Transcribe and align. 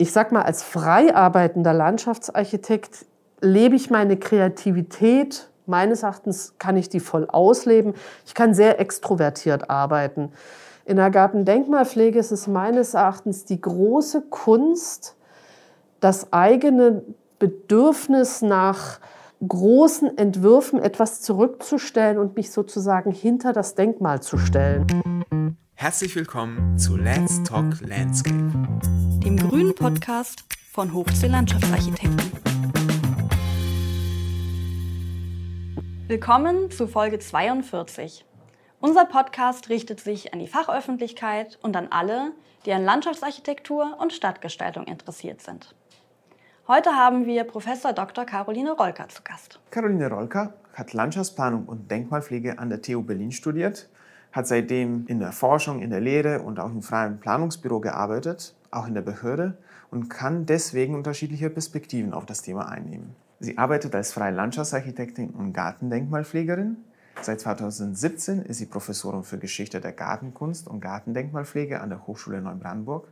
ich 0.00 0.12
sag 0.12 0.32
mal, 0.32 0.42
als 0.42 0.62
frei 0.62 1.14
arbeitender 1.14 1.74
Landschaftsarchitekt 1.74 3.04
lebe 3.42 3.76
ich 3.76 3.90
meine 3.90 4.16
Kreativität. 4.16 5.50
Meines 5.66 6.04
Erachtens 6.04 6.54
kann 6.58 6.78
ich 6.78 6.88
die 6.88 7.00
voll 7.00 7.28
ausleben. 7.28 7.92
Ich 8.24 8.32
kann 8.32 8.54
sehr 8.54 8.80
extrovertiert 8.80 9.68
arbeiten. 9.68 10.32
In 10.86 10.96
der 10.96 11.10
Gartendenkmalpflege 11.10 12.18
ist 12.18 12.30
es 12.30 12.46
meines 12.46 12.94
Erachtens 12.94 13.44
die 13.44 13.60
große 13.60 14.22
Kunst, 14.22 15.16
das 16.00 16.32
eigene 16.32 17.02
Bedürfnis 17.38 18.40
nach 18.40 19.00
großen 19.46 20.16
Entwürfen 20.16 20.80
etwas 20.80 21.20
zurückzustellen 21.20 22.16
und 22.16 22.36
mich 22.36 22.52
sozusagen 22.52 23.12
hinter 23.12 23.52
das 23.52 23.74
Denkmal 23.74 24.22
zu 24.22 24.38
stellen. 24.38 24.86
Herzlich 25.80 26.14
willkommen 26.14 26.78
zu 26.78 26.98
Let's 26.98 27.42
Talk 27.42 27.80
Landscape, 27.80 28.52
dem 29.24 29.38
grünen 29.38 29.74
Podcast 29.74 30.44
von 30.70 30.92
Hochsee 30.92 31.28
Landschaftsarchitekten. 31.28 32.20
Willkommen 36.06 36.70
zu 36.70 36.86
Folge 36.86 37.18
42. 37.18 38.26
Unser 38.80 39.06
Podcast 39.06 39.70
richtet 39.70 40.00
sich 40.00 40.34
an 40.34 40.40
die 40.40 40.48
Fachöffentlichkeit 40.48 41.58
und 41.62 41.74
an 41.76 41.88
alle, 41.90 42.32
die 42.66 42.74
an 42.74 42.84
Landschaftsarchitektur 42.84 43.96
und 43.98 44.12
Stadtgestaltung 44.12 44.84
interessiert 44.84 45.40
sind. 45.40 45.74
Heute 46.68 46.90
haben 46.90 47.24
wir 47.24 47.44
Professor 47.44 47.94
Dr. 47.94 48.26
Caroline 48.26 48.72
Rolker 48.72 49.08
zu 49.08 49.22
Gast. 49.22 49.58
Caroline 49.70 50.10
Rolker 50.10 50.52
hat 50.74 50.92
Landschaftsplanung 50.92 51.64
und 51.64 51.90
Denkmalpflege 51.90 52.58
an 52.58 52.68
der 52.68 52.82
TU 52.82 53.00
Berlin 53.00 53.32
studiert 53.32 53.88
hat 54.32 54.46
seitdem 54.46 55.06
in 55.06 55.18
der 55.18 55.32
Forschung, 55.32 55.82
in 55.82 55.90
der 55.90 56.00
Lehre 56.00 56.42
und 56.42 56.60
auch 56.60 56.70
im 56.70 56.82
freien 56.82 57.18
Planungsbüro 57.18 57.80
gearbeitet, 57.80 58.54
auch 58.70 58.86
in 58.86 58.94
der 58.94 59.02
Behörde 59.02 59.56
und 59.90 60.08
kann 60.08 60.46
deswegen 60.46 60.94
unterschiedliche 60.94 61.50
Perspektiven 61.50 62.12
auf 62.12 62.26
das 62.26 62.42
Thema 62.42 62.68
einnehmen. 62.68 63.16
Sie 63.40 63.58
arbeitet 63.58 63.94
als 63.94 64.12
freie 64.12 64.32
Landschaftsarchitektin 64.32 65.30
und 65.30 65.52
Gartendenkmalpflegerin. 65.52 66.76
Seit 67.22 67.40
2017 67.40 68.42
ist 68.42 68.58
sie 68.58 68.66
Professorin 68.66 69.24
für 69.24 69.38
Geschichte 69.38 69.80
der 69.80 69.92
Gartenkunst 69.92 70.68
und 70.68 70.80
Gartendenkmalpflege 70.80 71.80
an 71.80 71.90
der 71.90 72.06
Hochschule 72.06 72.40
Neubrandenburg 72.40 73.08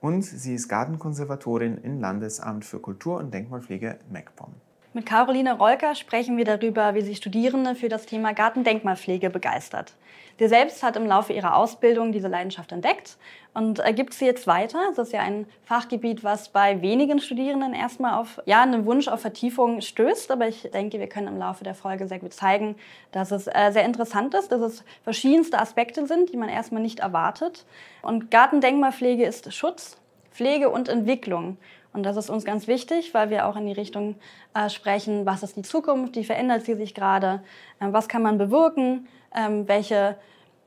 und 0.00 0.22
sie 0.22 0.54
ist 0.54 0.68
Gartenkonservatorin 0.68 1.78
im 1.82 2.00
Landesamt 2.00 2.64
für 2.64 2.78
Kultur 2.78 3.18
und 3.18 3.32
Denkmalpflege 3.32 3.98
MacPom. 4.10 4.52
Mit 4.92 5.06
Caroline 5.06 5.56
Rolker 5.56 5.94
sprechen 5.94 6.36
wir 6.36 6.44
darüber, 6.44 6.94
wie 6.94 7.02
sich 7.02 7.18
Studierende 7.18 7.76
für 7.76 7.88
das 7.88 8.06
Thema 8.06 8.32
Gartendenkmalpflege 8.32 9.30
begeistert. 9.30 9.94
Sie 10.38 10.48
selbst 10.48 10.82
hat 10.82 10.96
im 10.96 11.06
Laufe 11.06 11.32
ihrer 11.32 11.56
Ausbildung 11.56 12.12
diese 12.12 12.28
Leidenschaft 12.28 12.72
entdeckt 12.72 13.18
und 13.52 13.80
ergibt 13.80 14.14
sie 14.14 14.26
jetzt 14.26 14.46
weiter. 14.46 14.78
Das 14.96 15.08
ist 15.08 15.12
ja 15.12 15.20
ein 15.20 15.46
Fachgebiet, 15.64 16.22
was 16.22 16.50
bei 16.50 16.80
wenigen 16.82 17.20
Studierenden 17.20 17.74
erstmal 17.74 18.18
auf 18.18 18.40
ja, 18.46 18.62
einen 18.62 18.86
Wunsch 18.86 19.08
auf 19.08 19.20
Vertiefung 19.20 19.80
stößt. 19.80 20.30
Aber 20.30 20.48
ich 20.48 20.70
denke, 20.72 21.00
wir 21.00 21.08
können 21.08 21.28
im 21.28 21.38
Laufe 21.38 21.64
der 21.64 21.74
Folge 21.74 22.06
sehr 22.06 22.20
gut 22.20 22.32
zeigen, 22.32 22.76
dass 23.12 23.32
es 23.32 23.48
äh, 23.48 23.70
sehr 23.72 23.84
interessant 23.84 24.34
ist, 24.34 24.52
dass 24.52 24.60
es 24.60 24.84
verschiedenste 25.02 25.58
Aspekte 25.58 26.06
sind, 26.06 26.32
die 26.32 26.36
man 26.36 26.48
erstmal 26.48 26.82
nicht 26.82 27.00
erwartet. 27.00 27.66
Und 28.02 28.30
Gartendenkmalpflege 28.30 29.24
ist 29.24 29.52
Schutz, 29.52 29.98
Pflege 30.30 30.70
und 30.70 30.88
Entwicklung. 30.88 31.58
Und 31.92 32.04
das 32.04 32.16
ist 32.16 32.30
uns 32.30 32.44
ganz 32.44 32.68
wichtig, 32.68 33.14
weil 33.14 33.30
wir 33.30 33.46
auch 33.46 33.56
in 33.56 33.66
die 33.66 33.72
Richtung 33.72 34.16
äh, 34.54 34.68
sprechen, 34.68 35.26
was 35.26 35.42
ist 35.42 35.56
die 35.56 35.62
Zukunft, 35.62 36.14
wie 36.16 36.24
verändert 36.24 36.64
sie 36.64 36.74
sich 36.74 36.94
gerade, 36.94 37.42
äh, 37.80 37.88
was 37.90 38.08
kann 38.08 38.22
man 38.22 38.38
bewirken, 38.38 39.08
ähm, 39.34 39.66
welche 39.66 40.16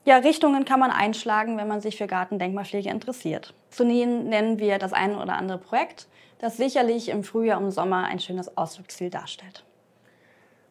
ja, 0.05 0.17
Richtungen 0.17 0.65
kann 0.65 0.79
man 0.79 0.91
einschlagen, 0.91 1.57
wenn 1.57 1.67
man 1.67 1.79
sich 1.79 1.97
für 1.97 2.07
Gartendenkmalpflege 2.07 2.89
interessiert. 2.89 3.53
Zunächst 3.69 4.09
nennen 4.09 4.59
wir 4.59 4.77
das 4.79 4.91
eine 4.91 5.21
oder 5.21 5.35
andere 5.35 5.59
Projekt, 5.59 6.07
das 6.39 6.57
sicherlich 6.57 7.07
im 7.07 7.23
Frühjahr 7.23 7.61
und 7.61 7.71
Sommer 7.71 8.03
ein 8.03 8.19
schönes 8.19 8.57
Ausflugsziel 8.57 9.09
darstellt. 9.09 9.63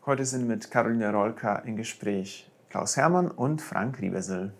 Heute 0.04 0.24
sind 0.26 0.46
mit 0.46 0.70
Caroline 0.70 1.12
Rolka 1.12 1.56
im 1.60 1.76
Gespräch 1.76 2.50
Klaus 2.68 2.96
Hermann 2.96 3.30
und 3.30 3.62
Frank 3.62 4.00
Riebesel. 4.00 4.52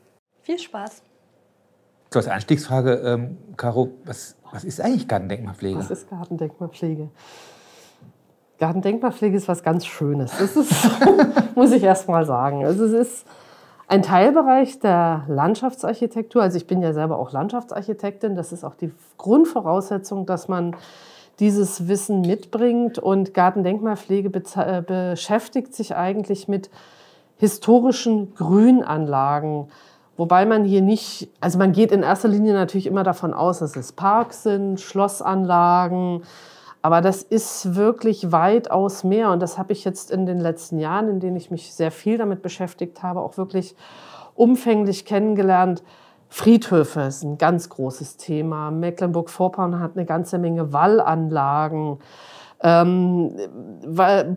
Viel 0.43 0.59
Spaß! 0.59 1.03
So 2.13 2.19
als 2.19 2.29
Einstiegsfrage, 2.29 2.93
ähm, 2.93 3.39
Caro, 3.57 3.89
was, 4.05 4.37
was 4.53 4.65
ist 4.65 4.83
eigentlich 4.83 5.09
Gartendenkmalpflege? 5.09 5.79
Was 5.79 5.91
ist 5.91 6.11
Gartendenkmalpflege? 6.11 7.09
Gartendenkmalpflege 8.59 9.35
ist 9.35 9.49
was 9.49 9.63
ganz 9.63 9.87
Schönes. 9.87 10.31
Das 10.39 10.55
ist, 10.55 10.73
muss 11.55 11.73
ich 11.73 11.83
erst 11.83 12.09
mal 12.09 12.27
sagen. 12.27 12.67
Also 12.67 12.85
es 12.85 12.93
ist 12.93 13.27
ein 13.89 14.03
Teilbereich 14.03 14.79
der 14.79 15.25
Landschaftsarchitektur. 15.27 16.43
Also 16.43 16.59
ich 16.59 16.67
bin 16.67 16.83
ja 16.83 16.93
selber 16.93 17.19
auch 17.19 17.33
Landschaftsarchitektin. 17.33 18.37
Das 18.37 18.53
ist 18.53 18.63
auch 18.63 18.75
die 18.75 18.93
Grundvoraussetzung, 19.17 20.27
dass 20.27 20.49
man 20.49 20.77
dieses 21.41 21.89
Wissen 21.89 22.21
mitbringt. 22.21 22.99
Und 22.99 23.33
Gartendenkmalpflege 23.33 24.31
äh, 24.57 24.83
beschäftigt 24.83 25.75
sich 25.75 25.97
eigentlich 25.97 26.47
mit 26.47 26.69
historischen 27.39 28.35
Grünanlagen 28.35 29.69
Wobei 30.23 30.47
man 30.47 30.63
hier 30.65 30.83
nicht, 30.83 31.29
also 31.41 31.59
man 31.59 31.73
geht 31.73 31.91
in 31.91 32.05
erster 32.05 32.29
Linie 32.29 32.53
natürlich 32.53 32.87
immer 32.87 33.03
davon 33.03 33.35
aus, 33.35 33.59
dass 33.59 33.75
es 33.75 33.91
Parks 33.91 34.45
sind, 34.45 34.81
Schlossanlagen, 34.81 36.23
aber 36.81 37.01
das 37.01 37.25
ist 37.25 37.75
wirklich 37.75 38.31
weitaus 38.31 39.03
mehr 39.03 39.33
und 39.33 39.43
das 39.43 39.59
habe 39.59 39.73
ich 39.73 39.85
jetzt 39.85 40.13
in 40.13 40.25
den 40.25 40.39
letzten 40.39 40.79
Jahren, 40.79 41.09
in 41.09 41.19
denen 41.19 41.35
ich 41.35 41.51
mich 41.51 41.75
sehr 41.75 41.91
viel 41.91 42.19
damit 42.19 42.41
beschäftigt 42.41 43.03
habe, 43.03 43.19
auch 43.19 43.37
wirklich 43.37 43.75
umfänglich 44.37 45.07
kennengelernt. 45.07 45.83
Friedhöfe 46.29 47.01
ist 47.01 47.25
ein 47.25 47.37
ganz 47.37 47.69
großes 47.69 48.17
Thema. 48.17 48.71
Mecklenburg-Vorpommern 48.71 49.81
hat 49.81 49.97
eine 49.97 50.07
ganze 50.07 50.39
Menge 50.39 50.73
Wallanlagen 50.73 51.99
ähm, 52.63 53.35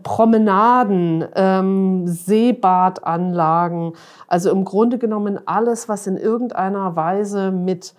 Promenaden, 0.02 1.24
ähm, 1.34 2.06
Seebadanlagen, 2.06 3.92
also 4.26 4.50
im 4.50 4.64
Grunde 4.64 4.98
genommen 4.98 5.38
alles, 5.46 5.88
was 5.88 6.06
in 6.06 6.16
irgendeiner 6.16 6.96
Weise 6.96 7.50
mit 7.52 7.94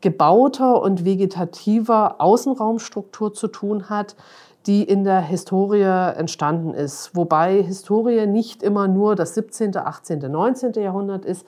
gebauter 0.00 0.82
und 0.82 1.04
vegetativer 1.04 2.16
Außenraumstruktur 2.18 3.32
zu 3.34 3.48
tun 3.48 3.88
hat, 3.88 4.16
die 4.66 4.84
in 4.84 5.04
der 5.04 5.20
Historie 5.20 5.82
entstanden 5.82 6.74
ist. 6.74 7.16
Wobei 7.16 7.62
Historie 7.62 8.26
nicht 8.26 8.62
immer 8.62 8.88
nur 8.88 9.16
das 9.16 9.34
17., 9.34 9.76
18., 9.76 10.20
19. 10.30 10.72
Jahrhundert 10.74 11.24
ist, 11.24 11.46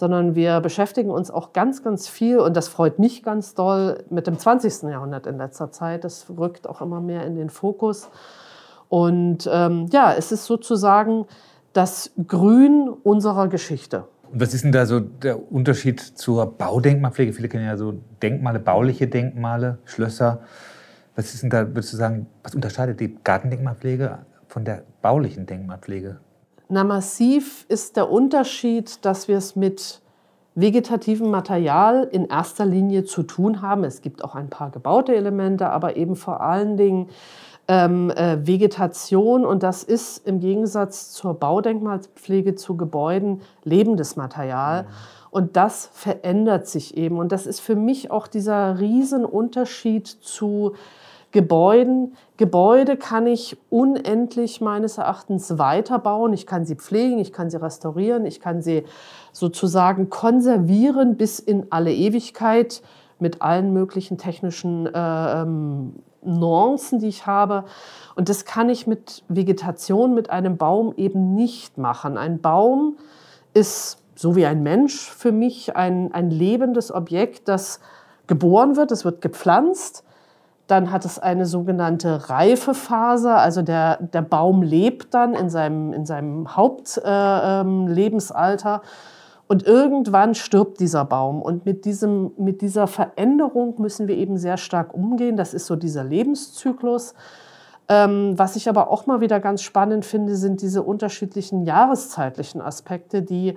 sondern 0.00 0.34
wir 0.34 0.60
beschäftigen 0.60 1.10
uns 1.10 1.30
auch 1.30 1.52
ganz, 1.52 1.84
ganz 1.84 2.08
viel, 2.08 2.38
und 2.38 2.56
das 2.56 2.68
freut 2.68 2.98
mich 2.98 3.22
ganz 3.22 3.54
doll, 3.54 4.02
mit 4.10 4.26
dem 4.26 4.38
20. 4.38 4.90
Jahrhundert 4.90 5.26
in 5.26 5.36
letzter 5.36 5.70
Zeit. 5.70 6.04
Das 6.04 6.26
rückt 6.36 6.66
auch 6.66 6.80
immer 6.80 7.00
mehr 7.00 7.24
in 7.26 7.36
den 7.36 7.50
Fokus. 7.50 8.08
Und 8.88 9.48
ähm, 9.52 9.86
ja, 9.92 10.12
es 10.14 10.32
ist 10.32 10.46
sozusagen 10.46 11.26
das 11.74 12.10
Grün 12.26 12.88
unserer 12.88 13.48
Geschichte. 13.48 14.04
Und 14.32 14.40
was 14.40 14.54
ist 14.54 14.64
denn 14.64 14.72
da 14.72 14.86
so 14.86 15.00
der 15.00 15.52
Unterschied 15.52 16.00
zur 16.00 16.46
Baudenkmalpflege? 16.46 17.32
Viele 17.32 17.48
kennen 17.48 17.66
ja 17.66 17.76
so 17.76 17.94
Denkmale, 18.22 18.58
bauliche 18.58 19.06
Denkmale, 19.06 19.78
Schlösser. 19.84 20.40
Was 21.14 21.34
ist 21.34 21.42
denn 21.42 21.50
da, 21.50 21.68
würdest 21.68 21.92
du 21.92 21.98
sagen, 21.98 22.26
was 22.42 22.54
unterscheidet 22.54 22.98
die 23.00 23.18
Gartendenkmalpflege 23.22 24.20
von 24.48 24.64
der 24.64 24.82
baulichen 25.02 25.46
Denkmalpflege? 25.46 26.20
Na, 26.72 26.84
massiv 26.84 27.66
ist 27.68 27.96
der 27.96 28.12
Unterschied, 28.12 29.04
dass 29.04 29.26
wir 29.26 29.36
es 29.36 29.56
mit 29.56 30.00
vegetativem 30.54 31.28
Material 31.28 32.08
in 32.12 32.26
erster 32.26 32.64
Linie 32.64 33.04
zu 33.04 33.24
tun 33.24 33.60
haben. 33.60 33.82
Es 33.82 34.02
gibt 34.02 34.22
auch 34.22 34.36
ein 34.36 34.50
paar 34.50 34.70
gebaute 34.70 35.12
Elemente, 35.16 35.68
aber 35.68 35.96
eben 35.96 36.14
vor 36.14 36.40
allen 36.40 36.76
Dingen 36.76 37.08
ähm, 37.66 38.10
äh, 38.10 38.46
Vegetation. 38.46 39.44
Und 39.44 39.64
das 39.64 39.82
ist 39.82 40.24
im 40.28 40.38
Gegensatz 40.38 41.10
zur 41.10 41.34
Baudenkmalpflege 41.34 42.54
zu 42.54 42.76
Gebäuden 42.76 43.40
lebendes 43.64 44.14
Material. 44.14 44.84
Mhm. 44.84 44.88
Und 45.32 45.56
das 45.56 45.90
verändert 45.92 46.68
sich 46.68 46.96
eben. 46.96 47.18
Und 47.18 47.32
das 47.32 47.46
ist 47.46 47.58
für 47.58 47.74
mich 47.74 48.12
auch 48.12 48.28
dieser 48.28 48.78
Riesenunterschied 48.78 50.06
zu 50.06 50.74
Gebäuden. 51.32 52.16
Gebäude 52.36 52.96
kann 52.96 53.26
ich 53.26 53.56
unendlich 53.70 54.60
meines 54.60 54.98
Erachtens 54.98 55.58
weiterbauen. 55.58 56.32
Ich 56.32 56.46
kann 56.46 56.64
sie 56.64 56.74
pflegen, 56.74 57.18
ich 57.18 57.32
kann 57.32 57.50
sie 57.50 57.62
restaurieren, 57.62 58.26
ich 58.26 58.40
kann 58.40 58.62
sie 58.62 58.84
sozusagen 59.32 60.10
konservieren 60.10 61.16
bis 61.16 61.38
in 61.38 61.66
alle 61.70 61.92
Ewigkeit 61.92 62.82
mit 63.20 63.42
allen 63.42 63.72
möglichen 63.72 64.18
technischen 64.18 64.86
äh, 64.86 65.42
ähm, 65.42 65.94
Nuancen, 66.22 66.98
die 66.98 67.08
ich 67.08 67.26
habe. 67.26 67.64
Und 68.16 68.28
das 68.28 68.44
kann 68.44 68.68
ich 68.68 68.86
mit 68.86 69.22
Vegetation, 69.28 70.14
mit 70.14 70.30
einem 70.30 70.56
Baum 70.56 70.94
eben 70.96 71.34
nicht 71.34 71.78
machen. 71.78 72.18
Ein 72.18 72.40
Baum 72.40 72.96
ist 73.54 73.98
so 74.14 74.36
wie 74.36 74.46
ein 74.46 74.62
Mensch 74.62 75.10
für 75.10 75.32
mich 75.32 75.76
ein, 75.76 76.12
ein 76.12 76.30
lebendes 76.30 76.92
Objekt, 76.92 77.48
das 77.48 77.80
geboren 78.26 78.76
wird, 78.76 78.92
es 78.92 79.04
wird 79.04 79.22
gepflanzt, 79.22 80.04
dann 80.70 80.92
hat 80.92 81.04
es 81.04 81.18
eine 81.18 81.46
sogenannte 81.46 82.30
Reifephase, 82.30 83.34
also 83.34 83.62
der, 83.62 84.00
der 84.02 84.22
Baum 84.22 84.62
lebt 84.62 85.12
dann 85.14 85.34
in 85.34 85.50
seinem, 85.50 85.92
in 85.92 86.06
seinem 86.06 86.56
Hauptlebensalter. 86.56 88.74
Äh, 88.74 88.76
ähm, 88.76 88.82
Und 89.48 89.66
irgendwann 89.66 90.36
stirbt 90.36 90.78
dieser 90.78 91.04
Baum. 91.04 91.42
Und 91.42 91.66
mit, 91.66 91.84
diesem, 91.84 92.30
mit 92.38 92.62
dieser 92.62 92.86
Veränderung 92.86 93.80
müssen 93.80 94.06
wir 94.06 94.16
eben 94.16 94.36
sehr 94.36 94.56
stark 94.56 94.94
umgehen. 94.94 95.36
Das 95.36 95.54
ist 95.54 95.66
so 95.66 95.74
dieser 95.74 96.04
Lebenszyklus. 96.04 97.14
Ähm, 97.88 98.38
was 98.38 98.54
ich 98.54 98.68
aber 98.68 98.88
auch 98.88 99.06
mal 99.06 99.20
wieder 99.20 99.40
ganz 99.40 99.62
spannend 99.62 100.04
finde, 100.04 100.36
sind 100.36 100.62
diese 100.62 100.84
unterschiedlichen 100.84 101.64
jahreszeitlichen 101.64 102.60
Aspekte, 102.60 103.22
die 103.22 103.56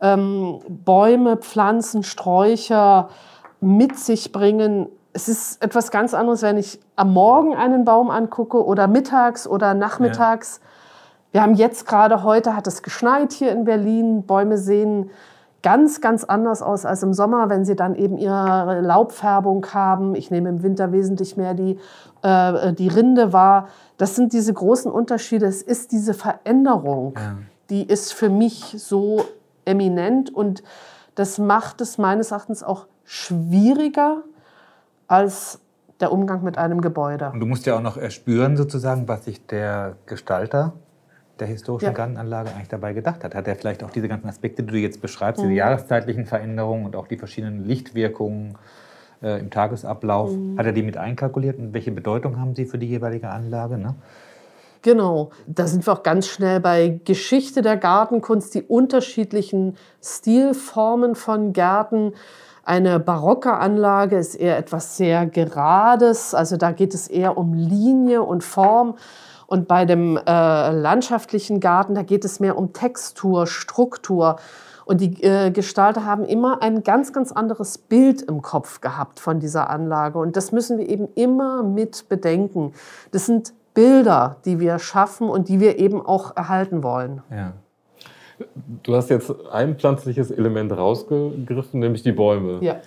ähm, 0.00 0.58
Bäume, 0.68 1.36
Pflanzen, 1.36 2.02
Sträucher 2.02 3.10
mit 3.60 3.96
sich 3.96 4.32
bringen. 4.32 4.88
Es 5.12 5.28
ist 5.28 5.62
etwas 5.62 5.90
ganz 5.90 6.14
anderes, 6.14 6.42
wenn 6.42 6.58
ich 6.58 6.80
am 6.96 7.12
Morgen 7.12 7.54
einen 7.54 7.84
Baum 7.84 8.10
angucke 8.10 8.64
oder 8.64 8.86
mittags 8.86 9.46
oder 9.46 9.74
nachmittags. 9.74 10.60
Ja. 10.62 10.68
Wir 11.30 11.42
haben 11.42 11.54
jetzt 11.54 11.86
gerade 11.86 12.22
heute, 12.22 12.56
hat 12.56 12.66
es 12.66 12.82
geschneit 12.82 13.32
hier 13.32 13.52
in 13.52 13.64
Berlin. 13.64 14.24
Bäume 14.24 14.58
sehen 14.58 15.10
ganz, 15.62 16.00
ganz 16.00 16.24
anders 16.24 16.62
aus 16.62 16.84
als 16.86 17.02
im 17.02 17.12
Sommer, 17.12 17.48
wenn 17.48 17.64
sie 17.64 17.74
dann 17.74 17.94
eben 17.94 18.16
ihre 18.16 18.80
Laubfärbung 18.80 19.66
haben. 19.72 20.14
Ich 20.14 20.30
nehme 20.30 20.48
im 20.48 20.62
Winter 20.62 20.92
wesentlich 20.92 21.36
mehr 21.36 21.54
die, 21.54 21.78
äh, 22.22 22.72
die 22.72 22.88
Rinde 22.88 23.32
wahr. 23.32 23.68
Das 23.96 24.14
sind 24.14 24.32
diese 24.32 24.52
großen 24.52 24.90
Unterschiede. 24.90 25.46
Es 25.46 25.62
ist 25.62 25.92
diese 25.92 26.14
Veränderung, 26.14 27.14
ja. 27.16 27.38
die 27.70 27.86
ist 27.86 28.14
für 28.14 28.30
mich 28.30 28.76
so 28.78 29.24
eminent 29.64 30.32
und 30.34 30.62
das 31.14 31.38
macht 31.38 31.80
es 31.80 31.98
meines 31.98 32.30
Erachtens 32.30 32.62
auch 32.62 32.86
schwieriger 33.04 34.22
als 35.08 35.60
der 36.00 36.12
Umgang 36.12 36.44
mit 36.44 36.58
einem 36.58 36.80
Gebäude. 36.80 37.30
Und 37.32 37.40
du 37.40 37.46
musst 37.46 37.66
ja 37.66 37.76
auch 37.76 37.82
noch 37.82 37.96
erspüren, 37.96 38.56
sozusagen, 38.56 39.08
was 39.08 39.24
sich 39.24 39.44
der 39.46 39.96
Gestalter 40.06 40.74
der 41.40 41.46
historischen 41.46 41.86
ja. 41.86 41.92
Gartenanlage 41.92 42.50
eigentlich 42.50 42.68
dabei 42.68 42.92
gedacht 42.92 43.24
hat. 43.24 43.34
Hat 43.34 43.46
er 43.46 43.56
vielleicht 43.56 43.82
auch 43.82 43.90
diese 43.90 44.08
ganzen 44.08 44.28
Aspekte, 44.28 44.62
die 44.62 44.72
du 44.72 44.78
jetzt 44.78 45.00
beschreibst, 45.00 45.42
mhm. 45.42 45.48
diese 45.48 45.58
jahreszeitlichen 45.58 46.26
Veränderungen 46.26 46.84
und 46.84 46.96
auch 46.96 47.06
die 47.06 47.16
verschiedenen 47.16 47.64
Lichtwirkungen 47.64 48.56
äh, 49.22 49.38
im 49.40 49.50
Tagesablauf, 49.50 50.30
mhm. 50.30 50.58
hat 50.58 50.66
er 50.66 50.72
die 50.72 50.82
mit 50.82 50.96
einkalkuliert 50.96 51.58
und 51.58 51.72
welche 51.72 51.92
Bedeutung 51.92 52.40
haben 52.40 52.54
sie 52.54 52.66
für 52.66 52.78
die 52.78 52.88
jeweilige 52.88 53.28
Anlage? 53.28 53.78
Ne? 53.78 53.94
Genau, 54.82 55.30
da 55.46 55.66
sind 55.66 55.86
wir 55.86 55.92
auch 55.92 56.02
ganz 56.02 56.28
schnell 56.28 56.60
bei 56.60 57.00
Geschichte 57.04 57.62
der 57.62 57.76
Gartenkunst, 57.76 58.54
die 58.54 58.62
unterschiedlichen 58.62 59.76
Stilformen 60.02 61.14
von 61.14 61.52
Gärten. 61.52 62.12
Eine 62.68 63.00
barocke 63.00 63.54
Anlage 63.54 64.18
ist 64.18 64.34
eher 64.34 64.58
etwas 64.58 64.98
sehr 64.98 65.24
Gerades, 65.24 66.34
also 66.34 66.58
da 66.58 66.72
geht 66.72 66.92
es 66.92 67.08
eher 67.08 67.38
um 67.38 67.54
Linie 67.54 68.22
und 68.22 68.44
Form. 68.44 68.96
Und 69.46 69.68
bei 69.68 69.86
dem 69.86 70.18
äh, 70.18 70.70
landschaftlichen 70.72 71.60
Garten, 71.60 71.94
da 71.94 72.02
geht 72.02 72.26
es 72.26 72.40
mehr 72.40 72.58
um 72.58 72.74
Textur, 72.74 73.46
Struktur. 73.46 74.36
Und 74.84 75.00
die 75.00 75.22
äh, 75.22 75.50
Gestalter 75.50 76.04
haben 76.04 76.26
immer 76.26 76.60
ein 76.60 76.82
ganz, 76.82 77.14
ganz 77.14 77.32
anderes 77.32 77.78
Bild 77.78 78.20
im 78.20 78.42
Kopf 78.42 78.82
gehabt 78.82 79.18
von 79.18 79.40
dieser 79.40 79.70
Anlage. 79.70 80.18
Und 80.18 80.36
das 80.36 80.52
müssen 80.52 80.76
wir 80.76 80.90
eben 80.90 81.08
immer 81.14 81.62
mit 81.62 82.10
bedenken. 82.10 82.74
Das 83.12 83.24
sind 83.24 83.54
Bilder, 83.72 84.36
die 84.44 84.60
wir 84.60 84.78
schaffen 84.78 85.30
und 85.30 85.48
die 85.48 85.58
wir 85.58 85.78
eben 85.78 86.04
auch 86.04 86.36
erhalten 86.36 86.82
wollen. 86.82 87.22
Ja. 87.30 87.54
Du 88.82 88.94
hast 88.94 89.10
jetzt 89.10 89.32
ein 89.50 89.76
pflanzliches 89.76 90.30
Element 90.30 90.72
rausgegriffen, 90.72 91.80
nämlich 91.80 92.02
die 92.02 92.12
Bäume. 92.12 92.58
Ja 92.60 92.80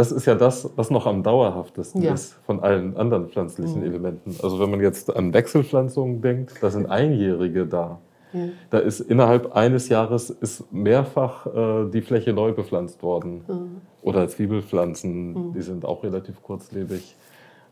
das 0.00 0.12
ist 0.12 0.26
ja 0.26 0.34
das, 0.34 0.70
was 0.76 0.90
noch 0.90 1.06
am 1.06 1.22
dauerhaftesten 1.22 2.02
ja. 2.02 2.14
ist 2.14 2.34
von 2.46 2.60
allen 2.60 2.96
anderen 2.96 3.28
pflanzlichen 3.28 3.80
mhm. 3.80 3.86
Elementen. 3.86 4.36
Also 4.42 4.60
wenn 4.60 4.70
man 4.70 4.80
jetzt 4.80 5.14
an 5.14 5.34
Wechselpflanzungen 5.34 6.22
denkt, 6.22 6.54
da 6.62 6.70
sind 6.70 6.86
Einjährige 6.86 7.66
da. 7.66 7.98
Mhm. 8.32 8.52
Da 8.70 8.78
ist 8.78 9.00
innerhalb 9.00 9.54
eines 9.54 9.88
Jahres 9.88 10.30
ist 10.30 10.72
mehrfach 10.72 11.46
äh, 11.46 11.90
die 11.90 12.02
Fläche 12.02 12.32
neu 12.32 12.52
bepflanzt 12.52 13.02
worden. 13.02 13.42
Mhm. 13.46 13.80
Oder 14.02 14.28
Zwiebelpflanzen, 14.28 15.32
mhm. 15.32 15.52
die 15.52 15.62
sind 15.62 15.84
auch 15.84 16.04
relativ 16.04 16.42
kurzlebig. 16.42 17.16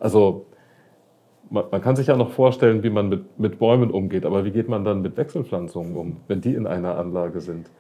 Also 0.01 0.47
man, 1.51 1.65
man, 1.71 1.81
kann 1.81 1.97
sich 1.97 2.07
ja 2.07 2.17
noch 2.17 2.31
vorstellen, 2.31 2.83
wie 2.83 2.91
man 2.91 3.09
mit, 3.09 3.39
mit 3.39 3.59
Bäumen 3.59 3.91
umgeht, 3.91 4.25
aber 4.25 4.45
wie 4.45 4.51
geht 4.51 4.69
man 4.69 4.85
dann 4.85 5.03
mit 5.03 5.17
Wechselpflanzungen 5.17 5.97
um, 5.97 6.17
wenn 6.27 6.41
die 6.41 6.55
in 6.55 6.67
einer 6.67 6.97
Anlage 6.97 7.41
sind? 7.41 7.71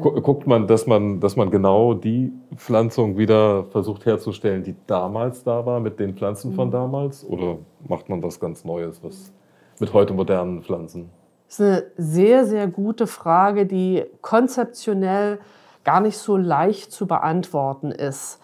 guckt 0.00 0.46
man, 0.46 0.66
dass 0.66 0.86
man, 0.86 1.20
dass 1.20 1.36
man 1.36 1.50
genau 1.50 1.94
die 1.94 2.32
Pflanzung 2.56 3.18
wieder 3.18 3.64
versucht 3.64 4.06
herzustellen, 4.06 4.62
die 4.62 4.74
damals 4.86 5.44
da 5.44 5.66
war, 5.66 5.80
mit 5.80 6.00
den 6.00 6.14
Pflanzen 6.14 6.54
von 6.54 6.68
mhm. 6.68 6.72
damals? 6.72 7.24
Oder 7.24 7.58
macht 7.86 8.08
man 8.08 8.22
was 8.22 8.40
ganz 8.40 8.64
Neues, 8.64 9.02
was 9.02 9.32
mit 9.78 9.92
heute 9.92 10.14
modernen 10.14 10.62
Pflanzen? 10.62 11.10
Das 11.46 11.60
ist 11.60 11.66
eine 11.66 11.84
sehr, 11.98 12.46
sehr 12.46 12.66
gute 12.68 13.06
Frage, 13.06 13.66
die 13.66 14.04
konzeptionell 14.22 15.38
gar 15.84 16.00
nicht 16.00 16.16
so 16.16 16.36
leicht 16.36 16.92
zu 16.92 17.06
beantworten 17.06 17.90
ist. 17.90 18.40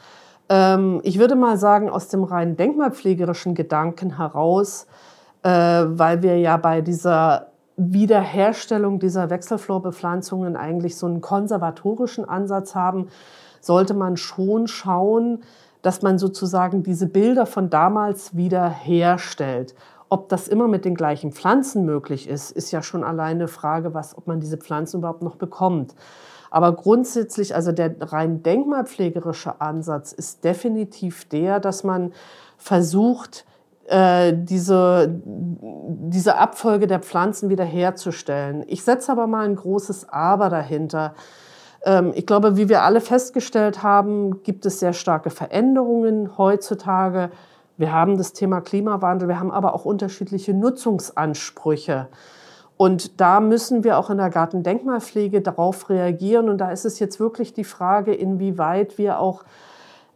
Ähm, 0.49 1.01
ich 1.03 1.19
würde 1.19 1.37
mal 1.37 1.57
sagen, 1.57 1.91
aus 1.91 2.09
dem 2.09 2.25
rein 2.25 2.57
denkmalpflegerischen 2.57 3.55
Gedanken 3.55 4.17
heraus, 4.17 4.87
äh, 5.43 5.51
weil 5.51 6.23
wir 6.23 6.39
ja 6.39 6.57
bei 6.57 6.81
dieser 6.81 7.49
Wiederherstellung 7.77 8.99
dieser 8.99 9.31
Wechselflorbepflanzungen 9.31 10.57
eigentlich 10.57 10.97
so 10.97 11.07
einen 11.07 11.21
konservatorischen 11.21 12.29
Ansatz 12.29 12.75
haben, 12.75 13.09
sollte 13.61 13.95
man 13.95 14.17
schon 14.17 14.67
schauen, 14.67 15.43
dass 15.83 16.03
man 16.03 16.19
sozusagen 16.19 16.83
diese 16.83 17.07
Bilder 17.07 17.47
von 17.47 17.71
damals 17.71 18.37
wiederherstellt. 18.37 19.75
Ob 20.09 20.29
das 20.29 20.49
immer 20.49 20.67
mit 20.67 20.85
den 20.85 20.95
gleichen 20.95 21.33
Pflanzen 21.33 21.85
möglich 21.85 22.29
ist, 22.29 22.51
ist 22.51 22.73
ja 22.73 22.83
schon 22.83 23.05
alleine 23.05 23.47
Frage, 23.47 23.95
was, 23.95 24.17
ob 24.17 24.27
man 24.27 24.41
diese 24.41 24.57
Pflanzen 24.57 24.99
überhaupt 24.99 25.23
noch 25.23 25.37
bekommt. 25.37 25.95
Aber 26.51 26.75
grundsätzlich, 26.75 27.55
also 27.55 27.73
der 27.73 27.95
rein 28.01 28.43
denkmalpflegerische 28.43 29.61
Ansatz 29.61 30.13
ist 30.13 30.45
definitiv 30.45 31.29
der, 31.29 31.61
dass 31.61 31.85
man 31.85 32.13
versucht, 32.57 33.45
äh, 33.89 34.35
diese, 34.37 35.21
diese 35.25 36.37
Abfolge 36.37 36.87
der 36.87 37.01
Pflanzen 37.01 37.49
wiederherzustellen. 37.49 38.65
Ich 38.67 38.83
setze 38.83 39.11
aber 39.11 39.27
mal 39.27 39.47
ein 39.47 39.57
großes 39.57 40.09
Aber 40.11 40.51
dahinter. 40.51 41.15
Ähm, 41.85 42.13
ich 42.15 42.27
glaube, 42.27 42.57
wie 42.57 42.69
wir 42.69 42.83
alle 42.83 43.01
festgestellt 43.01 43.83
haben, 43.83 44.43
gibt 44.43 44.67
es 44.67 44.81
sehr 44.81 44.93
starke 44.93 45.31
Veränderungen 45.31 46.37
heutzutage. 46.37 47.31
Wir 47.79 47.93
haben 47.93 48.19
das 48.19 48.33
Thema 48.33 48.61
Klimawandel, 48.61 49.29
wir 49.29 49.41
haben 49.41 49.53
aber 49.53 49.75
auch 49.75 49.85
unterschiedliche 49.85 50.53
Nutzungsansprüche. 50.53 52.09
Und 52.79 53.21
da 53.21 53.41
müssen 53.41 53.83
wir 53.83 53.99
auch 53.99 54.09
in 54.09 54.19
der 54.19 54.31
Gartendenkmalpflege 54.31 55.43
darauf 55.43 55.91
reagieren. 55.91 56.49
Und 56.49 56.59
da 56.59 56.71
ist 56.71 56.87
es 56.87 57.01
jetzt 57.01 57.19
wirklich 57.19 57.53
die 57.53 57.65
Frage, 57.65 58.15
inwieweit 58.15 58.99
wir 58.99 59.19
auch 59.19 59.45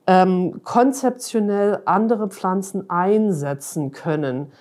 ähm, 0.07 0.63
konzeptionell 0.63 1.81
andere 1.85 2.29
Pflanzen 2.29 2.89
einsetzen 2.89 3.91
können. 3.91 4.53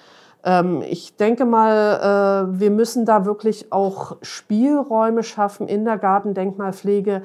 Ähm, 0.44 0.82
ich 0.82 1.16
denke 1.16 1.46
mal, 1.46 2.48
äh, 2.50 2.60
wir 2.60 2.72
müssen 2.72 3.06
da 3.06 3.26
wirklich 3.26 3.72
auch 3.72 4.18
Spielräume 4.24 5.22
schaffen 5.22 5.68
in 5.68 5.86
der 5.86 6.00
Gartendenkmalpflege, 6.00 7.22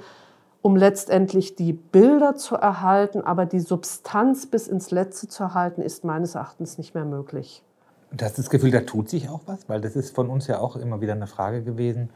um 0.61 0.77
letztendlich 0.77 1.57
die 1.57 1.73
Bilder 1.73 2.35
zu 2.35 2.55
erhalten, 2.55 3.23
aber 3.23 3.47
die 3.47 3.61
Substanz 3.61 4.47
bis 4.47 4.69
ins 4.69 4.91
Letzte 4.91 5.29
zu 5.29 5.45
erhalten, 5.45 5.81
ist 5.81 6.05
meines 6.05 6.35
Erachtens 6.35 6.77
nicht 6.77 6.95
mehr 6.95 7.07
möglich. 7.07 7.63
Du 8.13 8.25
hast 8.25 8.39
das 8.39 8.51
Gefühl, 8.51 8.71
da 8.71 8.81
tut 8.81 9.09
sich 9.09 9.29
auch 9.29 9.43
was, 9.47 9.69
weil 9.69 9.81
das 9.81 9.97
ist 9.97 10.15
von 10.15 10.31
uns 10.31 10.47
ja 10.47 10.59
auch 10.59 10.77
immer 10.77 11.01
wieder 11.01 11.13
eine 11.13 11.27
Frage 11.27 11.63
gewesen. 11.63 12.11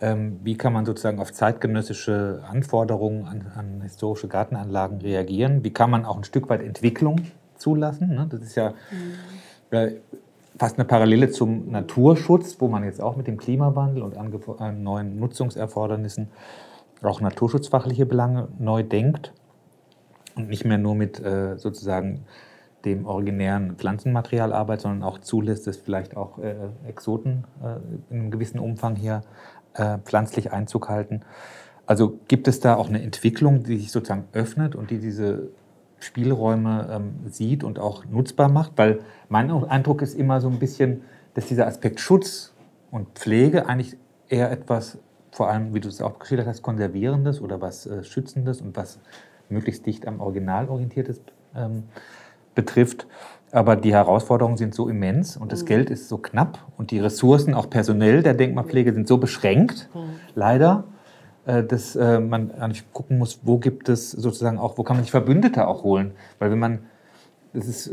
Ähm, 0.00 0.40
wie 0.42 0.56
kann 0.56 0.72
man 0.72 0.86
sozusagen 0.86 1.18
auf 1.18 1.32
zeitgenössische 1.32 2.42
Anforderungen 2.48 3.26
an, 3.26 3.52
an, 3.54 3.82
historische 3.82 4.28
Gartenanlagen 4.28 5.00
reagieren? 5.00 5.62
Wie 5.62 5.72
kann 5.72 5.90
man 5.90 6.04
auch 6.04 6.16
ein 6.16 6.24
Stück 6.24 6.48
weit 6.48 6.62
Entwicklung 6.62 7.22
zulassen? 7.56 8.14
Ne? 8.14 8.26
Das 8.30 8.40
ist 8.40 8.54
ja 8.54 8.74
mhm. 8.90 9.96
fast 10.58 10.78
eine 10.78 10.86
Parallele 10.86 11.30
zum 11.30 11.70
Naturschutz, 11.70 12.56
wo 12.60 12.68
man 12.68 12.84
jetzt 12.84 13.00
auch 13.00 13.16
mit 13.16 13.26
dem 13.26 13.36
Klimawandel 13.36 14.02
und 14.02 14.14
äh, 14.14 14.72
neuen 14.72 15.18
Nutzungserfordernissen 15.18 16.28
auch 17.02 17.20
naturschutzfachliche 17.20 18.06
Belange 18.06 18.48
neu 18.58 18.82
denkt 18.82 19.32
und 20.36 20.48
nicht 20.48 20.64
mehr 20.64 20.78
nur 20.78 20.94
mit 20.94 21.20
äh, 21.20 21.56
sozusagen 21.56 22.24
dem 22.84 23.06
originären 23.06 23.76
Pflanzenmaterial 23.76 24.52
arbeitet, 24.52 24.82
sondern 24.82 25.02
auch 25.02 25.18
zulässt, 25.18 25.66
dass 25.66 25.76
vielleicht 25.76 26.16
auch 26.16 26.38
äh, 26.38 26.54
Exoten 26.88 27.44
äh, 27.62 28.12
in 28.12 28.20
einem 28.20 28.30
gewissen 28.30 28.58
Umfang 28.58 28.96
hier 28.96 29.22
äh, 29.74 29.98
pflanzlich 29.98 30.52
Einzug 30.52 30.88
halten. 30.88 31.20
Also 31.86 32.18
gibt 32.28 32.48
es 32.48 32.60
da 32.60 32.76
auch 32.76 32.88
eine 32.88 33.02
Entwicklung, 33.02 33.64
die 33.64 33.76
sich 33.76 33.92
sozusagen 33.92 34.24
öffnet 34.32 34.74
und 34.74 34.90
die 34.90 34.98
diese 34.98 35.48
Spielräume 35.98 36.88
ähm, 36.90 37.30
sieht 37.30 37.64
und 37.64 37.78
auch 37.78 38.04
nutzbar 38.06 38.48
macht? 38.48 38.72
Weil 38.76 39.00
mein 39.28 39.50
Eindruck 39.50 40.02
ist 40.02 40.14
immer 40.14 40.40
so 40.40 40.48
ein 40.48 40.58
bisschen, 40.58 41.02
dass 41.34 41.46
dieser 41.46 41.66
Aspekt 41.66 42.00
Schutz 42.00 42.54
und 42.90 43.08
Pflege 43.18 43.66
eigentlich 43.66 43.96
eher 44.28 44.50
etwas, 44.50 44.98
vor 45.32 45.50
allem, 45.50 45.74
wie 45.74 45.80
du 45.80 45.88
es 45.88 46.00
auch 46.00 46.18
geschildert 46.18 46.46
hast, 46.46 46.62
Konservierendes 46.62 47.40
oder 47.40 47.60
was 47.60 47.86
äh, 47.86 48.04
Schützendes 48.04 48.60
und 48.60 48.76
was 48.76 49.00
möglichst 49.48 49.84
dicht 49.84 50.06
am 50.06 50.20
Original 50.20 50.68
orientiertes 50.68 51.20
ähm, 51.54 51.84
betrifft. 52.60 53.06
Aber 53.52 53.74
die 53.74 53.92
Herausforderungen 53.92 54.56
sind 54.56 54.74
so 54.74 54.88
immens 54.88 55.36
und 55.36 55.50
das 55.50 55.62
mhm. 55.62 55.66
Geld 55.66 55.90
ist 55.90 56.08
so 56.08 56.18
knapp 56.18 56.58
und 56.76 56.92
die 56.92 57.00
Ressourcen, 57.00 57.54
auch 57.54 57.68
personell 57.68 58.22
der 58.22 58.34
Denkmalpflege, 58.34 58.92
sind 58.92 59.08
so 59.08 59.18
beschränkt, 59.18 59.88
mhm. 59.92 60.20
leider, 60.34 60.84
äh, 61.46 61.64
dass 61.64 61.96
äh, 61.96 62.20
man 62.20 62.52
eigentlich 62.52 62.92
gucken 62.92 63.18
muss, 63.18 63.40
wo 63.42 63.58
gibt 63.58 63.88
es 63.88 64.12
sozusagen 64.12 64.58
auch, 64.58 64.78
wo 64.78 64.84
kann 64.84 64.96
man 64.96 65.04
sich 65.04 65.10
Verbündete 65.10 65.66
auch 65.66 65.82
holen. 65.82 66.12
Weil 66.38 66.52
wenn 66.52 66.60
man, 66.60 66.78
das 67.52 67.66
ist, 67.66 67.92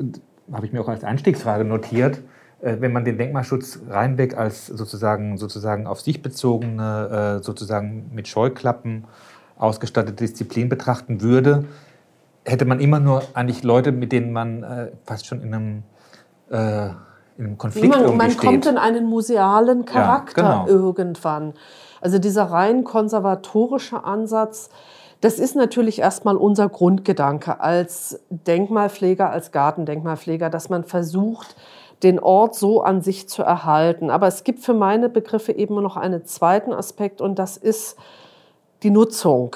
habe 0.52 0.66
ich 0.66 0.74
mir 0.74 0.82
auch 0.82 0.90
als 0.90 1.04
Einstiegsfrage 1.04 1.64
notiert, 1.64 2.22
äh, 2.62 2.78
wenn 2.80 2.92
man 2.92 3.04
den 3.04 3.18
Denkmalschutz 3.18 3.80
reinweg 3.90 4.38
als 4.38 4.68
sozusagen, 4.68 5.38
sozusagen 5.38 5.88
auf 5.88 6.02
sich 6.02 6.22
bezogene, 6.22 7.40
sozusagen 7.42 8.12
mit 8.14 8.28
Scheuklappen 8.28 9.06
ausgestattete 9.58 10.26
Disziplin 10.26 10.70
betrachten 10.70 11.22
würde, 11.22 11.66
hätte 12.48 12.66
man 12.66 12.80
immer 12.80 13.00
nur 13.00 13.22
eigentlich 13.34 13.64
Leute, 13.64 13.92
mit 13.92 14.12
denen 14.12 14.32
man 14.32 14.90
fast 15.04 15.26
schon 15.28 15.42
in 15.42 15.54
einem 15.54 15.84
in 17.38 17.46
einem 17.46 17.58
Konflikt 17.58 17.90
man, 17.90 18.18
man 18.18 18.38
kommt 18.38 18.66
in 18.66 18.78
einen 18.78 19.06
musealen 19.06 19.86
Charakter 19.86 20.42
ja, 20.42 20.66
genau. 20.66 20.68
irgendwann. 20.68 21.54
Also 22.02 22.20
dieser 22.20 22.46
rein 22.46 22.84
konservatorische 22.84 24.04
Ansatz, 24.04 24.70
das 25.22 25.40
ist 25.40 25.56
natürlich 25.56 26.00
erstmal 26.00 26.36
unser 26.36 26.70
Grundgedanke 26.70 27.60
als 27.60 28.20
Denkmalpfleger, 28.30 29.30
als 29.30 29.52
Gartendenkmalpfleger, 29.52 30.50
dass 30.50 30.70
man 30.70 30.84
versucht, 30.84 31.56
den 32.04 32.20
Ort 32.20 32.56
so 32.56 32.82
an 32.82 33.02
sich 33.02 33.28
zu 33.28 33.42
erhalten. 33.42 34.12
Aber 34.12 34.28
es 34.28 34.44
gibt 34.44 34.60
für 34.60 34.76
meine 34.76 35.10
Begriffe 35.10 35.52
eben 35.52 35.82
noch 35.82 35.98
einen 35.98 36.26
zweiten 36.26 36.74
Aspekt 36.74 37.22
und 37.22 37.40
das 37.40 37.58
ist 37.58 37.98
die 38.84 38.92
Nutzung 38.92 39.56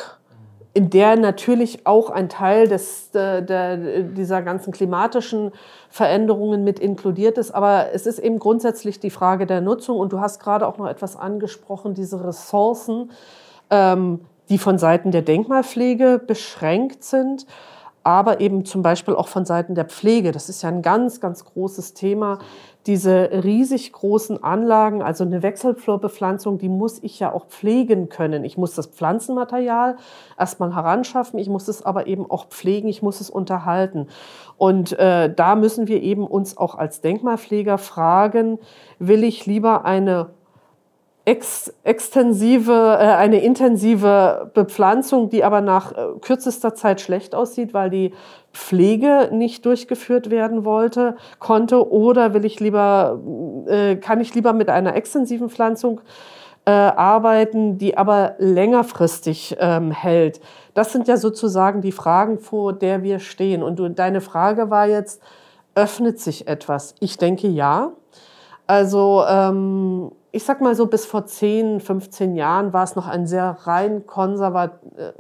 in 0.74 0.90
der 0.90 1.18
natürlich 1.18 1.86
auch 1.86 2.10
ein 2.10 2.30
Teil 2.30 2.68
des, 2.68 3.12
der, 3.12 3.42
der, 3.42 4.04
dieser 4.04 4.42
ganzen 4.42 4.72
klimatischen 4.72 5.52
Veränderungen 5.90 6.64
mit 6.64 6.80
inkludiert 6.80 7.38
ist. 7.38 7.52
Aber 7.52 7.88
es 7.94 8.06
ist 8.06 8.20
eben 8.20 8.40
grundsätzlich 8.40 9.00
die 9.00 9.10
Frage 9.10 9.46
der 9.46 9.60
Nutzung. 9.60 9.98
Und 9.98 10.14
du 10.14 10.22
hast 10.22 10.40
gerade 10.40 10.66
auch 10.66 10.78
noch 10.78 10.88
etwas 10.88 11.18
angesprochen, 11.18 11.94
diese 11.94 12.24
Ressourcen, 12.24 13.12
ähm, 13.70 14.22
die 14.50 14.58
von 14.58 14.78
Seiten 14.78 15.12
der 15.12 15.24
Denkmalpflege 15.24 16.22
beschränkt 16.26 17.04
sind 17.04 17.46
aber 18.04 18.40
eben 18.40 18.66
zum 18.66 18.82
Beispiel 18.82 19.16
auch 19.16 19.28
von 19.28 19.46
Seiten 19.46 19.76
der 19.76 19.86
Pflege. 19.86 20.32
Das 20.32 20.50
ist 20.50 20.64
ja 20.64 20.70
ein 20.70 20.82
ganz, 20.82 21.20
ganz 21.22 21.46
großes 21.46 21.94
Thema. 21.94 22.40
Diese 22.88 23.30
riesig 23.44 23.94
großen 23.94 24.44
Anlagen, 24.44 25.04
also 25.04 25.24
eine 25.24 25.44
Wechselflorbepflanzung, 25.44 26.58
die 26.58 26.70
muss 26.70 26.98
ich 27.04 27.20
ja 27.20 27.32
auch 27.32 27.46
pflegen 27.46 28.10
können. 28.10 28.44
Ich 28.44 28.58
muss 28.58 28.74
das 28.74 28.88
Pflanzenmaterial 28.88 29.98
erstmal 30.38 30.74
heranschaffen, 30.74 31.38
ich 31.38 31.48
muss 31.48 31.68
es 31.68 31.86
aber 31.86 32.08
eben 32.08 32.30
auch 32.30 32.48
pflegen, 32.48 32.88
ich 32.88 33.04
muss 33.04 33.22
es 33.22 33.30
unterhalten. 33.30 34.08
Und 34.58 34.98
äh, 34.98 35.32
da 35.32 35.56
müssen 35.56 35.88
wir 35.88 36.02
eben 36.02 36.26
uns 36.26 36.58
auch 36.58 36.74
als 36.74 37.02
Denkmalpfleger 37.02 37.78
fragen, 37.78 38.58
will 38.98 39.24
ich 39.24 39.46
lieber 39.46 39.86
eine 39.86 40.32
ex 41.32 41.74
extensive, 41.84 42.74
äh, 42.74 43.06
eine 43.06 43.42
intensive 43.42 44.52
Bepflanzung, 44.54 45.30
die 45.30 45.46
aber 45.46 45.62
nach 45.62 45.94
äh, 45.94 46.20
kürzester 46.20 46.76
Zeit 46.76 47.00
schlecht 47.00 47.34
aussieht, 47.34 47.74
weil 47.74 47.90
die 47.90 48.14
Pflege 48.54 49.30
nicht 49.32 49.66
durchgeführt 49.66 50.30
werden 50.30 50.66
wollte, 50.66 51.16
konnte, 51.40 51.90
oder 51.90 52.34
will 52.34 52.44
ich 52.44 52.60
lieber, 52.60 53.22
äh, 53.66 53.96
kann 53.96 54.20
ich 54.20 54.36
lieber 54.36 54.52
mit 54.52 54.70
einer 54.70 54.96
extensiven 54.96 55.50
Pflanzung 55.50 56.02
äh, 56.66 56.72
arbeiten, 56.72 57.78
die 57.78 57.98
aber 57.98 58.36
längerfristig 58.38 59.56
ähm, 59.60 59.92
hält. 59.92 60.42
Das 60.74 60.92
sind 60.92 61.08
ja 61.08 61.16
sozusagen 61.16 61.82
die 61.82 61.94
Fragen, 61.94 62.40
vor 62.40 62.74
der 62.74 63.04
wir 63.04 63.20
stehen. 63.20 63.64
Und 63.64 63.80
du, 63.80 63.90
deine 63.90 64.20
Frage 64.20 64.70
war 64.70 64.88
jetzt, 64.88 65.22
öffnet 65.76 66.20
sich 66.20 66.48
etwas? 66.50 66.96
Ich 67.00 67.18
denke 67.18 67.48
ja. 67.48 67.94
Also 68.68 69.24
ähm, 69.28 70.12
ich 70.32 70.44
sag 70.46 70.62
mal 70.62 70.76
so, 70.76 70.86
bis 70.88 71.06
vor 71.06 71.26
10, 71.26 71.82
15 71.82 72.36
Jahren 72.36 72.74
war 72.74 72.84
es 72.84 72.96
noch 72.96 73.08
ein 73.08 73.28
sehr 73.28 73.58
rein 73.64 74.06
konservat 74.08 74.80
äh, 74.98 75.12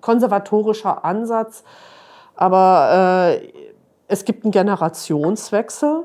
konservatorischer 0.00 1.04
Ansatz. 1.04 1.64
Aber 2.34 3.38
äh, 3.40 3.52
es 4.08 4.24
gibt 4.24 4.44
einen 4.44 4.50
Generationswechsel, 4.50 6.04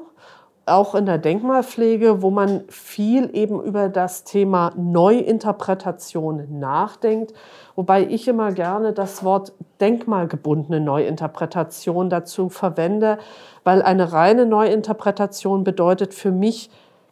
auch 0.66 0.96
in 0.96 1.06
der 1.06 1.18
Denkmalpflege, 1.18 2.22
wo 2.22 2.32
man 2.32 2.64
viel 2.70 3.30
eben 3.36 3.62
über 3.62 3.90
das 3.90 4.24
Thema 4.24 4.72
Neuinterpretation 4.76 6.60
nachdenkt. 6.60 7.34
Wobei 7.76 8.06
ich 8.06 8.28
immer 8.28 8.52
gerne 8.52 8.94
das 8.94 9.24
Wort 9.24 9.54
denkmalgebundene 9.80 10.80
Neuinterpretation 10.80 12.10
dazu 12.10 12.50
verwende, 12.50 13.20
weil 13.64 13.82
eine 13.82 14.12
reine 14.12 14.46
Neuinterpretation 14.46 15.64
bedeutet 15.64 16.14
für 16.14 16.32
mich, 16.32 16.70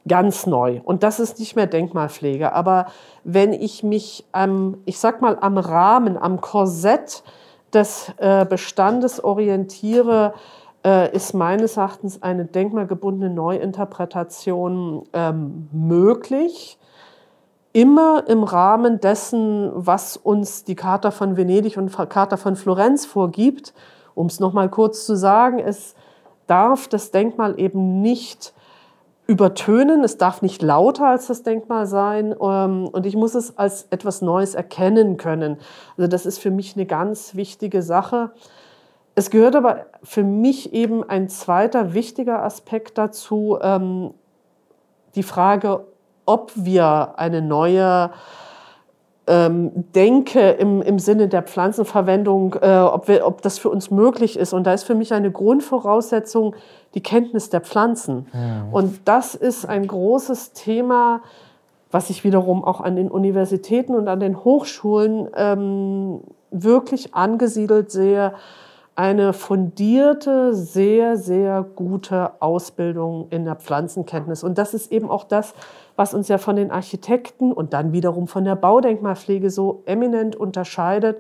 ganz 0.08 0.46
neu. 0.46 0.82
Und 0.84 1.04
das 1.04 1.20
ist 1.20 1.40
nicht 1.40 1.56
mehr 1.56 1.68
Denkmalpflege. 1.68 2.54
Aber 2.54 2.88
wenn 3.24 3.54
ich 3.54 3.84
mich 3.84 4.26
am, 4.32 4.78
ich 4.86 5.00
sag 5.00 5.22
mal, 5.22 5.38
am 5.40 5.58
Rahmen, 5.58 6.18
am 6.18 6.42
Korsett 6.42 7.24
des 7.74 8.12
äh, 8.18 8.46
Bestandes 8.46 9.24
orientiere, 9.24 10.34
äh, 10.86 11.14
ist 11.16 11.34
meines 11.34 11.78
Erachtens 11.78 12.22
eine 12.22 12.46
denkmalgebundene 12.46 13.34
Neuinterpretation 13.34 15.04
ähm, 15.14 15.70
möglich. 15.72 16.78
Immer 17.72 18.26
im 18.28 18.44
Rahmen 18.44 19.00
dessen, 19.00 19.72
was 19.74 20.18
uns 20.18 20.64
die 20.64 20.76
Charta 20.76 21.10
von 21.10 21.38
Venedig 21.38 21.78
und 21.78 21.92
Charta 21.92 22.38
von 22.38 22.56
Florenz 22.56 23.06
vorgibt. 23.06 23.74
Um 24.14 24.28
es 24.28 24.40
nochmal 24.40 24.70
kurz 24.70 25.06
zu 25.06 25.16
sagen, 25.16 25.58
es 25.58 25.96
darf 26.46 26.88
das 26.88 27.10
Denkmal 27.10 27.60
eben 27.60 28.02
nicht 28.02 28.54
übertönen. 29.28 30.04
Es 30.04 30.18
darf 30.18 30.42
nicht 30.42 30.62
lauter 30.62 31.08
als 31.08 31.28
das 31.28 31.44
Denkmal 31.44 31.86
sein. 31.86 32.36
Ähm, 32.40 32.88
und 32.88 33.06
ich 33.06 33.16
muss 33.16 33.36
es 33.36 33.58
als 33.58 33.88
etwas 33.90 34.22
Neues 34.22 34.56
erkennen 34.56 35.18
können. 35.18 35.58
Also 35.98 36.08
das 36.08 36.26
ist 36.26 36.40
für 36.40 36.52
mich 36.52 36.76
eine 36.76 36.86
ganz 36.86 37.36
wichtige 37.36 37.82
Sache. 37.82 38.32
Es 39.16 39.30
gehört 39.30 39.56
aber 39.56 39.86
für 40.02 40.24
mich 40.24 40.74
eben 40.74 41.08
ein 41.08 41.30
zweiter 41.30 41.94
wichtiger 41.94 42.44
Aspekt 42.44 42.98
dazu, 42.98 43.60
ähm, 43.62 44.14
die 45.16 45.24
Frage, 45.24 45.86
ob 46.26 46.52
wir 46.56 47.14
eine 47.18 47.42
neue 47.42 48.10
ähm, 49.26 49.72
denke 49.96 50.52
im, 50.52 50.82
im 50.82 51.00
Sinne 51.00 51.30
der 51.30 51.44
Pflanzenverwendung, 51.44 52.56
äh, 52.62 52.80
ob, 52.80 53.08
wir, 53.08 53.26
ob 53.26 53.42
das 53.42 53.58
für 53.58 53.70
uns 53.70 53.90
möglich 53.90 54.38
ist. 54.38 54.54
Und 54.54 54.66
da 54.66 54.74
ist 54.74 54.84
für 54.84 54.96
mich 54.96 55.14
eine 55.14 55.32
Grundvoraussetzung 55.32 56.56
die 56.94 57.02
Kenntnis 57.02 57.50
der 57.50 57.62
Pflanzen. 57.62 58.28
Ja. 58.34 58.68
Und 58.72 59.02
das 59.06 59.36
ist 59.36 59.66
ein 59.66 59.88
großes 59.88 60.52
Thema, 60.54 61.22
was 61.90 62.10
ich 62.10 62.24
wiederum 62.24 62.66
auch 62.66 62.82
an 62.82 62.96
den 62.96 63.10
Universitäten 63.10 63.96
und 63.96 64.08
an 64.08 64.20
den 64.20 64.44
Hochschulen 64.44 65.30
ähm, 65.36 66.22
wirklich 66.52 67.16
angesiedelt 67.16 67.92
sehe. 67.92 68.34
Eine 68.96 69.34
fundierte, 69.34 70.54
sehr, 70.54 71.18
sehr 71.18 71.66
gute 71.76 72.32
Ausbildung 72.42 73.28
in 73.30 73.46
der 73.46 73.56
Pflanzenkenntnis. 73.56 74.44
Und 74.44 74.58
das 74.58 74.74
ist 74.74 74.92
eben 74.92 75.10
auch 75.10 75.24
das, 75.24 75.54
was 75.96 76.14
uns 76.14 76.28
ja 76.28 76.38
von 76.38 76.56
den 76.56 76.72
Architekten 76.72 77.52
und 77.52 77.74
dann 77.74 77.92
wiederum 77.94 78.28
von 78.28 78.46
der 78.46 78.56
Baudenkmalpflege 78.56 79.50
so 79.50 79.84
eminent 79.86 80.36
unterscheidet. 80.36 81.18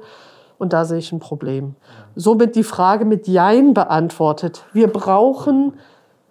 Und 0.57 0.73
da 0.73 0.85
sehe 0.85 0.99
ich 0.99 1.11
ein 1.11 1.19
Problem. 1.19 1.75
Somit 2.15 2.55
die 2.55 2.63
Frage 2.63 3.05
mit 3.05 3.27
Jein 3.27 3.73
beantwortet. 3.73 4.65
Wir 4.73 4.87
brauchen 4.87 5.73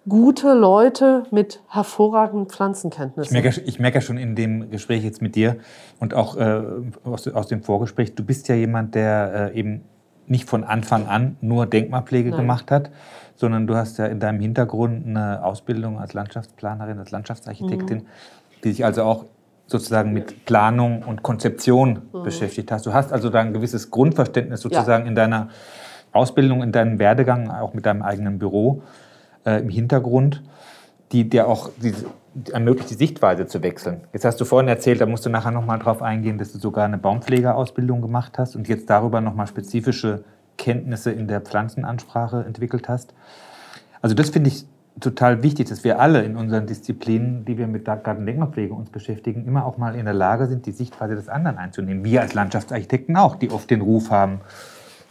gute 0.07 0.53
Leute 0.53 1.23
mit 1.31 1.61
hervorragenden 1.69 2.49
Pflanzenkenntnissen. 2.49 3.35
Ich 3.35 3.43
merke, 3.43 3.61
ich 3.61 3.79
merke 3.79 4.01
schon 4.01 4.17
in 4.17 4.35
dem 4.35 4.69
Gespräch 4.69 5.03
jetzt 5.03 5.21
mit 5.21 5.35
dir 5.35 5.57
und 5.99 6.13
auch 6.13 6.35
äh, 6.35 6.61
aus, 7.03 7.27
aus, 7.27 7.47
dem 7.47 7.63
Vorgespräch, 7.63 8.15
du 8.15 8.23
bist 8.23 8.47
ja 8.49 8.55
jemand, 8.55 8.95
der 8.95 9.51
äh, 9.53 9.59
eben 9.59 9.83
nicht 10.27 10.49
von 10.49 10.63
Anfang 10.63 11.07
an 11.07 11.37
nur 11.41 11.65
Denkmalpflege 11.65 12.29
Nein. 12.29 12.39
gemacht 12.39 12.71
hat, 12.71 12.91
sondern 13.35 13.67
du 13.67 13.75
hast 13.75 13.97
ja 13.97 14.05
in 14.05 14.19
deinem 14.19 14.39
Hintergrund 14.39 15.05
eine 15.07 15.43
Ausbildung 15.43 15.99
als 15.99 16.13
Landschaftsplanerin, 16.13 16.99
als 16.99 17.11
Landschaftsarchitektin, 17.11 17.99
mhm. 17.99 18.05
die 18.63 18.71
sich 18.71 18.85
also 18.85 19.03
auch 19.03 19.25
sozusagen 19.67 20.13
mit 20.13 20.45
Planung 20.45 21.03
und 21.03 21.23
Konzeption 21.23 22.01
mhm. 22.11 22.23
beschäftigt 22.23 22.71
hast. 22.71 22.85
Du 22.85 22.93
hast 22.93 23.11
also 23.11 23.29
da 23.29 23.39
ein 23.39 23.53
gewisses 23.53 23.91
Grundverständnis 23.91 24.61
sozusagen 24.61 25.05
ja. 25.05 25.09
in 25.09 25.15
deiner 25.15 25.49
Ausbildung, 26.11 26.61
in 26.61 26.71
deinem 26.71 26.99
Werdegang, 26.99 27.49
auch 27.49 27.73
mit 27.73 27.85
deinem 27.85 28.01
eigenen 28.01 28.39
Büro 28.39 28.83
äh, 29.45 29.59
im 29.59 29.69
Hintergrund, 29.69 30.43
die 31.11 31.27
dir 31.27 31.47
auch 31.47 31.69
diese, 31.81 32.05
die 32.33 32.51
ermöglicht, 32.51 32.89
die 32.89 32.95
Sichtweise 32.95 33.47
zu 33.47 33.61
wechseln. 33.63 34.01
Jetzt 34.13 34.25
hast 34.25 34.39
du 34.39 34.45
vorhin 34.45 34.67
erzählt, 34.67 35.01
da 35.01 35.05
musst 35.05 35.25
du 35.25 35.29
nachher 35.29 35.51
nochmal 35.51 35.79
drauf 35.79 36.01
eingehen, 36.01 36.37
dass 36.37 36.51
du 36.51 36.59
sogar 36.59 36.85
eine 36.85 36.97
Baumpflegeausbildung 36.97 38.01
gemacht 38.01 38.37
hast 38.37 38.55
und 38.55 38.67
jetzt 38.67 38.89
darüber 38.89 39.21
nochmal 39.21 39.47
spezifische 39.47 40.23
Kenntnisse 40.57 41.11
in 41.11 41.27
der 41.27 41.41
Pflanzenansprache 41.41 42.43
entwickelt 42.45 42.87
hast. 42.89 43.13
Also 44.01 44.15
das 44.15 44.29
finde 44.29 44.49
ich 44.49 44.65
total 44.99 45.43
wichtig, 45.43 45.69
dass 45.69 45.83
wir 45.83 45.99
alle 45.99 46.23
in 46.23 46.35
unseren 46.35 46.67
Disziplinen, 46.67 47.45
die 47.45 47.57
wir 47.57 47.67
mit 47.67 47.85
Gartendenkmalpflege 47.85 48.73
uns 48.73 48.89
beschäftigen, 48.89 49.45
immer 49.45 49.65
auch 49.65 49.77
mal 49.77 49.95
in 49.95 50.05
der 50.05 50.13
Lage 50.13 50.47
sind, 50.47 50.65
die 50.65 50.71
Sichtweise 50.71 51.15
des 51.15 51.29
anderen 51.29 51.57
einzunehmen. 51.57 52.03
Wir 52.03 52.21
als 52.21 52.33
Landschaftsarchitekten 52.33 53.17
auch, 53.17 53.35
die 53.35 53.49
oft 53.49 53.69
den 53.69 53.81
Ruf 53.81 54.11
haben, 54.11 54.41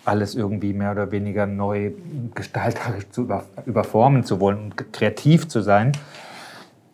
alles 0.04 0.34
irgendwie 0.34 0.72
mehr 0.72 0.92
oder 0.92 1.10
weniger 1.10 1.46
neu 1.46 1.92
gestalterisch 2.34 3.08
zu 3.10 3.28
überformen 3.66 4.24
zu 4.24 4.40
wollen 4.40 4.58
und 4.58 4.92
kreativ 4.92 5.48
zu 5.48 5.60
sein. 5.60 5.92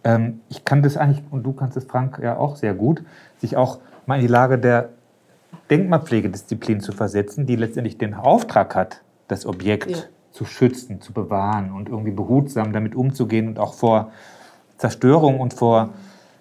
Ähm, 0.05 0.40
ich 0.49 0.64
kann 0.64 0.83
das 0.83 0.97
eigentlich, 0.97 1.25
und 1.31 1.43
du 1.45 1.52
kannst 1.52 1.76
es, 1.76 1.85
Frank, 1.85 2.19
ja 2.23 2.37
auch 2.37 2.57
sehr 2.57 2.75
gut, 2.75 3.02
sich 3.38 3.57
auch 3.57 3.78
mal 4.07 4.17
in 4.17 4.23
die 4.23 4.26
Lage 4.26 4.59
der 4.59 4.90
Denkmalpflegedisziplin 5.71 6.81
zu 6.81 6.93
versetzen, 6.93 7.47
die 7.47 7.57
letztendlich 7.57 7.99
den 7.99 8.14
Auftrag 8.14 8.75
hat, 8.75 9.02
das 9.28 9.47
Objekt 9.47 9.90
ja. 9.90 10.02
zu 10.33 10.45
schützen, 10.45 11.00
zu 11.00 11.12
bewahren 11.12 11.73
und 11.73 11.88
irgendwie 11.88 12.11
behutsam 12.11 12.73
damit 12.73 12.95
umzugehen 12.95 13.49
und 13.49 13.59
auch 13.59 13.75
vor 13.75 14.11
Zerstörung 14.78 15.40
und 15.40 15.55
vor 15.55 15.90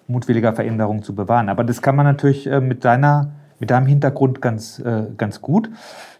mutwilliger 0.06 0.54
Veränderung 0.54 1.02
zu 1.02 1.14
bewahren. 1.14 1.48
Aber 1.48 1.64
das 1.64 1.82
kann 1.82 1.94
man 1.94 2.06
natürlich 2.06 2.46
äh, 2.46 2.60
mit, 2.60 2.84
deiner, 2.84 3.30
mit 3.58 3.70
deinem 3.70 3.86
Hintergrund 3.86 4.40
ganz, 4.40 4.78
äh, 4.78 5.04
ganz 5.16 5.42
gut. 5.42 5.70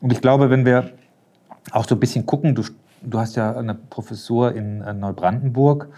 Und 0.01 0.13
ich 0.13 0.21
glaube, 0.21 0.51
wenn 0.51 0.67
wir 0.67 0.91
auch 1.73 1.87
so 1.87 1.95
ein 1.95 2.01
bisschen 2.01 2.27
gucken, 2.27 2.55
du, 2.55 2.63
du 3.03 3.19
hast 3.19 3.37
ja 3.37 3.57
eine 3.57 3.75
Professur 3.75 4.55
in 4.55 4.83
äh, 4.83 4.93
Neubrandenburg, 4.93 5.89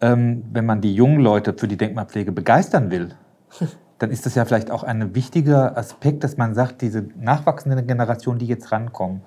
ähm, 0.00 0.44
wenn 0.52 0.66
man 0.66 0.80
die 0.80 0.94
jungen 0.94 1.20
Leute 1.20 1.54
für 1.54 1.68
die 1.68 1.76
Denkmalpflege 1.76 2.32
begeistern 2.32 2.90
will, 2.90 3.14
dann 4.02 4.10
ist 4.10 4.26
das 4.26 4.34
ja 4.34 4.44
vielleicht 4.44 4.72
auch 4.72 4.82
ein 4.82 5.14
wichtiger 5.14 5.76
Aspekt, 5.78 6.24
dass 6.24 6.36
man 6.36 6.54
sagt, 6.54 6.82
diese 6.82 7.04
nachwachsende 7.20 7.82
Generation, 7.84 8.38
die 8.38 8.46
jetzt 8.46 8.72
rankommen, 8.72 9.22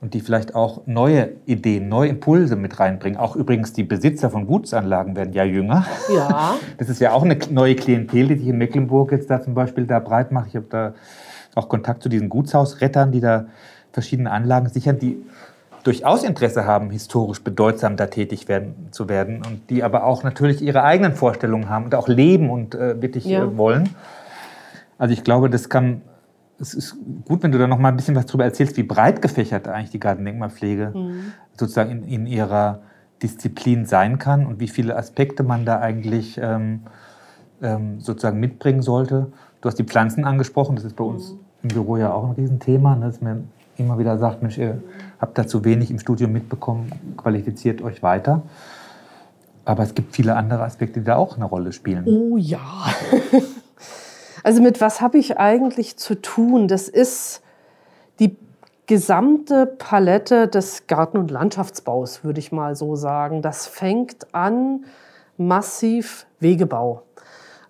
und 0.00 0.14
die 0.14 0.20
vielleicht 0.20 0.54
auch 0.54 0.86
neue 0.86 1.32
Ideen, 1.44 1.88
neue 1.88 2.08
Impulse 2.08 2.56
mit 2.56 2.80
reinbringen. 2.80 3.18
Auch 3.18 3.36
übrigens 3.36 3.72
die 3.72 3.84
Besitzer 3.84 4.30
von 4.30 4.46
Gutsanlagen 4.46 5.14
werden 5.14 5.34
ja 5.34 5.44
jünger. 5.44 5.84
Ja. 6.14 6.54
Das 6.78 6.88
ist 6.88 7.00
ja 7.00 7.12
auch 7.12 7.22
eine 7.22 7.38
neue 7.50 7.74
Klientel, 7.74 8.28
die 8.28 8.36
sich 8.36 8.48
in 8.48 8.56
Mecklenburg 8.56 9.12
jetzt 9.12 9.28
da 9.28 9.42
zum 9.42 9.52
Beispiel 9.54 9.86
da 9.86 9.98
breit 9.98 10.32
macht. 10.32 10.48
Ich 10.48 10.56
habe 10.56 10.66
da 10.70 10.94
auch 11.54 11.68
Kontakt 11.68 12.02
zu 12.02 12.08
diesen 12.08 12.30
Gutshausrettern, 12.30 13.12
die 13.12 13.20
da 13.20 13.46
verschiedene 13.92 14.30
Anlagen 14.30 14.70
sichern, 14.70 14.98
die 14.98 15.22
durchaus 15.82 16.24
Interesse 16.24 16.64
haben, 16.66 16.90
historisch 16.90 17.42
bedeutsam 17.42 17.96
da 17.96 18.06
tätig 18.06 18.48
werden, 18.48 18.88
zu 18.90 19.08
werden 19.08 19.38
und 19.38 19.70
die 19.70 19.82
aber 19.82 20.04
auch 20.04 20.22
natürlich 20.22 20.62
ihre 20.62 20.82
eigenen 20.82 21.14
Vorstellungen 21.14 21.68
haben 21.68 21.86
und 21.86 21.94
auch 21.94 22.08
leben 22.08 22.50
und 22.50 22.74
äh, 22.74 23.00
wirklich 23.00 23.24
ja. 23.24 23.44
äh, 23.44 23.56
wollen. 23.56 23.90
Also 24.98 25.14
ich 25.14 25.24
glaube, 25.24 25.48
das 25.48 25.68
kann 25.68 26.02
es 26.60 26.74
ist 26.74 26.96
gut, 27.24 27.42
wenn 27.42 27.52
du 27.52 27.58
da 27.58 27.66
noch 27.66 27.78
mal 27.78 27.88
ein 27.88 27.96
bisschen 27.96 28.14
was 28.14 28.26
darüber 28.26 28.44
erzählst, 28.44 28.76
wie 28.76 28.82
breit 28.82 29.22
gefächert 29.22 29.66
eigentlich 29.66 29.90
die 29.90 30.00
Gartendenkmalpflege 30.00 30.92
mhm. 30.94 31.32
sozusagen 31.56 31.90
in, 31.90 32.04
in, 32.04 32.26
ihrer 32.26 32.80
Disziplin 33.22 33.86
sein 33.86 34.18
kann 34.18 34.46
und 34.46 34.60
wie 34.60 34.68
viele 34.68 34.96
Aspekte 34.96 35.42
man 35.42 35.64
da 35.64 35.80
eigentlich 35.80 36.38
ähm, 36.42 36.80
ähm, 37.62 38.00
sozusagen 38.00 38.38
mitbringen 38.40 38.82
sollte. 38.82 39.32
Du 39.62 39.68
hast 39.68 39.78
die 39.78 39.84
Pflanzen 39.84 40.24
angesprochen, 40.24 40.76
das 40.76 40.84
ist 40.84 40.96
bei 40.96 41.04
uns 41.04 41.32
mhm. 41.32 41.38
im 41.62 41.68
Büro 41.68 41.96
ja 41.96 42.12
auch 42.12 42.28
ein 42.28 42.32
Riesenthema, 42.32 42.94
ne, 42.94 43.06
dass 43.06 43.22
man 43.22 43.48
immer 43.80 43.98
wieder 43.98 44.18
sagt, 44.18 44.42
Mensch, 44.42 44.58
ihr 44.58 44.82
habt 45.20 45.36
da 45.36 45.46
zu 45.46 45.64
wenig 45.64 45.90
im 45.90 45.98
Studium 45.98 46.32
mitbekommen, 46.32 46.92
qualifiziert 47.16 47.82
euch 47.82 48.02
weiter. 48.02 48.42
Aber 49.64 49.82
es 49.82 49.94
gibt 49.94 50.14
viele 50.14 50.36
andere 50.36 50.62
Aspekte, 50.62 51.00
die 51.00 51.06
da 51.06 51.16
auch 51.16 51.36
eine 51.36 51.44
Rolle 51.44 51.72
spielen. 51.72 52.04
Oh 52.06 52.36
ja. 52.36 52.60
Also 54.42 54.62
mit 54.62 54.80
was 54.80 55.00
habe 55.00 55.18
ich 55.18 55.38
eigentlich 55.38 55.96
zu 55.96 56.14
tun? 56.14 56.66
Das 56.66 56.88
ist 56.88 57.42
die 58.20 58.36
gesamte 58.86 59.66
Palette 59.66 60.48
des 60.48 60.86
Garten- 60.86 61.18
und 61.18 61.30
Landschaftsbaus, 61.30 62.24
würde 62.24 62.40
ich 62.40 62.50
mal 62.50 62.74
so 62.74 62.96
sagen. 62.96 63.42
Das 63.42 63.66
fängt 63.66 64.34
an 64.34 64.84
massiv 65.36 66.26
Wegebau. 66.38 67.02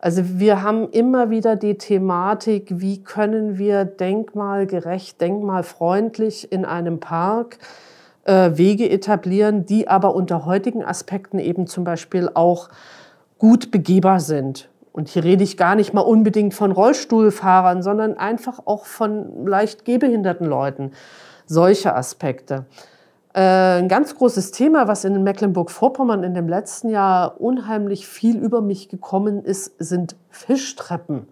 Also 0.02 0.22
wir 0.38 0.62
haben 0.62 0.88
immer 0.90 1.28
wieder 1.28 1.56
die 1.56 1.76
Thematik, 1.76 2.80
wie 2.80 3.04
können 3.04 3.58
wir 3.58 3.84
denkmalgerecht, 3.84 5.20
denkmalfreundlich 5.20 6.50
in 6.50 6.64
einem 6.64 7.00
Park 7.00 7.58
äh, 8.24 8.52
Wege 8.54 8.88
etablieren, 8.88 9.66
die 9.66 9.88
aber 9.88 10.14
unter 10.14 10.46
heutigen 10.46 10.82
Aspekten 10.82 11.38
eben 11.38 11.66
zum 11.66 11.84
Beispiel 11.84 12.30
auch 12.32 12.70
gut 13.36 13.70
begehbar 13.70 14.20
sind. 14.20 14.70
Und 14.92 15.08
hier 15.08 15.22
rede 15.22 15.44
ich 15.44 15.58
gar 15.58 15.74
nicht 15.74 15.92
mal 15.92 16.00
unbedingt 16.00 16.54
von 16.54 16.72
Rollstuhlfahrern, 16.72 17.82
sondern 17.82 18.16
einfach 18.16 18.60
auch 18.64 18.86
von 18.86 19.46
leicht 19.46 19.84
gehbehinderten 19.84 20.46
Leuten. 20.46 20.92
Solche 21.44 21.94
Aspekte. 21.94 22.64
Äh, 23.32 23.40
ein 23.78 23.88
ganz 23.88 24.16
großes 24.16 24.50
Thema, 24.50 24.88
was 24.88 25.04
in 25.04 25.22
Mecklenburg-Vorpommern 25.22 26.24
in 26.24 26.34
dem 26.34 26.48
letzten 26.48 26.88
Jahr 26.88 27.40
unheimlich 27.40 28.06
viel 28.06 28.36
über 28.36 28.60
mich 28.60 28.88
gekommen 28.88 29.44
ist, 29.44 29.72
sind 29.78 30.16
Fischtreppen. 30.30 31.28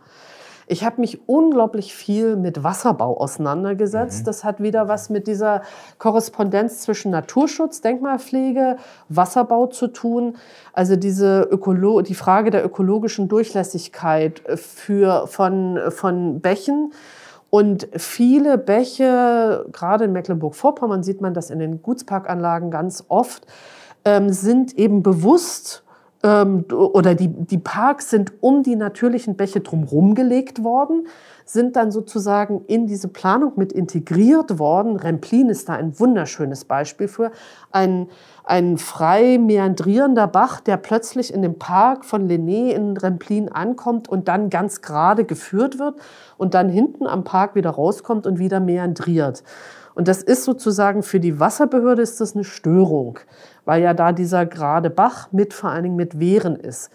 Ich 0.70 0.85
habe 0.85 1.01
mich 1.01 1.27
unglaublich 1.27 1.94
viel 1.94 2.37
mit 2.37 2.62
Wasserbau 2.62 3.16
auseinandergesetzt. 3.16 4.20
Mhm. 4.20 4.25
Das 4.27 4.44
hat 4.44 4.62
wieder 4.62 4.87
was 4.87 5.09
mit 5.09 5.27
dieser 5.27 5.62
Korrespondenz 5.96 6.83
zwischen 6.83 7.11
Naturschutz, 7.11 7.81
Denkmalpflege, 7.81 8.77
Wasserbau 9.09 9.68
zu 9.68 9.88
tun. 9.88 10.37
Also 10.75 10.96
diese 10.96 11.49
Ökolo 11.51 12.03
die 12.03 12.14
Frage 12.14 12.51
der 12.51 12.64
ökologischen 12.64 13.29
Durchlässigkeit 13.29 14.42
für, 14.57 15.27
von, 15.27 15.81
von 15.88 16.40
Bächen. 16.40 16.92
Und 17.50 17.88
viele 17.96 18.58
Bäche, 18.58 19.64
gerade 19.72 20.04
in 20.04 20.12
Mecklenburg-Vorpommern 20.12 21.02
sieht 21.02 21.20
man 21.20 21.34
das 21.34 21.50
in 21.50 21.58
den 21.58 21.82
Gutsparkanlagen 21.82 22.70
ganz 22.70 23.04
oft, 23.08 23.46
ähm, 24.04 24.30
sind 24.30 24.78
eben 24.78 25.02
bewusst 25.02 25.82
ähm, 26.22 26.64
oder 26.72 27.14
die, 27.14 27.28
die 27.28 27.58
Parks 27.58 28.11
sind 28.11 28.32
um 28.40 28.62
die 28.62 28.76
natürlichen 28.76 29.37
Bäche 29.37 29.61
drumherum 29.61 30.14
gelegt 30.14 30.64
worden, 30.64 31.06
sind 31.44 31.76
dann 31.76 31.92
sozusagen 31.92 32.64
in 32.66 32.87
diese 32.87 33.08
Planung 33.08 33.52
mit 33.56 33.72
integriert 33.72 34.58
worden. 34.58 34.96
Remplin 34.96 35.48
ist 35.48 35.68
da 35.68 35.74
ein 35.74 35.98
wunderschönes 35.98 36.64
Beispiel 36.64 37.08
für. 37.08 37.30
Ein, 37.70 38.08
ein 38.48 38.78
frei 38.78 39.38
meandrierender 39.38 40.26
Bach, 40.26 40.61
der 40.61 40.76
plötzlich 40.76 41.32
in 41.32 41.42
dem 41.42 41.58
Park 41.58 42.04
von 42.04 42.28
Lené 42.28 42.70
in 42.70 42.96
Remplin 42.96 43.50
ankommt 43.50 44.08
und 44.08 44.28
dann 44.28 44.50
ganz 44.50 44.80
gerade 44.80 45.24
geführt 45.24 45.78
wird 45.78 45.96
und 46.37 46.54
dann 46.54 46.68
hinten 46.68 47.06
am 47.06 47.24
Park 47.24 47.54
wieder 47.54 47.70
rauskommt 47.70 48.26
und 48.26 48.38
wieder 48.38 48.61
meandriert. 48.61 49.42
Und 49.94 50.08
das 50.08 50.22
ist 50.22 50.44
sozusagen 50.44 51.02
für 51.02 51.18
die 51.18 51.40
Wasserbehörde 51.40 52.02
ist 52.02 52.20
das 52.20 52.34
eine 52.34 52.44
Störung 52.44 53.18
weil 53.68 53.82
ja 53.82 53.92
da 53.92 54.12
dieser 54.12 54.46
gerade 54.46 54.88
Bach 54.88 55.28
mit 55.30 55.52
vor 55.52 55.68
allen 55.68 55.82
Dingen 55.82 55.96
mit 55.96 56.18
Wehren 56.18 56.56
ist. 56.56 56.90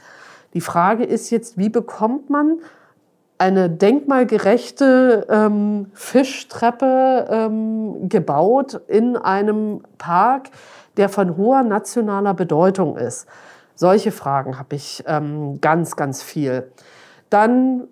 Die 0.55 0.59
Frage 0.59 1.03
ist 1.03 1.29
jetzt, 1.29 1.55
wie 1.55 1.69
bekommt 1.69 2.31
man 2.31 2.57
eine 3.37 3.69
denkmalgerechte 3.69 5.27
ähm, 5.29 5.91
Fischtreppe 5.93 7.27
ähm, 7.29 8.09
gebaut 8.09 8.81
in 8.87 9.15
einem 9.17 9.83
Park, 9.99 10.49
der 10.97 11.09
von 11.09 11.37
hoher 11.37 11.63
nationaler 11.63 12.33
Bedeutung 12.33 12.97
ist? 12.97 13.27
Solche 13.75 14.11
Fragen 14.11 14.59
habe 14.59 14.75
ich 14.75 15.03
ähm, 15.07 15.59
ganz, 15.59 15.95
ganz 15.95 16.21
viel. 16.21 16.71
Dann 17.29 17.87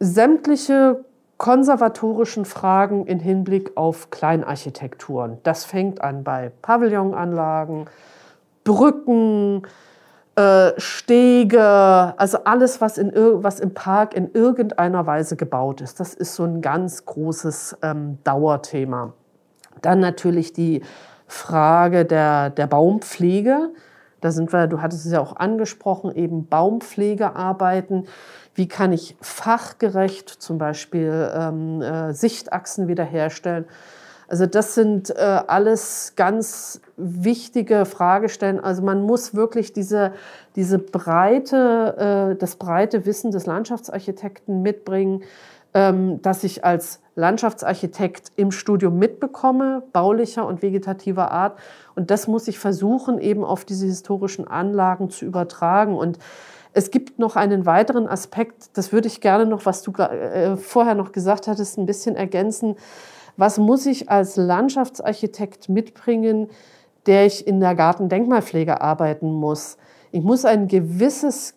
sämtliche 0.00 1.04
konservatorischen 1.36 2.44
Fragen 2.44 3.06
in 3.06 3.18
Hinblick 3.18 3.76
auf 3.76 4.10
Kleinarchitekturen. 4.10 5.38
Das 5.42 5.64
fängt 5.64 6.00
an 6.00 6.24
bei 6.24 6.52
Pavillonanlagen, 6.62 7.86
Brücken, 8.64 9.62
äh, 10.36 10.70
Stege, 10.78 11.60
also 12.16 12.38
alles, 12.44 12.80
was, 12.80 12.96
in, 12.96 13.12
was 13.14 13.60
im 13.60 13.74
Park 13.74 14.14
in 14.14 14.32
irgendeiner 14.32 15.06
Weise 15.06 15.36
gebaut 15.36 15.80
ist. 15.80 16.00
Das 16.00 16.14
ist 16.14 16.36
so 16.36 16.44
ein 16.44 16.62
ganz 16.62 17.04
großes 17.04 17.78
ähm, 17.82 18.18
Dauerthema. 18.24 19.12
Dann 19.82 20.00
natürlich 20.00 20.52
die 20.52 20.82
Frage 21.32 22.04
der, 22.04 22.50
der 22.50 22.66
Baumpflege. 22.66 23.70
Da 24.20 24.30
sind 24.30 24.52
wir, 24.52 24.66
du 24.66 24.82
hattest 24.82 25.06
es 25.06 25.12
ja 25.12 25.20
auch 25.20 25.36
angesprochen, 25.36 26.14
eben 26.14 26.46
Baumpflegearbeiten. 26.46 28.06
Wie 28.54 28.68
kann 28.68 28.92
ich 28.92 29.16
fachgerecht 29.20 30.28
zum 30.28 30.58
Beispiel 30.58 31.30
ähm, 31.34 31.80
äh, 31.80 32.12
Sichtachsen 32.12 32.86
wiederherstellen? 32.86 33.64
Also 34.28 34.46
das 34.46 34.74
sind 34.74 35.10
äh, 35.10 35.40
alles 35.46 36.12
ganz 36.16 36.80
wichtige 36.96 37.86
Fragestellen. 37.86 38.60
Also 38.60 38.82
man 38.82 39.02
muss 39.02 39.34
wirklich 39.34 39.72
diese, 39.72 40.12
diese 40.54 40.78
breite, 40.78 42.32
äh, 42.32 42.36
das 42.36 42.56
breite 42.56 43.04
Wissen 43.06 43.30
des 43.30 43.46
Landschaftsarchitekten 43.46 44.62
mitbringen, 44.62 45.22
ähm, 45.74 46.20
dass 46.22 46.44
ich 46.44 46.64
als 46.64 47.00
Landschaftsarchitekt 47.14 48.32
im 48.36 48.50
Studium 48.50 48.98
mitbekomme, 48.98 49.82
baulicher 49.92 50.46
und 50.46 50.62
vegetativer 50.62 51.30
Art. 51.30 51.58
Und 51.94 52.10
das 52.10 52.26
muss 52.26 52.48
ich 52.48 52.58
versuchen, 52.58 53.18
eben 53.18 53.44
auf 53.44 53.64
diese 53.64 53.86
historischen 53.86 54.46
Anlagen 54.46 55.10
zu 55.10 55.24
übertragen. 55.24 55.94
Und 55.94 56.18
es 56.72 56.90
gibt 56.90 57.18
noch 57.18 57.36
einen 57.36 57.66
weiteren 57.66 58.06
Aspekt, 58.06 58.76
das 58.76 58.92
würde 58.92 59.08
ich 59.08 59.20
gerne 59.20 59.44
noch, 59.44 59.66
was 59.66 59.82
du 59.82 59.92
äh, 59.92 60.56
vorher 60.56 60.94
noch 60.94 61.12
gesagt 61.12 61.46
hattest, 61.46 61.78
ein 61.78 61.86
bisschen 61.86 62.16
ergänzen. 62.16 62.76
Was 63.36 63.58
muss 63.58 63.86
ich 63.86 64.10
als 64.10 64.36
Landschaftsarchitekt 64.36 65.68
mitbringen, 65.68 66.48
der 67.06 67.26
ich 67.26 67.46
in 67.46 67.60
der 67.60 67.74
Gartendenkmalpflege 67.74 68.80
arbeiten 68.80 69.32
muss? 69.32 69.76
Ich 70.12 70.22
muss 70.22 70.44
ein 70.44 70.68
gewisses 70.68 71.54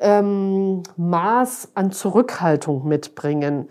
ähm, 0.00 0.82
Maß 0.96 1.70
an 1.74 1.90
Zurückhaltung 1.90 2.86
mitbringen. 2.86 3.68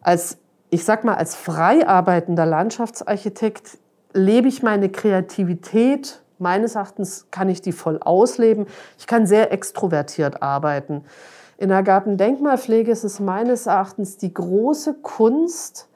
Als, 0.00 0.38
ich 0.70 0.84
sag 0.84 1.04
mal, 1.04 1.14
als 1.14 1.36
frei 1.36 1.86
arbeitender 1.86 2.46
Landschaftsarchitekt 2.46 3.78
lebe 4.12 4.48
ich 4.48 4.62
meine 4.62 4.88
Kreativität 4.88 6.22
Meines 6.40 6.74
Erachtens 6.74 7.26
kann 7.30 7.50
ich 7.50 7.60
die 7.60 7.72
voll 7.72 7.98
ausleben. 8.00 8.64
Ich 8.98 9.06
kann 9.06 9.26
sehr 9.26 9.52
extrovertiert 9.52 10.42
arbeiten. 10.42 11.04
In 11.58 11.68
der 11.68 11.82
Gartendenkmalpflege 11.82 12.90
ist 12.90 13.04
es 13.04 13.20
meines 13.20 13.66
Erachtens 13.66 14.16
die 14.16 14.32
große 14.32 14.94
Kunst, 15.02 15.90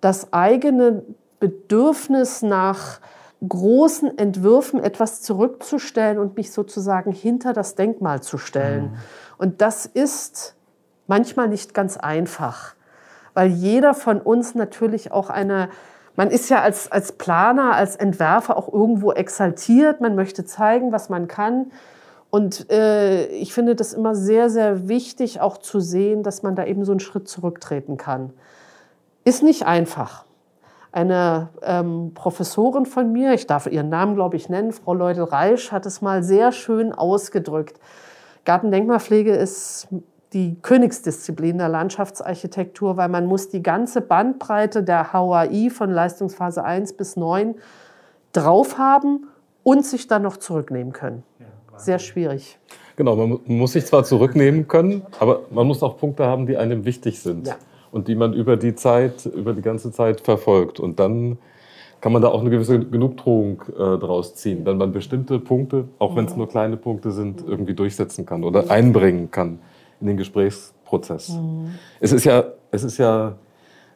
das 0.00 0.32
eigene 0.32 1.02
Bedürfnis 1.38 2.40
nach 2.40 3.00
großen 3.46 4.18
Entwürfen 4.18 4.82
etwas 4.82 5.22
zurückzustellen 5.22 6.18
und 6.18 6.36
mich 6.36 6.52
sozusagen 6.52 7.12
hinter 7.12 7.52
das 7.52 7.74
Denkmal 7.76 8.22
zu 8.22 8.38
stellen. 8.38 8.84
Mhm. 8.84 8.96
Und 9.38 9.60
das 9.60 9.86
ist 9.86 10.56
manchmal 11.06 11.48
nicht 11.48 11.72
ganz 11.74 11.96
einfach, 11.96 12.74
weil 13.34 13.48
jeder 13.48 13.94
von 13.94 14.20
uns 14.20 14.54
natürlich 14.54 15.12
auch 15.12 15.30
eine, 15.30 15.68
man 16.16 16.30
ist 16.30 16.48
ja 16.48 16.62
als, 16.62 16.90
als 16.90 17.12
Planer, 17.12 17.74
als 17.74 17.94
Entwerfer 17.94 18.56
auch 18.56 18.72
irgendwo 18.72 19.12
exaltiert, 19.12 20.00
man 20.00 20.16
möchte 20.16 20.44
zeigen, 20.44 20.90
was 20.90 21.08
man 21.08 21.28
kann. 21.28 21.70
Und 22.30 22.70
äh, 22.70 23.26
ich 23.28 23.54
finde 23.54 23.74
das 23.74 23.94
immer 23.94 24.14
sehr, 24.14 24.50
sehr 24.50 24.88
wichtig, 24.88 25.40
auch 25.40 25.58
zu 25.58 25.80
sehen, 25.80 26.22
dass 26.22 26.42
man 26.42 26.56
da 26.56 26.64
eben 26.64 26.84
so 26.84 26.92
einen 26.92 27.00
Schritt 27.00 27.28
zurücktreten 27.28 27.96
kann. 27.96 28.32
Ist 29.24 29.42
nicht 29.42 29.64
einfach. 29.64 30.24
Eine 30.90 31.50
ähm, 31.62 32.12
Professorin 32.14 32.86
von 32.86 33.12
mir, 33.12 33.34
ich 33.34 33.46
darf 33.46 33.66
ihren 33.66 33.90
Namen, 33.90 34.14
glaube 34.14 34.36
ich, 34.36 34.48
nennen, 34.48 34.72
Frau 34.72 34.94
Leudel-Reisch, 34.94 35.70
hat 35.70 35.84
es 35.84 36.00
mal 36.00 36.22
sehr 36.22 36.50
schön 36.50 36.92
ausgedrückt. 36.92 37.78
Gartendenkmalpflege 38.44 39.34
ist 39.34 39.88
die 40.32 40.56
Königsdisziplin 40.62 41.58
der 41.58 41.68
Landschaftsarchitektur, 41.68 42.96
weil 42.96 43.08
man 43.08 43.26
muss 43.26 43.50
die 43.50 43.62
ganze 43.62 44.00
Bandbreite 44.00 44.82
der 44.82 45.12
HAI 45.12 45.70
von 45.70 45.90
Leistungsphase 45.90 46.64
1 46.64 46.94
bis 46.94 47.16
9 47.16 47.54
drauf 48.32 48.78
haben 48.78 49.26
und 49.62 49.84
sich 49.84 50.06
dann 50.06 50.22
noch 50.22 50.38
zurücknehmen 50.38 50.92
können. 50.92 51.22
Sehr 51.76 51.98
schwierig. 51.98 52.58
Genau, 52.96 53.14
man 53.14 53.40
muss 53.46 53.72
sich 53.72 53.86
zwar 53.86 54.04
zurücknehmen 54.04 54.66
können, 54.66 55.02
aber 55.20 55.42
man 55.50 55.66
muss 55.66 55.82
auch 55.82 55.98
Punkte 55.98 56.26
haben, 56.26 56.46
die 56.46 56.56
einem 56.56 56.84
wichtig 56.84 57.20
sind. 57.20 57.46
Ja 57.46 57.56
und 57.90 58.08
die 58.08 58.14
man 58.14 58.32
über 58.32 58.56
die 58.56 58.74
Zeit, 58.74 59.26
über 59.26 59.52
die 59.52 59.62
ganze 59.62 59.90
Zeit 59.90 60.20
verfolgt. 60.20 60.80
Und 60.80 61.00
dann 61.00 61.38
kann 62.00 62.12
man 62.12 62.22
da 62.22 62.28
auch 62.28 62.40
eine 62.40 62.50
gewisse 62.50 62.78
Genugtuung 62.78 63.62
äh, 63.72 63.98
draus 63.98 64.34
ziehen, 64.34 64.64
wenn 64.64 64.76
man 64.76 64.92
bestimmte 64.92 65.38
Punkte, 65.38 65.88
auch 65.98 66.14
wenn 66.14 66.26
es 66.26 66.36
nur 66.36 66.48
kleine 66.48 66.76
Punkte 66.76 67.10
sind, 67.10 67.42
irgendwie 67.46 67.74
durchsetzen 67.74 68.24
kann 68.24 68.44
oder 68.44 68.70
einbringen 68.70 69.30
kann 69.30 69.58
in 70.00 70.06
den 70.06 70.16
Gesprächsprozess. 70.16 71.30
Mhm. 71.30 71.74
Es 72.00 72.12
ist 72.12 72.24
ja, 72.24 72.44
es 72.70 72.84
ist 72.84 72.98
ja 72.98 73.34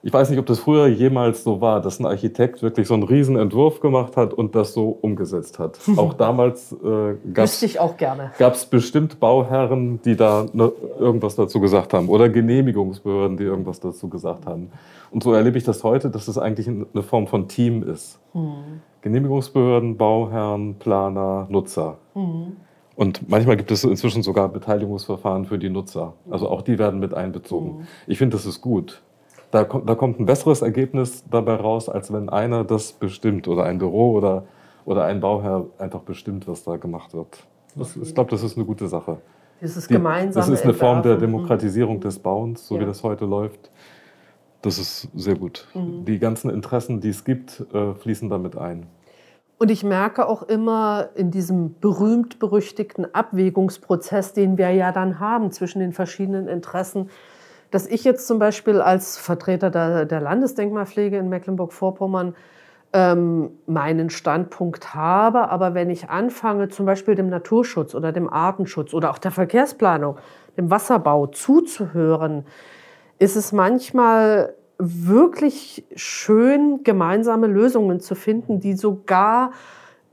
ich 0.05 0.12
weiß 0.12 0.31
nicht, 0.31 0.38
ob 0.41 0.47
das 0.47 0.59
früher 0.59 0.88
jemals 0.88 1.45
so 1.45 1.61
war, 1.61 1.81
dass 1.81 2.01
ein 2.01 2.07
Architekt 2.07 2.61
wirklich 2.61 2.88
so 2.88 2.95
einen 2.95 3.05
riesen 3.05 3.37
Entwurf 3.37 3.79
gemacht 3.79 4.17
hat 4.17 4.35
und 4.35 4.57
das 4.57 4.75
so 4.75 4.99
umgesetzt 5.01 5.61
hat. 5.61 5.79
Auch 5.97 6.15
damals 6.15 6.73
äh, 6.73 7.15
gab 7.33 8.55
es 8.55 8.67
bestimmt 8.67 9.21
Bauherren, 9.21 10.03
die 10.03 10.17
da 10.17 10.47
ne, 10.53 10.73
irgendwas 10.99 11.37
dazu 11.37 11.61
gesagt 11.61 11.95
haben 11.95 12.09
oder 12.09 12.29
Genehmigungsbehörden, 12.29 13.37
die 13.37 13.45
irgendwas 13.45 13.79
dazu 13.79 14.09
gesagt 14.09 14.45
haben. 14.45 14.73
Und 15.12 15.23
so 15.23 15.35
erlebe 15.35 15.57
ich 15.57 15.65
das 15.65 15.85
heute, 15.85 16.11
dass 16.11 16.27
das 16.27 16.37
eigentlich 16.37 16.67
eine 16.67 17.03
Form 17.03 17.29
von 17.29 17.47
Team 17.47 17.85
ist. 17.85 18.19
Mhm. 18.35 18.81
Genehmigungsbehörden, 19.03 19.97
Bauherren, 19.97 20.75
Planer, 20.81 21.47
Nutzer. 21.49 21.99
Mhm. 22.15 22.57
Und 22.97 23.29
manchmal 23.29 23.57
gibt 23.57 23.71
es 23.71 23.85
inzwischen 23.85 24.23
sogar 24.25 24.49
Beteiligungsverfahren 24.49 25.47
für 25.47 25.59
die 25.59 25.71
Nutzer. 25.71 26.15
Also 26.29 26.49
auch 26.49 26.62
die 26.62 26.79
werden 26.79 26.99
mit 26.99 27.15
einbezogen. 27.15 27.79
Mhm. 27.79 27.87
Ich 28.09 28.19
finde, 28.19 28.37
das 28.37 28.47
ist 28.47 28.61
gut 28.61 29.01
da, 29.53 29.65
da 29.65 29.95
kommt 29.95 30.19
ein 30.19 30.27
besseres 30.27 30.62
Ergebnis 30.62 31.25
dabei 31.31 31.55
raus, 31.55 31.88
als 31.88 32.12
wenn 32.12 32.29
einer 32.29 32.65
das 32.65 32.93
bestimmt 32.93 33.47
oder 33.47 33.65
ein 33.65 33.79
Büro 33.79 34.12
oder, 34.12 34.45
oder 34.85 35.05
ein 35.05 35.21
Bauherr 35.21 35.67
einfach 35.79 36.01
bestimmt, 36.01 36.49
was 36.49 36.65
da 36.65 36.79
gemacht 36.79 37.15
wird. 37.15 37.47
Das, 37.77 37.97
ich 37.97 38.15
glaube, 38.15 38.31
das 38.31 38.43
ist 38.43 38.57
eine 38.57 38.67
gute 38.67 38.88
Sache. 38.88 39.19
Dieses 39.61 39.87
gemeinsame 39.87 40.45
Das 40.45 40.49
ist 40.49 40.65
eine 40.65 40.75
Form 40.75 41.03
der 41.03 41.17
Demokratisierung 41.17 42.01
des 42.01 42.19
Bauens, 42.19 42.67
so 42.67 42.75
ja. 42.75 42.81
wie 42.81 42.87
das 42.87 43.03
heute 43.03 43.27
läuft. 43.27 43.71
Das 44.62 44.79
ist 44.79 45.09
sehr 45.15 45.37
gut. 45.37 45.69
Mhm. 45.75 46.07
Die 46.07 46.19
ganzen 46.19 46.51
Interessen, 46.51 47.01
die 47.01 47.11
es 47.11 47.25
gibt, 47.25 47.65
äh, 47.73 47.95
fließen 47.95 48.31
damit 48.31 48.57
ein. 48.57 48.87
Und 49.59 49.71
ich 49.71 49.85
merke 49.85 50.29
auch 50.29 50.43
immer 50.43 51.11
in 51.15 51.31
diesem 51.31 51.79
berühmt-berüchtigten 51.79 53.15
Abwägungsprozess, 53.15 54.33
den 54.33 54.59
wir 54.59 54.71
ja 54.71 54.93
dann 54.93 55.21
haben 55.21 55.53
zwischen 55.53 55.79
den 55.79 55.93
verschiedenen 55.93 56.49
Interessen, 56.49 57.11
dass 57.72 57.87
ich 57.87 58.04
jetzt 58.04 58.26
zum 58.26 58.38
Beispiel 58.38 58.80
als 58.80 59.18
Vertreter 59.18 59.70
der, 59.70 60.04
der 60.04 60.20
Landesdenkmalpflege 60.20 61.16
in 61.16 61.28
Mecklenburg-Vorpommern 61.28 62.37
ähm, 62.92 63.50
meinen 63.66 64.11
Standpunkt 64.11 64.94
habe, 64.94 65.48
aber 65.48 65.72
wenn 65.72 65.88
ich 65.88 66.11
anfange, 66.11 66.68
zum 66.68 66.85
Beispiel 66.85 67.14
dem 67.14 67.30
Naturschutz 67.30 67.94
oder 67.94 68.12
dem 68.12 68.30
Artenschutz 68.30 68.92
oder 68.92 69.11
auch 69.11 69.18
der 69.18 69.30
Verkehrsplanung, 69.30 70.18
dem 70.58 70.70
Wasserbau 70.70 71.26
zuzuhören, 71.28 72.44
ist 73.18 73.37
es 73.37 73.52
manchmal 73.52 74.54
wirklich 74.76 75.87
schön, 75.94 76.82
gemeinsame 76.85 77.46
Lösungen 77.46 78.00
zu 78.00 78.14
finden, 78.14 78.61
die 78.61 78.74
sogar 78.74 79.52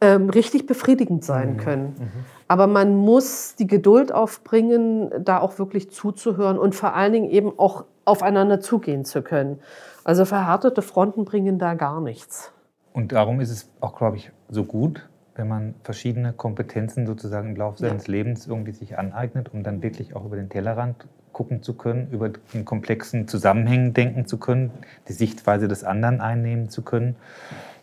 ähm, 0.01 0.29
richtig 0.29 0.65
befriedigend 0.65 1.23
sein 1.23 1.53
mhm. 1.53 1.57
können. 1.57 1.95
Mhm. 1.99 2.09
Aber 2.47 2.67
man 2.67 2.95
muss 2.95 3.55
die 3.55 3.67
Geduld 3.67 4.11
aufbringen, 4.11 5.11
da 5.23 5.39
auch 5.39 5.59
wirklich 5.59 5.91
zuzuhören 5.91 6.57
und 6.57 6.73
vor 6.75 6.95
allen 6.95 7.13
Dingen 7.13 7.29
eben 7.29 7.57
auch 7.57 7.85
aufeinander 8.05 8.59
zugehen 8.59 9.05
zu 9.05 9.21
können. 9.21 9.59
Also 10.03 10.25
verhärtete 10.25 10.81
Fronten 10.81 11.25
bringen 11.25 11.59
da 11.59 11.75
gar 11.75 12.01
nichts. 12.01 12.51
Und 12.93 13.11
darum 13.11 13.39
ist 13.39 13.51
es 13.51 13.69
auch, 13.81 13.95
glaube 13.95 14.17
ich, 14.17 14.31
so 14.49 14.63
gut, 14.63 15.07
wenn 15.35 15.47
man 15.47 15.75
verschiedene 15.83 16.33
Kompetenzen 16.33 17.05
sozusagen 17.05 17.49
im 17.49 17.55
Laufe 17.55 17.77
seines 17.77 18.07
ja. 18.07 18.13
Lebens 18.13 18.47
irgendwie 18.47 18.71
sich 18.71 18.97
aneignet, 18.97 19.53
um 19.53 19.63
dann 19.63 19.83
wirklich 19.83 20.15
auch 20.15 20.25
über 20.25 20.35
den 20.35 20.49
Tellerrand 20.49 21.07
gucken 21.31 21.61
zu 21.61 21.75
können, 21.75 22.09
über 22.11 22.29
den 22.29 22.65
komplexen 22.65 23.27
Zusammenhängen 23.27 23.93
denken 23.93 24.25
zu 24.25 24.39
können, 24.39 24.71
die 25.07 25.13
Sichtweise 25.13 25.67
des 25.67 25.83
anderen 25.83 26.19
einnehmen 26.19 26.69
zu 26.69 26.81
können 26.81 27.15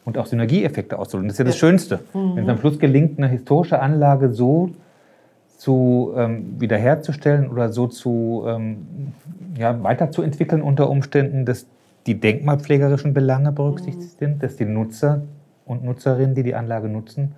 und 0.07 0.17
auch 0.17 0.27
Synergieeffekte 0.27 0.99
auszulösen. 0.99 1.29
Das 1.29 1.35
ist 1.35 1.39
ja 1.41 1.45
das 1.45 1.59
Schönste. 1.59 2.01
Mhm. 2.15 2.37
Wenn 2.37 2.45
es 2.45 2.49
am 2.49 2.59
Schluss 2.59 2.79
gelingt, 2.79 3.19
eine 3.19 3.29
historische 3.29 3.81
Anlage 3.81 4.31
so 4.31 4.71
zu 5.59 6.15
ähm, 6.17 6.55
wiederherzustellen 6.59 7.51
oder 7.51 7.71
so 7.71 7.89
zu 7.89 8.45
ähm, 8.47 8.87
ja, 9.59 9.83
weiterzuentwickeln 9.83 10.63
unter 10.63 10.89
Umständen, 10.89 11.45
dass 11.45 11.67
die 12.07 12.21
denkmalpflegerischen 12.21 13.15
Belange 13.15 13.53
berücksichtigt 13.53 14.15
mhm. 14.21 14.25
sind, 14.25 14.43
dass 14.43 14.57
die 14.57 14.65
Nutzer 14.65 15.23
und 15.65 15.85
Nutzerinnen, 15.85 16.35
die 16.35 16.45
die 16.45 16.55
Anlage 16.55 16.89
nutzen, 16.89 17.35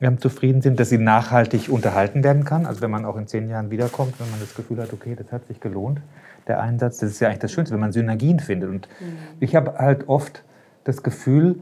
ähm, 0.00 0.18
zufrieden 0.18 0.60
sind, 0.60 0.78
dass 0.78 0.90
sie 0.90 0.98
nachhaltig 0.98 1.70
unterhalten 1.70 2.22
werden 2.22 2.44
kann. 2.44 2.66
Also 2.66 2.82
wenn 2.82 2.90
man 2.90 3.06
auch 3.06 3.16
in 3.16 3.26
zehn 3.26 3.48
Jahren 3.48 3.70
wiederkommt, 3.70 4.20
wenn 4.20 4.30
man 4.30 4.40
das 4.40 4.54
Gefühl 4.54 4.78
hat, 4.82 4.92
okay, 4.92 5.16
das 5.16 5.32
hat 5.32 5.46
sich 5.46 5.58
gelohnt, 5.60 6.00
der 6.48 6.60
Einsatz, 6.60 6.98
das 6.98 7.12
ist 7.12 7.20
ja 7.20 7.28
eigentlich 7.28 7.40
das 7.40 7.52
Schönste, 7.52 7.72
wenn 7.72 7.80
man 7.80 7.92
Synergien 7.92 8.40
findet. 8.40 8.68
Und 8.68 8.88
mhm. 9.00 9.16
ich 9.40 9.56
habe 9.56 9.78
halt 9.78 10.06
oft 10.08 10.42
das 10.82 11.02
Gefühl, 11.02 11.60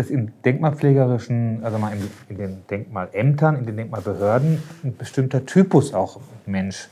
dass 0.00 0.08
im 0.08 0.32
denkmalpflegerischen, 0.46 1.62
also 1.62 1.76
mal 1.76 1.92
in, 1.92 2.10
in, 2.30 2.38
den 2.38 2.62
Denkmalämtern, 2.70 3.56
in 3.56 3.66
den 3.66 3.76
Denkmalbehörden 3.76 4.62
ein 4.82 4.96
bestimmter 4.96 5.44
Typus 5.44 5.92
auch 5.92 6.20
Mensch 6.46 6.88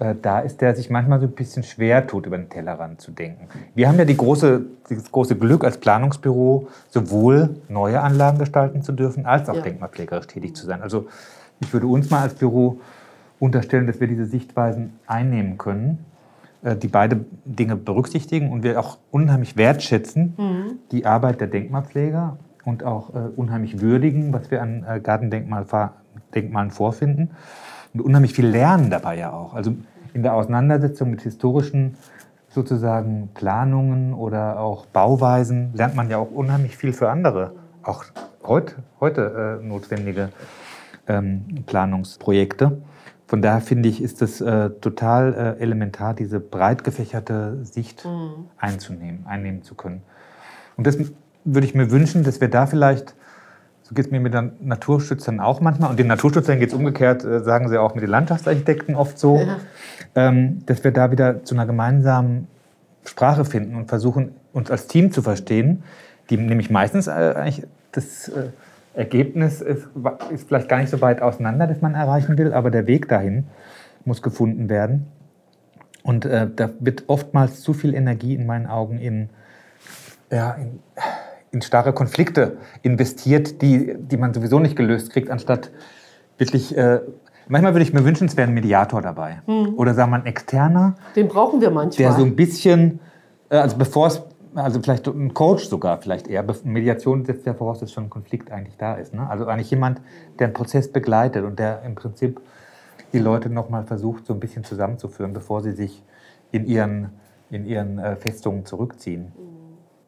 äh, 0.00 0.16
da 0.20 0.40
ist, 0.40 0.60
der 0.60 0.74
sich 0.74 0.90
manchmal 0.90 1.20
so 1.20 1.26
ein 1.26 1.32
bisschen 1.32 1.62
schwer 1.62 2.08
tut, 2.08 2.26
über 2.26 2.36
den 2.36 2.50
Tellerrand 2.50 3.00
zu 3.00 3.12
denken. 3.12 3.46
Wir 3.76 3.86
haben 3.86 3.98
ja 3.98 4.04
die 4.04 4.16
große, 4.16 4.62
das 4.88 5.12
große 5.12 5.36
Glück 5.36 5.62
als 5.62 5.78
Planungsbüro, 5.78 6.66
sowohl 6.90 7.50
neue 7.68 8.00
Anlagen 8.00 8.38
gestalten 8.38 8.82
zu 8.82 8.90
dürfen, 8.90 9.26
als 9.26 9.48
auch 9.48 9.54
ja. 9.54 9.62
denkmalpflegerisch 9.62 10.26
tätig 10.26 10.56
zu 10.56 10.66
sein. 10.66 10.82
Also 10.82 11.06
ich 11.60 11.72
würde 11.72 11.86
uns 11.86 12.10
mal 12.10 12.22
als 12.22 12.34
Büro 12.34 12.80
unterstellen, 13.38 13.86
dass 13.86 14.00
wir 14.00 14.08
diese 14.08 14.26
Sichtweisen 14.26 14.98
einnehmen 15.06 15.56
können 15.56 16.04
die 16.64 16.88
beide 16.88 17.24
Dinge 17.44 17.76
berücksichtigen 17.76 18.50
und 18.50 18.62
wir 18.62 18.80
auch 18.80 18.98
unheimlich 19.10 19.56
wertschätzen 19.56 20.34
mhm. 20.36 20.78
die 20.92 21.06
Arbeit 21.06 21.40
der 21.40 21.48
Denkmalpfleger 21.48 22.38
und 22.64 22.84
auch 22.84 23.14
äh, 23.14 23.28
unheimlich 23.36 23.80
würdigen, 23.80 24.32
was 24.32 24.50
wir 24.50 24.62
an 24.62 24.84
äh, 24.88 25.00
Gartendenkmalen 25.00 26.70
vorfinden 26.70 27.30
und 27.92 28.00
unheimlich 28.00 28.32
viel 28.32 28.46
lernen 28.46 28.90
dabei 28.90 29.18
ja 29.18 29.32
auch. 29.32 29.54
Also 29.54 29.74
in 30.12 30.22
der 30.22 30.34
Auseinandersetzung 30.34 31.10
mit 31.10 31.22
historischen 31.22 31.96
sozusagen 32.48 33.30
Planungen 33.34 34.14
oder 34.14 34.60
auch 34.60 34.86
Bauweisen 34.86 35.72
lernt 35.74 35.96
man 35.96 36.08
ja 36.08 36.18
auch 36.18 36.30
unheimlich 36.30 36.76
viel 36.76 36.92
für 36.92 37.10
andere, 37.10 37.52
auch 37.82 38.04
heut, 38.46 38.76
heute 39.00 39.60
äh, 39.60 39.66
notwendige 39.66 40.30
ähm, 41.08 41.64
Planungsprojekte. 41.66 42.78
Von 43.26 43.40
daher 43.40 43.60
finde 43.60 43.88
ich, 43.88 44.02
ist 44.02 44.20
es 44.20 44.40
äh, 44.40 44.70
total 44.70 45.56
äh, 45.58 45.62
elementar, 45.62 46.14
diese 46.14 46.40
breit 46.40 46.84
gefächerte 46.84 47.64
Sicht 47.64 48.04
mhm. 48.04 48.48
einzunehmen, 48.58 49.24
einnehmen 49.26 49.62
zu 49.62 49.74
können. 49.74 50.02
Und 50.76 50.86
das 50.86 50.98
würde 51.44 51.66
ich 51.66 51.74
mir 51.74 51.90
wünschen, 51.90 52.22
dass 52.22 52.40
wir 52.40 52.48
da 52.48 52.66
vielleicht, 52.66 53.14
so 53.82 53.94
geht 53.94 54.06
es 54.06 54.10
mir 54.10 54.20
mit 54.20 54.34
den 54.34 54.52
Naturschützern 54.60 55.40
auch 55.40 55.60
manchmal, 55.60 55.90
und 55.90 55.98
den 55.98 56.06
Naturschützern 56.06 56.58
geht 56.58 56.68
es 56.68 56.74
umgekehrt, 56.74 57.24
äh, 57.24 57.40
sagen 57.40 57.68
sie 57.68 57.78
auch 57.78 57.94
mit 57.94 58.02
den 58.02 58.10
Landschaftsarchitekten 58.10 58.94
oft 58.94 59.18
so, 59.18 59.38
ja. 59.38 59.56
ähm, 60.14 60.64
dass 60.66 60.84
wir 60.84 60.92
da 60.92 61.10
wieder 61.10 61.44
zu 61.44 61.54
einer 61.54 61.66
gemeinsamen 61.66 62.46
Sprache 63.06 63.44
finden 63.44 63.74
und 63.74 63.88
versuchen, 63.88 64.34
uns 64.52 64.70
als 64.70 64.86
Team 64.86 65.12
zu 65.12 65.22
verstehen, 65.22 65.82
die 66.28 66.36
nämlich 66.36 66.70
meistens 66.70 67.06
äh, 67.06 67.10
eigentlich 67.10 67.66
das 67.92 68.28
äh, 68.28 68.48
Ergebnis 68.94 69.60
ist, 69.60 69.88
ist, 70.30 70.48
vielleicht 70.48 70.68
gar 70.68 70.78
nicht 70.78 70.90
so 70.90 71.00
weit 71.00 71.20
auseinander, 71.20 71.66
das 71.66 71.80
man 71.80 71.94
erreichen 71.94 72.38
will, 72.38 72.52
aber 72.52 72.70
der 72.70 72.86
Weg 72.86 73.08
dahin 73.08 73.44
muss 74.04 74.22
gefunden 74.22 74.68
werden. 74.68 75.06
Und 76.02 76.24
äh, 76.24 76.48
da 76.54 76.70
wird 76.80 77.04
oftmals 77.06 77.62
zu 77.62 77.72
viel 77.72 77.94
Energie 77.94 78.34
in 78.34 78.46
meinen 78.46 78.66
Augen 78.66 78.98
in, 78.98 79.30
ja, 80.30 80.52
in, 80.52 80.80
in 81.50 81.62
starre 81.62 81.92
Konflikte 81.92 82.58
investiert, 82.82 83.62
die, 83.62 83.94
die 83.98 84.16
man 84.16 84.34
sowieso 84.34 84.60
nicht 84.60 84.76
gelöst 84.76 85.10
kriegt, 85.10 85.30
anstatt 85.30 85.70
wirklich 86.36 86.76
äh, 86.76 87.00
Manchmal 87.48 87.74
würde 87.74 87.82
ich 87.82 87.92
mir 87.92 88.04
wünschen, 88.04 88.26
es 88.26 88.36
wäre 88.36 88.48
ein 88.48 88.54
Mediator 88.54 89.02
dabei. 89.02 89.42
Hm. 89.46 89.74
Oder 89.76 89.94
sagen 89.94 90.10
wir 90.12 90.16
ein 90.16 90.26
externer. 90.26 90.94
Den 91.14 91.28
brauchen 91.28 91.60
wir 91.60 91.70
manchmal. 91.70 92.08
Der 92.08 92.16
so 92.16 92.24
ein 92.24 92.36
bisschen, 92.36 93.00
äh, 93.50 93.56
also 93.56 93.76
bevor 93.76 94.06
es, 94.06 94.22
also 94.54 94.80
vielleicht 94.80 95.06
ein 95.06 95.34
Coach 95.34 95.64
sogar, 95.64 96.00
vielleicht 96.00 96.28
eher. 96.28 96.44
Mediation 96.64 97.24
setzt 97.24 97.46
ja 97.46 97.54
voraus, 97.54 97.80
dass 97.80 97.92
schon 97.92 98.04
ein 98.04 98.10
Konflikt 98.10 98.50
eigentlich 98.50 98.76
da 98.76 98.94
ist. 98.94 99.14
Ne? 99.14 99.28
Also 99.28 99.46
eigentlich 99.46 99.70
jemand, 99.70 100.00
der 100.38 100.48
einen 100.48 100.54
Prozess 100.54 100.90
begleitet 100.90 101.44
und 101.44 101.58
der 101.58 101.82
im 101.82 101.94
Prinzip 101.94 102.40
die 103.12 103.18
Leute 103.18 103.50
nochmal 103.50 103.84
versucht, 103.84 104.26
so 104.26 104.34
ein 104.34 104.40
bisschen 104.40 104.64
zusammenzuführen, 104.64 105.32
bevor 105.32 105.60
sie 105.62 105.72
sich 105.72 106.02
in 106.52 106.66
ihren, 106.66 107.10
in 107.50 107.66
ihren 107.66 107.98
äh, 107.98 108.16
Festungen 108.16 108.64
zurückziehen. 108.64 109.32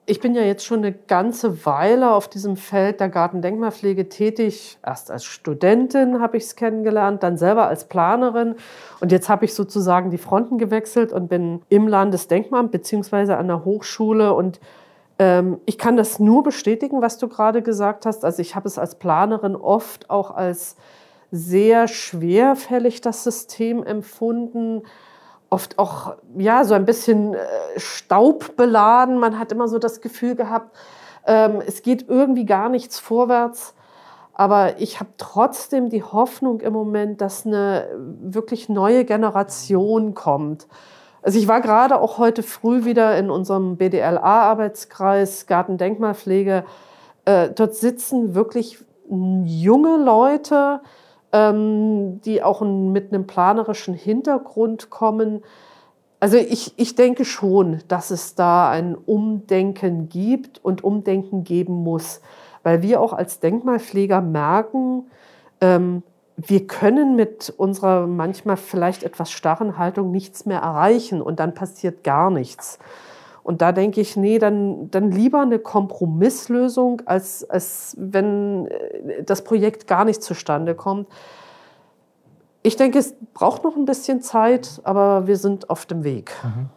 Ich 0.09 0.21
bin 0.21 0.37
ja 0.37 0.43
jetzt 0.43 0.65
schon 0.65 0.85
eine 0.85 0.93
ganze 0.93 1.67
Weile 1.67 2.13
auf 2.13 2.29
diesem 2.29 2.57
Feld 2.57 3.01
der 3.01 3.09
Gartendenkmalpflege 3.09 4.09
tätig. 4.09 4.79
Erst 4.87 5.11
als 5.11 5.25
Studentin 5.25 6.21
habe 6.21 6.37
ich 6.37 6.45
es 6.45 6.55
kennengelernt, 6.55 7.25
dann 7.25 7.37
selber 7.37 7.67
als 7.67 7.89
Planerin. 7.89 8.55
Und 9.01 9.11
jetzt 9.11 9.29
habe 9.29 9.45
ich 9.45 9.53
sozusagen 9.53 10.11
die 10.11 10.19
Fronten 10.19 10.59
gewechselt 10.59 11.13
und 11.13 11.27
bin 11.27 11.61
im 11.71 11.89
Landesdenkmalamt 11.89 12.71
beziehungsweise 12.71 13.37
an 13.37 13.49
der 13.49 13.65
Hochschule. 13.65 14.33
Und 14.33 14.61
ähm, 15.19 15.59
ich 15.67 15.77
kann 15.77 15.97
das 15.97 16.21
nur 16.21 16.45
bestätigen, 16.45 17.03
was 17.03 17.19
du 17.19 17.27
gerade 17.27 17.61
gesagt 17.61 18.07
hast. 18.07 18.25
Also 18.25 18.43
ich 18.43 18.55
habe 18.55 18.69
es 18.69 18.79
als 18.79 18.95
Planerin 19.01 19.57
oft 19.57 20.09
auch 20.09 20.31
als 20.31 20.77
sehr 21.33 21.89
schwerfällig, 21.89 23.01
das 23.01 23.25
System 23.25 23.83
empfunden 23.83 24.83
oft 25.51 25.79
auch 25.79 26.17
ja 26.37 26.65
so 26.65 26.75
ein 26.75 26.85
bisschen 26.85 27.35
äh, 27.35 27.39
staubbeladen. 27.77 29.19
Man 29.19 29.39
hat 29.39 29.53
immer 29.53 29.69
so 29.69 29.79
das 29.79 30.01
Gefühl 30.01 30.35
gehabt, 30.35 30.77
ähm, 31.27 31.63
es 31.67 31.83
geht 31.83 32.09
irgendwie 32.09 32.47
gar 32.47 32.69
nichts 32.69 32.99
vorwärts. 32.99 33.75
Aber 34.35 34.81
ich 34.81 35.01
habe 35.01 35.11
trotzdem 35.17 35.89
die 35.89 36.03
Hoffnung 36.03 36.61
im 36.61 36.73
Moment, 36.73 37.23
dass 37.23 37.47
eine 37.47 37.89
wirklich 38.21 38.69
neue 38.69 39.07
Generation 39.07 40.13
kommt. 40.15 40.67
Also 41.23 41.39
ich 41.39 41.49
war 41.49 41.61
gerade 41.61 41.99
auch 41.99 42.19
heute 42.19 42.43
früh 42.43 42.85
wieder 42.85 43.19
in 43.19 43.31
unserem 43.31 43.79
BDLA-Arbeitskreis 43.79 45.47
Gartendenkmalpflege. 45.47 46.65
Äh, 47.25 47.49
dort 47.51 47.75
sitzen 47.75 48.35
wirklich 48.35 48.79
junge 49.09 49.97
Leute, 49.97 50.83
ähm, 51.33 52.21
die 52.23 52.43
auch 52.43 52.61
mit 52.63 53.13
einem 53.13 53.27
planerischen 53.27 53.95
Hintergrund 53.95 54.91
kommen. 54.91 55.43
Also 56.21 56.37
ich, 56.37 56.73
ich 56.77 56.95
denke 56.95 57.25
schon, 57.25 57.83
dass 57.89 58.11
es 58.11 58.35
da 58.35 58.71
ein 58.71 58.97
Umdenken 58.97 60.09
gibt 60.09 60.65
und 60.65 60.83
Umdenken 60.83 61.45
geben 61.45 61.75
muss, 61.75 62.21
weil 62.63 62.83
wir 62.83 63.01
auch 63.01 63.13
als 63.13 63.41
Denkmalpfleger 63.41 64.21
merken, 64.21 65.05
ähm, 65.61 66.03
wir 66.37 66.67
können 66.67 67.17
mit 67.17 67.53
unserer 67.57 68.07
manchmal 68.07 68.59
vielleicht 68.59 69.03
etwas 69.03 69.31
starren 69.31 69.79
Haltung 69.79 70.11
nichts 70.11 70.45
mehr 70.45 70.61
erreichen 70.61 71.23
und 71.23 71.41
dann 71.41 71.55
passiert 71.55 72.05
gar 72.05 72.31
nichts. 72.31 72.79
Und 73.47 73.63
da 73.63 73.71
denke 73.71 74.01
ich, 74.01 74.17
nee, 74.17 74.41
dann, 74.41 74.91
dann 74.91 75.13
lieber 75.13 75.41
eine 75.41 75.61
Kompromisslösung, 75.61 77.03
als, 77.07 77.49
als 77.49 77.95
wenn 77.97 78.67
äh, 78.67 79.23
das 79.23 79.45
Projekt 79.45 79.87
gar 79.87 80.05
nicht 80.05 80.21
zustande 80.21 80.75
kommt. 80.75 81.07
Ich 82.65 82.75
denke, 82.75 82.99
es 82.99 83.15
braucht 83.35 83.63
noch 83.63 83.77
ein 83.77 83.85
bisschen 83.85 84.21
Zeit, 84.21 84.81
aber 84.83 85.29
wir 85.29 85.37
sind 85.37 85.71
auf 85.71 85.87
dem 85.87 86.03
Weg. 86.03 86.33
Mhm. 86.43 86.71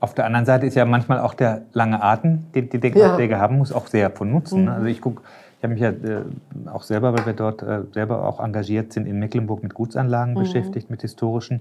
Auf 0.00 0.14
der 0.14 0.24
anderen 0.24 0.46
Seite 0.46 0.66
ist 0.66 0.74
ja 0.74 0.84
manchmal 0.84 1.20
auch 1.20 1.34
der 1.34 1.62
lange 1.72 2.02
Atem, 2.02 2.50
den 2.56 2.68
die 2.68 2.80
Denkmalpflege 2.80 3.34
ja. 3.34 3.38
haben 3.38 3.58
muss, 3.58 3.70
auch 3.70 3.86
sehr 3.86 4.10
von 4.10 4.32
Nutzen. 4.32 4.64
Ne? 4.64 4.70
Mhm. 4.72 4.76
Also 4.76 4.86
ich 4.86 5.00
gucke, 5.00 5.22
ich 5.58 5.62
habe 5.62 5.74
mich 5.74 5.80
ja 5.80 5.90
äh, 5.90 6.24
auch 6.72 6.82
selber, 6.82 7.16
weil 7.16 7.24
wir 7.24 7.34
dort 7.34 7.62
äh, 7.62 7.82
selber 7.92 8.26
auch 8.26 8.40
engagiert 8.40 8.92
sind, 8.92 9.06
in 9.06 9.20
Mecklenburg 9.20 9.62
mit 9.62 9.74
Gutsanlagen 9.74 10.34
mhm. 10.34 10.40
beschäftigt, 10.40 10.90
mit 10.90 11.02
historischen 11.02 11.60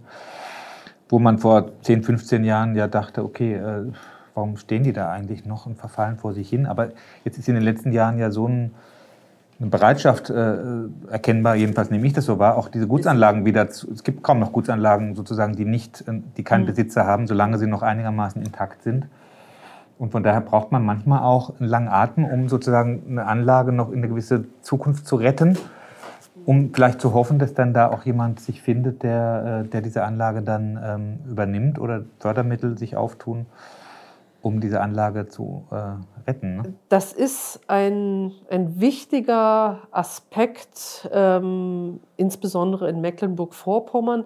wo 1.11 1.19
man 1.19 1.37
vor 1.37 1.71
10, 1.83 2.03
15 2.03 2.43
Jahren 2.43 2.75
ja 2.75 2.87
dachte, 2.87 3.23
okay, 3.23 3.55
äh, 3.55 3.91
warum 4.33 4.55
stehen 4.55 4.83
die 4.83 4.93
da 4.93 5.11
eigentlich 5.11 5.45
noch 5.45 5.65
und 5.65 5.77
verfallen 5.77 6.17
vor 6.17 6.33
sich 6.33 6.49
hin? 6.49 6.65
Aber 6.65 6.89
jetzt 7.25 7.37
ist 7.37 7.49
in 7.49 7.55
den 7.55 7.63
letzten 7.63 7.91
Jahren 7.91 8.17
ja 8.17 8.31
so 8.31 8.47
ein, 8.47 8.73
eine 9.59 9.69
Bereitschaft 9.69 10.29
äh, 10.29 10.55
erkennbar, 11.09 11.55
jedenfalls 11.55 11.91
nehme 11.91 12.07
ich 12.07 12.13
das 12.13 12.25
so 12.25 12.39
wahr, 12.39 12.57
auch 12.57 12.69
diese 12.69 12.87
Gutsanlagen 12.87 13.45
wieder 13.45 13.69
zu, 13.69 13.91
es 13.91 14.03
gibt 14.03 14.23
kaum 14.23 14.39
noch 14.39 14.53
Gutsanlagen 14.53 15.15
sozusagen, 15.15 15.55
die 15.55 15.65
nicht, 15.65 16.01
äh, 16.07 16.21
die 16.37 16.43
keinen 16.43 16.61
mhm. 16.61 16.67
Besitzer 16.67 17.05
haben, 17.05 17.27
solange 17.27 17.57
sie 17.57 17.67
noch 17.67 17.81
einigermaßen 17.81 18.41
intakt 18.41 18.81
sind. 18.81 19.05
Und 19.99 20.11
von 20.13 20.23
daher 20.23 20.41
braucht 20.41 20.71
man 20.71 20.83
manchmal 20.83 21.19
auch 21.19 21.59
einen 21.59 21.69
langen 21.69 21.89
Atem, 21.89 22.25
um 22.25 22.49
sozusagen 22.49 23.03
eine 23.07 23.27
Anlage 23.27 23.71
noch 23.71 23.91
in 23.91 23.97
eine 23.97 24.07
gewisse 24.07 24.45
Zukunft 24.61 25.05
zu 25.05 25.17
retten 25.17 25.57
um 26.45 26.73
vielleicht 26.73 27.01
zu 27.01 27.13
hoffen, 27.13 27.39
dass 27.39 27.53
dann 27.53 27.73
da 27.73 27.91
auch 27.91 28.03
jemand 28.03 28.39
sich 28.39 28.61
findet, 28.61 29.03
der, 29.03 29.63
äh, 29.65 29.69
der 29.69 29.81
diese 29.81 30.03
Anlage 30.03 30.41
dann 30.41 30.79
ähm, 30.83 31.19
übernimmt 31.29 31.79
oder 31.79 32.03
Fördermittel 32.19 32.77
sich 32.77 32.97
auftun, 32.97 33.45
um 34.41 34.59
diese 34.59 34.81
Anlage 34.81 35.27
zu 35.27 35.65
äh, 35.71 36.27
retten. 36.27 36.57
Ne? 36.57 36.73
Das 36.89 37.13
ist 37.13 37.61
ein, 37.67 38.31
ein 38.49 38.79
wichtiger 38.79 39.79
Aspekt, 39.91 41.09
ähm, 41.11 41.99
insbesondere 42.17 42.89
in 42.89 43.01
Mecklenburg-Vorpommern. 43.01 44.25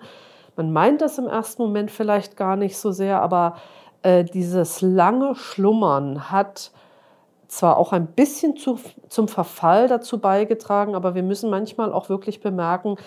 Man 0.55 0.71
meint 0.71 1.01
das 1.01 1.17
im 1.17 1.27
ersten 1.27 1.61
Moment 1.63 1.91
vielleicht 1.91 2.37
gar 2.37 2.55
nicht 2.55 2.77
so 2.77 2.91
sehr, 2.91 3.21
aber 3.21 3.55
äh, 4.03 4.23
dieses 4.23 4.81
lange 4.81 5.35
Schlummern 5.35 6.31
hat 6.31 6.71
zwar 7.47 7.77
auch 7.77 7.93
ein 7.93 8.07
bisschen 8.07 8.57
zu, 8.57 8.79
zum 9.09 9.27
Verfall 9.27 9.87
dazu 9.87 10.19
beigetragen, 10.19 10.95
aber 10.95 11.15
wir 11.15 11.23
müssen 11.23 11.49
manchmal 11.49 11.91
auch 11.91 12.09
wirklich 12.09 12.41
bemerken, 12.41 12.97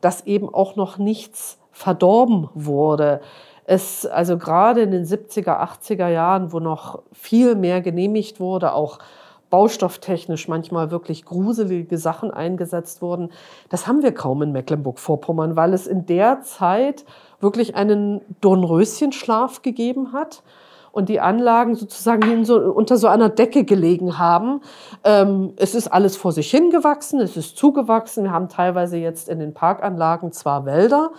dass 0.00 0.26
eben 0.26 0.52
auch 0.52 0.76
noch 0.76 0.98
nichts 0.98 1.58
verdorben 1.72 2.48
wurde. 2.54 3.20
Es, 3.64 4.06
also 4.06 4.38
gerade 4.38 4.82
in 4.82 4.90
den 4.90 5.04
70er, 5.04 5.60
80er 5.60 6.08
Jahren, 6.08 6.52
wo 6.52 6.60
noch 6.60 7.02
viel 7.12 7.54
mehr 7.54 7.80
genehmigt 7.80 8.40
wurde, 8.40 8.72
auch 8.72 8.98
baustofftechnisch 9.50 10.48
manchmal 10.48 10.90
wirklich 10.90 11.24
gruselige 11.24 11.98
Sachen 11.98 12.30
eingesetzt 12.30 13.02
wurden, 13.02 13.30
das 13.68 13.86
haben 13.86 14.02
wir 14.02 14.12
kaum 14.12 14.42
in 14.42 14.52
Mecklenburg-Vorpommern, 14.52 15.56
weil 15.56 15.72
es 15.72 15.86
in 15.86 16.06
der 16.06 16.42
Zeit 16.42 17.04
wirklich 17.40 17.74
einen 17.74 18.20
Dornröschenschlaf 18.40 19.62
gegeben 19.62 20.12
hat 20.12 20.42
und 20.98 21.08
die 21.08 21.20
Anlagen 21.20 21.76
sozusagen 21.76 22.44
so, 22.44 22.56
unter 22.58 22.96
so 22.96 23.06
einer 23.06 23.28
Decke 23.28 23.62
gelegen 23.62 24.18
haben. 24.18 24.62
Ähm, 25.04 25.52
es 25.54 25.76
ist 25.76 25.86
alles 25.86 26.16
vor 26.16 26.32
sich 26.32 26.50
hingewachsen, 26.50 27.20
es 27.20 27.36
ist 27.36 27.56
zugewachsen. 27.56 28.24
Wir 28.24 28.32
haben 28.32 28.48
teilweise 28.48 28.96
jetzt 28.96 29.28
in 29.28 29.38
den 29.38 29.54
Parkanlagen 29.54 30.32
zwar 30.32 30.66
Wälder, 30.66 31.12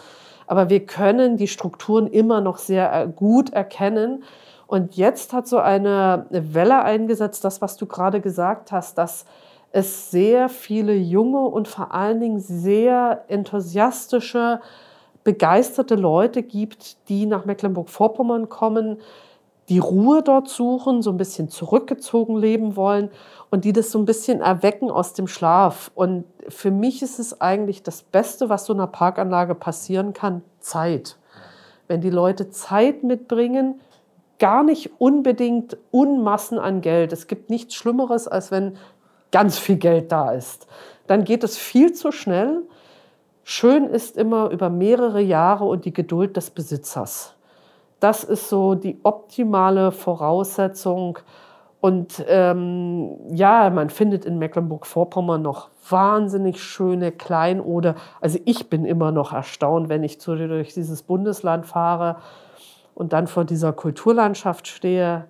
aber 0.48 0.70
wir 0.70 0.86
können 0.86 1.38
die 1.38 1.48
Strukturen 1.48 2.08
immer 2.08 2.42
noch 2.42 2.58
sehr 2.58 2.94
äh, 2.94 3.08
gut 3.08 3.54
erkennen. 3.54 4.26
Und 4.68 4.98
jetzt 4.98 5.32
hat 5.32 5.48
so 5.48 5.60
eine 5.60 6.26
Welle 6.30 6.84
eingesetzt, 6.84 7.46
das, 7.46 7.62
was 7.62 7.78
du 7.78 7.86
gerade 7.86 8.20
gesagt 8.20 8.74
hast, 8.74 8.98
dass 8.98 9.24
es 9.72 10.12
sehr 10.12 10.50
viele 10.50 10.94
junge 10.94 11.40
und 11.40 11.70
vor 11.70 11.94
allen 11.94 12.20
Dingen 12.20 12.40
sehr 12.42 13.24
enthusiastische, 13.30 14.60
begeisterte 15.24 15.96
Leute 15.96 16.44
gibt, 16.44 17.08
die 17.08 17.26
nach 17.26 17.46
Mecklenburg-Vorpommern 17.46 18.50
kommen, 18.50 18.98
die 19.70 19.80
Ruhe 19.80 20.24
dort 20.24 20.50
suchen, 20.50 21.02
so 21.02 21.12
ein 21.12 21.18
bisschen 21.18 21.50
zurückgezogen 21.50 22.36
leben 22.36 22.76
wollen 22.76 23.12
und 23.52 23.66
die 23.66 23.74
das 23.74 23.92
so 23.92 24.00
ein 24.00 24.06
bisschen 24.06 24.42
erwecken 24.42 24.90
aus 24.90 25.14
dem 25.14 25.28
Schlaf. 25.28 25.92
Und 25.94 26.26
für 26.48 26.72
mich 26.72 27.02
ist 27.02 27.20
es 27.20 27.40
eigentlich 27.40 27.84
das 27.84 28.02
Beste, 28.02 28.50
was 28.50 28.66
so 28.66 28.74
einer 28.74 28.88
Parkanlage 28.88 29.56
passieren 29.56 30.14
kann, 30.14 30.42
Zeit. 30.60 31.18
Wenn 31.88 32.02
die 32.02 32.10
Leute 32.10 32.50
Zeit 32.50 33.04
mitbringen, 33.04 33.80
gar 34.40 34.64
nicht 34.64 34.92
unbedingt 35.00 35.78
Unmassen 35.92 36.58
an 36.58 36.82
Geld. 36.82 37.14
Es 37.14 37.28
gibt 37.28 37.50
nichts 37.50 37.76
Schlimmeres, 37.76 38.28
als 38.28 38.52
wenn 38.52 38.78
ganz 39.32 39.60
viel 39.60 39.78
Geld 39.78 40.12
da 40.12 40.32
ist. 40.32 40.68
Dann 41.08 41.24
geht 41.24 41.44
es 41.44 41.58
viel 41.58 41.94
zu 41.94 42.12
schnell. 42.12 42.64
Schön 43.44 43.86
ist 43.86 44.18
immer 44.18 44.50
über 44.50 44.70
mehrere 44.70 45.22
Jahre 45.22 45.66
und 45.66 45.86
die 45.86 45.94
Geduld 45.94 46.38
des 46.38 46.50
Besitzers. 46.50 47.36
Das 48.00 48.24
ist 48.24 48.50
so 48.50 48.76
die 48.76 49.00
optimale 49.04 49.92
Voraussetzung. 49.92 51.20
Und 51.82 52.24
ähm, 52.28 53.18
ja, 53.34 53.70
man 53.70 53.90
findet 53.90 54.26
in 54.26 54.38
Mecklenburg-Vorpommern 54.38 55.42
noch 55.42 55.70
wahnsinnig 55.90 56.62
schöne 56.62 57.12
Kleinode. 57.12 57.96
Also 58.20 58.38
ich 58.46 58.70
bin 58.70 58.84
immer 58.84 59.12
noch 59.12 59.32
erstaunt, 59.32 59.88
wenn 59.88 60.04
ich 60.04 60.18
durch 60.18 60.74
dieses 60.74 61.04
Bundesland 61.04 61.66
fahre 61.66 62.18
und 62.96 63.14
dann 63.14 63.28
vor 63.28 63.46
dieser 63.46 63.72
Kulturlandschaft 63.72 64.68
stehe. 64.68 65.26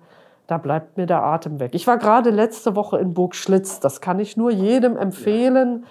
Da 0.48 0.58
bleibt 0.58 0.96
mir 0.96 1.06
der 1.06 1.22
Atem 1.22 1.60
weg. 1.60 1.70
Ich 1.74 1.86
war 1.86 1.98
gerade 1.98 2.30
letzte 2.30 2.74
Woche 2.74 2.98
in 2.98 3.14
Burg 3.14 3.36
Schlitz. 3.36 3.78
Das 3.78 4.00
kann 4.00 4.18
ich 4.18 4.36
nur 4.36 4.50
jedem 4.50 4.96
empfehlen. 4.96 5.86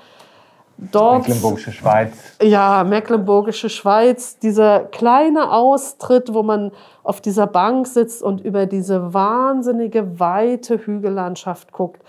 Dort. 0.92 1.28
Mecklenburgische 1.28 1.72
Schweiz. 1.72 2.13
Ja, 2.42 2.84
Mecklenburgische 2.84 3.70
Schweiz. 3.70 4.39
Dieser 4.39 4.82
kleine 4.82 5.52
Austritt, 5.52 6.34
wo 6.34 6.44
man 6.44 6.72
auf 7.04 7.22
dieser 7.22 7.48
Bank 7.48 7.88
sitzt 7.88 8.24
und 8.24 8.42
über 8.42 8.65
diese 8.65 9.13
wahnsinnige 9.13 10.20
weite 10.20 10.78
Hügellandschaft 10.78 11.72
guckt. 11.72 12.02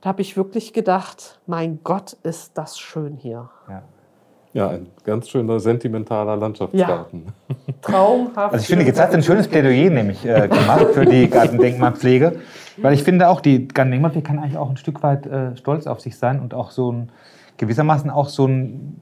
Da 0.00 0.08
habe 0.08 0.22
ich 0.22 0.36
wirklich 0.36 0.72
gedacht, 0.72 1.40
mein 1.46 1.80
Gott, 1.84 2.16
ist 2.22 2.58
das 2.58 2.78
schön 2.78 3.16
hier. 3.16 3.48
Ja. 3.68 3.82
Ja, 4.54 4.68
ein 4.68 4.88
ganz 5.04 5.30
schöner 5.30 5.58
sentimentaler 5.60 6.36
Landschaftsgarten. 6.36 7.32
Ja. 7.48 7.74
Traumhaft. 7.80 8.52
Also 8.52 8.62
ich 8.62 8.66
finde, 8.66 8.84
jetzt 8.84 9.00
hat 9.00 9.14
ein 9.14 9.22
schönes 9.22 9.48
Plädoyer 9.48 9.88
nämlich 9.88 10.26
äh, 10.26 10.46
gemacht 10.46 10.88
für 10.92 11.06
die 11.06 11.30
Gartendenkmalpflege, 11.30 12.38
weil 12.76 12.92
ich 12.92 13.02
finde 13.02 13.28
auch, 13.28 13.40
die 13.40 13.66
Gartendenkmalpflege 13.66 14.26
kann 14.26 14.38
eigentlich 14.38 14.58
auch 14.58 14.68
ein 14.68 14.76
Stück 14.76 15.02
weit 15.02 15.26
äh, 15.26 15.56
stolz 15.56 15.86
auf 15.86 16.00
sich 16.00 16.18
sein 16.18 16.38
und 16.38 16.52
auch 16.52 16.70
so 16.70 16.92
ein 16.92 17.12
gewissermaßen 17.56 18.10
auch 18.10 18.28
so 18.28 18.46
ein, 18.46 19.00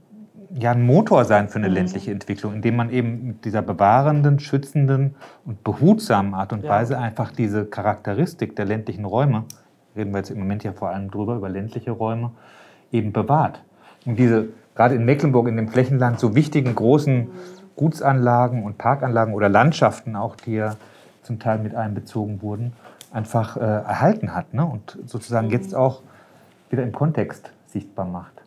ja, 0.54 0.72
ein 0.72 0.82
Motor 0.82 1.24
sein 1.24 1.48
für 1.48 1.58
eine 1.58 1.68
mhm. 1.68 1.74
ländliche 1.74 2.10
Entwicklung, 2.10 2.54
indem 2.54 2.76
man 2.76 2.90
eben 2.90 3.26
mit 3.26 3.44
dieser 3.44 3.62
bewahrenden, 3.62 4.40
schützenden 4.40 5.14
und 5.44 5.62
behutsamen 5.64 6.34
Art 6.34 6.52
und 6.52 6.64
Weise 6.64 6.94
ja. 6.94 7.00
einfach 7.00 7.32
diese 7.32 7.66
Charakteristik 7.66 8.56
der 8.56 8.64
ländlichen 8.64 9.04
Räume, 9.04 9.44
reden 9.96 10.12
wir 10.12 10.18
jetzt 10.18 10.30
im 10.30 10.38
Moment 10.38 10.64
ja 10.64 10.72
vor 10.72 10.90
allem 10.90 11.10
drüber, 11.10 11.36
über 11.36 11.48
ländliche 11.48 11.92
Räume, 11.92 12.32
eben 12.92 13.12
bewahrt. 13.12 13.62
Und 14.06 14.18
diese 14.18 14.48
gerade 14.74 14.94
in 14.94 15.04
Mecklenburg, 15.04 15.48
in 15.48 15.56
dem 15.56 15.68
Flächenland, 15.68 16.18
so 16.18 16.34
wichtigen 16.34 16.74
großen 16.74 17.28
Gutsanlagen 17.76 18.64
und 18.64 18.78
Parkanlagen 18.78 19.34
oder 19.34 19.48
Landschaften 19.48 20.16
auch, 20.16 20.36
die 20.36 20.54
ja 20.54 20.76
zum 21.22 21.38
Teil 21.38 21.58
mit 21.58 21.74
einbezogen 21.74 22.42
wurden, 22.42 22.72
einfach 23.12 23.56
äh, 23.56 23.60
erhalten 23.60 24.34
hat 24.34 24.54
ne? 24.54 24.64
und 24.64 24.98
sozusagen 25.06 25.48
mhm. 25.48 25.52
jetzt 25.52 25.74
auch 25.74 26.02
wieder 26.70 26.82
im 26.82 26.92
Kontext 26.92 27.50
sichtbar 27.66 28.06
macht. 28.06 28.39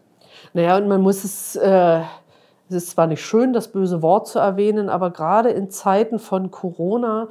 Naja, 0.53 0.77
und 0.77 0.87
man 0.87 1.01
muss 1.01 1.23
es, 1.23 1.55
äh, 1.55 2.01
es 2.69 2.75
ist 2.75 2.91
zwar 2.91 3.07
nicht 3.07 3.25
schön, 3.25 3.53
das 3.53 3.69
böse 3.69 4.01
Wort 4.03 4.27
zu 4.27 4.37
erwähnen, 4.37 4.87
aber 4.87 5.09
gerade 5.09 5.49
in 5.49 5.71
Zeiten 5.71 6.19
von 6.19 6.51
Corona 6.51 7.27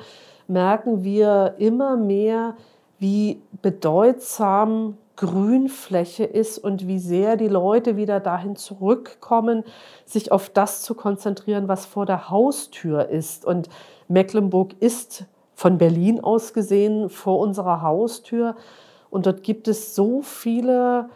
merken 0.49 1.05
wir 1.05 1.55
immer 1.59 1.97
mehr, 1.97 2.57
wie 2.99 3.41
bedeutsam 3.63 4.99
Grünfläche 5.17 6.25
ist 6.25 6.59
und 6.59 6.89
wie 6.89 6.99
sehr 6.99 7.37
die 7.37 7.49
Leute 7.49 7.97
wieder 7.97 8.19
dahin 8.19 8.57
zurückkommen, 8.57 9.63
sich 10.05 10.33
auf 10.33 10.49
das 10.49 10.83
zu 10.83 10.95
konzentrieren, 10.95 11.69
was 11.69 11.87
vor 11.87 12.07
der 12.07 12.29
Haustür 12.29 13.09
ist. 13.09 13.45
Und 13.45 13.69
Mecklenburg 14.09 14.75
ist 14.81 15.27
von 15.55 15.79
Berlin 15.79 16.19
aus 16.21 16.55
gesehen 16.55 17.09
vor 17.09 17.39
unserer 17.39 17.83
Haustür. 17.83 18.57
Und 19.11 19.27
dort 19.27 19.43
gibt 19.45 19.69
es 19.69 19.95
so 19.95 20.23
viele 20.23 21.09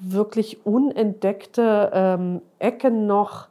wirklich 0.00 0.64
unentdeckte 0.66 1.90
ähm, 1.92 2.42
Ecken 2.58 3.06
noch. 3.06 3.48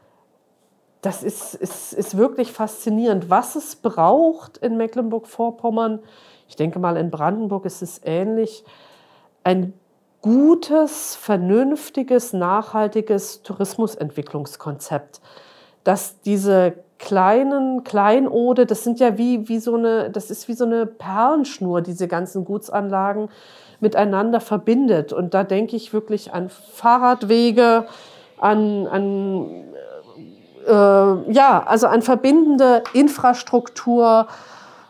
Das 1.01 1.23
ist, 1.23 1.53
ist, 1.53 1.93
ist 1.93 2.17
wirklich 2.17 2.51
faszinierend, 2.51 3.29
was 3.29 3.55
es 3.55 3.75
braucht 3.75 4.57
in 4.57 4.77
Mecklenburg-Vorpommern. 4.77 5.99
Ich 6.47 6.55
denke 6.55 6.79
mal, 6.79 6.97
in 6.97 7.12
Brandenburg 7.12 7.65
ist 7.65 7.81
es 7.81 8.01
ähnlich. 8.03 8.63
Ein 9.43 9.73
gutes, 10.21 11.15
vernünftiges, 11.15 12.33
nachhaltiges 12.33 13.43
Tourismusentwicklungskonzept, 13.43 15.21
dass 15.83 16.19
diese 16.21 16.73
kleinen 16.97 17.83
Kleinode, 17.83 18.65
das 18.65 18.83
sind 18.83 18.99
ja 18.99 19.17
wie, 19.17 19.47
wie 19.47 19.60
so 19.60 19.75
eine, 19.75 20.10
das 20.10 20.31
ist 20.31 20.47
wie 20.47 20.53
so 20.53 20.65
eine 20.65 20.86
Perlenschnur, 20.86 21.81
diese 21.81 22.07
ganzen 22.07 22.43
Gutsanlagen 22.43 23.29
miteinander 23.80 24.40
verbindet. 24.40 25.13
Und 25.13 25.34
da 25.34 25.44
denke 25.44 25.76
ich 25.76 25.94
wirklich 25.94 26.34
an 26.34 26.50
Fahrradwege, 26.50 27.86
an, 28.40 28.88
an 28.88 29.46
äh, 30.68 31.32
ja, 31.32 31.63
also 31.66 31.88
an 31.88 32.02
verbindende 32.02 32.84
Infrastruktur, 32.94 34.28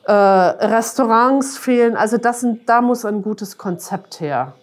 äh, 0.05 0.11
Restaurants 0.11 1.57
fehlen. 1.57 1.95
Also 1.95 2.17
das 2.17 2.41
sind, 2.41 2.67
da 2.69 2.81
muss 2.81 3.05
ein 3.05 3.21
gutes 3.21 3.57
Konzept 3.57 4.19
her. 4.21 4.53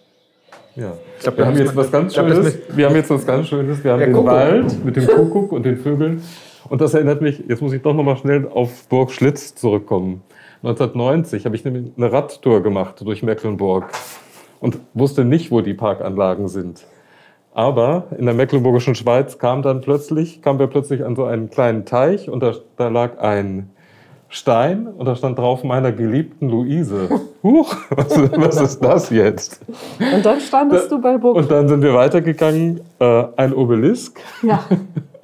Ja, 0.75 0.91
ich 1.17 1.23
glaube, 1.23 1.37
wir 1.37 1.45
haben 1.45 1.57
jetzt 1.57 1.75
was 1.75 1.91
ganz 1.91 2.15
Schönes. 2.15 2.57
Wir 2.69 2.85
haben 2.87 2.95
jetzt 2.95 3.09
was 3.09 3.25
ganz 3.25 3.47
Schönes. 3.47 3.81
Wir 3.81 3.93
haben 3.93 3.99
den 3.99 4.11
Kuckuck. 4.13 4.31
Wald 4.31 4.83
mit 4.83 4.95
dem 4.97 5.07
Kuckuck 5.07 5.51
und 5.53 5.63
den 5.63 5.77
Vögeln. 5.77 6.21
Und 6.67 6.81
das 6.81 6.93
erinnert 6.93 7.21
mich, 7.21 7.43
jetzt 7.47 7.61
muss 7.61 7.71
ich 7.73 7.81
doch 7.81 7.93
nochmal 7.93 8.17
schnell 8.17 8.47
auf 8.47 8.87
Burg 8.89 9.11
Schlitz 9.11 9.55
zurückkommen. 9.55 10.23
1990 10.65 11.45
habe 11.45 11.55
ich 11.55 11.63
nämlich 11.63 11.91
eine 11.95 12.11
Radtour 12.11 12.63
gemacht 12.63 13.01
durch 13.05 13.21
Mecklenburg 13.21 13.91
und 14.59 14.79
wusste 14.95 15.23
nicht, 15.23 15.51
wo 15.51 15.61
die 15.61 15.75
Parkanlagen 15.75 16.47
sind. 16.47 16.87
Aber 17.53 18.07
in 18.17 18.25
der 18.25 18.33
Mecklenburgischen 18.33 18.95
Schweiz 18.95 19.37
kam 19.37 19.61
dann 19.61 19.81
plötzlich, 19.81 20.41
kamen 20.41 20.57
wir 20.57 20.67
plötzlich 20.67 21.05
an 21.05 21.15
so 21.15 21.23
einen 21.25 21.51
kleinen 21.51 21.85
Teich 21.85 22.29
und 22.29 22.41
da, 22.41 22.53
da 22.77 22.87
lag 22.87 23.19
ein 23.19 23.69
Stein 24.27 24.87
und 24.87 25.05
da 25.05 25.15
stand 25.15 25.37
drauf 25.37 25.63
meiner 25.63 25.91
geliebten 25.91 26.49
Luise. 26.49 27.09
Huch, 27.43 27.75
was, 27.91 28.17
was 28.17 28.59
ist 28.59 28.79
das 28.79 29.09
jetzt? 29.11 29.61
Und 29.99 30.25
dann 30.25 30.41
standest 30.41 30.91
da, 30.91 30.95
du 30.95 31.01
bei 31.01 31.17
Burg. 31.17 31.37
Und 31.37 31.51
dann 31.51 31.67
sind 31.67 31.83
wir 31.83 31.93
weitergegangen, 31.93 32.81
äh, 32.99 33.23
ein 33.37 33.53
Obelisk. 33.53 34.19
Ja. 34.41 34.65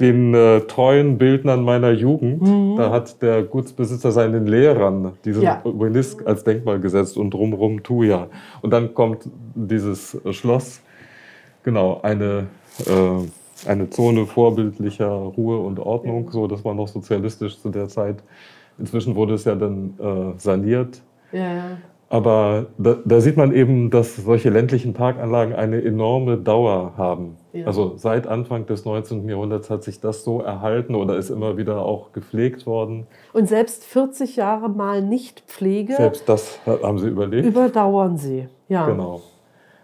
Den 0.00 0.34
äh, 0.34 0.60
treuen 0.62 1.16
Bildnern 1.16 1.64
meiner 1.64 1.90
Jugend. 1.90 2.42
Mhm. 2.42 2.76
Da 2.76 2.90
hat 2.90 3.22
der 3.22 3.42
Gutsbesitzer 3.42 4.12
seinen 4.12 4.46
Lehrern 4.46 5.12
diesen 5.24 5.42
ja. 5.42 5.60
Obelisk 5.64 6.26
als 6.26 6.44
Denkmal 6.44 6.80
gesetzt 6.80 7.16
und 7.16 7.32
drumherum 7.32 7.82
Tuja. 7.82 8.28
Und 8.60 8.72
dann 8.72 8.92
kommt 8.94 9.28
dieses 9.54 10.18
Schloss. 10.32 10.82
Genau, 11.62 12.00
eine 12.02 12.46
äh, 12.86 13.26
eine 13.64 13.88
Zone 13.88 14.26
vorbildlicher 14.26 15.08
Ruhe 15.08 15.58
und 15.58 15.78
Ordnung. 15.78 16.30
So, 16.30 16.46
das 16.46 16.64
war 16.64 16.74
noch 16.74 16.88
sozialistisch 16.88 17.58
zu 17.58 17.70
der 17.70 17.88
Zeit. 17.88 18.22
Inzwischen 18.78 19.14
wurde 19.14 19.34
es 19.34 19.44
ja 19.44 19.54
dann 19.54 19.94
äh, 19.98 20.38
saniert. 20.38 21.00
Ja. 21.32 21.78
Aber 22.08 22.66
da, 22.78 22.96
da, 23.04 23.20
sieht 23.20 23.36
man 23.36 23.52
eben, 23.52 23.90
dass 23.90 24.16
solche 24.16 24.48
ländlichen 24.48 24.94
Parkanlagen 24.94 25.54
eine 25.54 25.82
enorme 25.82 26.36
Dauer 26.36 26.92
haben. 26.96 27.36
Ja. 27.52 27.66
Also 27.66 27.94
seit 27.96 28.28
Anfang 28.28 28.66
des 28.66 28.84
19. 28.84 29.28
Jahrhunderts 29.28 29.70
hat 29.70 29.82
sich 29.82 30.00
das 30.00 30.22
so 30.22 30.40
erhalten 30.40 30.94
oder 30.94 31.16
ist 31.16 31.30
immer 31.30 31.56
wieder 31.56 31.82
auch 31.82 32.12
gepflegt 32.12 32.64
worden. 32.64 33.08
Und 33.32 33.48
selbst 33.48 33.84
40 33.84 34.36
Jahre 34.36 34.68
mal 34.68 35.02
nicht 35.02 35.40
Pflege. 35.48 35.94
Selbst 35.94 36.28
das 36.28 36.60
haben 36.64 36.98
Sie 36.98 37.08
überlebt. 37.08 37.46
Überdauern 37.46 38.16
sie, 38.16 38.48
ja. 38.68 38.86
Genau 38.86 39.20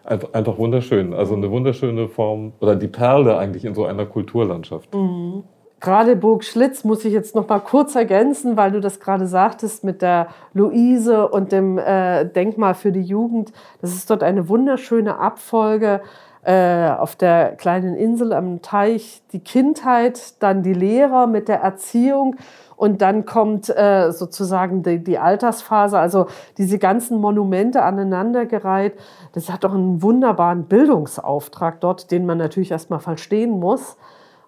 einfach 0.04 0.58
wunderschön. 0.58 1.14
Also 1.14 1.34
eine 1.34 1.50
wunderschöne 1.50 2.08
Form 2.08 2.52
oder 2.60 2.76
die 2.76 2.88
Perle 2.88 3.38
eigentlich 3.38 3.64
in 3.64 3.74
so 3.74 3.84
einer 3.84 4.06
Kulturlandschaft. 4.06 4.92
Mhm. 4.94 5.44
Gerade 5.82 6.14
Burg 6.14 6.44
Schlitz 6.44 6.84
muss 6.84 7.04
ich 7.04 7.12
jetzt 7.12 7.34
noch 7.34 7.48
mal 7.48 7.58
kurz 7.58 7.96
ergänzen, 7.96 8.56
weil 8.56 8.70
du 8.70 8.80
das 8.80 9.00
gerade 9.00 9.26
sagtest 9.26 9.82
mit 9.82 10.00
der 10.00 10.28
Luise 10.54 11.28
und 11.28 11.50
dem 11.50 11.76
äh, 11.76 12.24
Denkmal 12.24 12.74
für 12.74 12.92
die 12.92 13.02
Jugend. 13.02 13.52
Das 13.80 13.92
ist 13.92 14.08
dort 14.08 14.22
eine 14.22 14.48
wunderschöne 14.48 15.18
Abfolge 15.18 16.00
äh, 16.44 16.88
auf 16.88 17.16
der 17.16 17.56
kleinen 17.56 17.96
Insel 17.96 18.32
am 18.32 18.62
Teich. 18.62 19.22
Die 19.32 19.40
Kindheit, 19.40 20.40
dann 20.40 20.62
die 20.62 20.72
Lehrer 20.72 21.26
mit 21.26 21.48
der 21.48 21.62
Erziehung 21.62 22.36
und 22.76 23.02
dann 23.02 23.26
kommt 23.26 23.68
äh, 23.68 24.12
sozusagen 24.12 24.84
die, 24.84 25.02
die, 25.02 25.18
Altersphase, 25.18 25.98
also 25.98 26.26
diese 26.58 26.78
ganzen 26.78 27.18
Monumente 27.18 27.82
aneinandergereiht. 27.82 28.94
Das 29.32 29.50
hat 29.50 29.64
doch 29.64 29.74
einen 29.74 30.00
wunderbaren 30.00 30.66
Bildungsauftrag 30.66 31.80
dort, 31.80 32.12
den 32.12 32.24
man 32.24 32.38
natürlich 32.38 32.70
erstmal 32.70 33.00
verstehen 33.00 33.58
muss. 33.58 33.96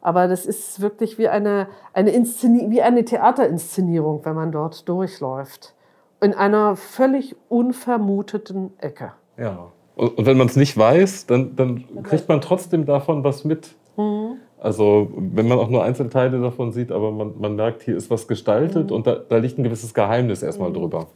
Aber 0.04 0.28
das 0.28 0.44
ist 0.44 0.82
wirklich 0.82 1.16
wie 1.16 1.28
eine, 1.28 1.66
eine, 1.94 2.12
wie 2.12 2.82
eine 2.82 3.04
Theaterinszenierung, 3.06 4.20
wenn 4.24 4.34
man 4.34 4.52
dort 4.52 4.86
durchläuft. 4.86 5.74
In 6.20 6.34
einer 6.34 6.76
völlig 6.76 7.34
unvermuteten 7.48 8.74
Ecke. 8.78 9.12
Ja. 9.38 9.72
Und, 9.96 10.26
wenn 10.26 10.36
man 10.36 10.48
es 10.48 10.56
nicht 10.56 10.76
weiß, 10.76 11.24
dann, 11.26 11.56
dann 11.56 12.02
kriegt 12.02 12.28
man 12.28 12.42
trotzdem 12.42 12.84
davon 12.84 13.24
was 13.24 13.44
mit. 13.44 13.74
Mhm. 13.96 14.36
Also 14.60 15.10
wenn 15.16 15.48
man 15.48 15.58
auch 15.58 15.70
nur 15.70 15.82
Einzelteile 15.82 16.38
davon 16.38 16.72
sieht, 16.72 16.92
aber 16.92 17.10
man, 17.10 17.32
man 17.40 17.56
merkt, 17.56 17.82
hier 17.82 17.96
ist 17.96 18.10
was 18.10 18.28
gestaltet 18.28 18.90
mhm. 18.90 18.96
und 18.96 19.06
da, 19.06 19.14
da, 19.16 19.38
liegt 19.38 19.58
ein 19.58 19.64
gewisses 19.64 19.94
Geheimnis 19.94 20.42
erstmal 20.42 20.68
mhm. 20.68 20.74
drüber. 20.74 21.06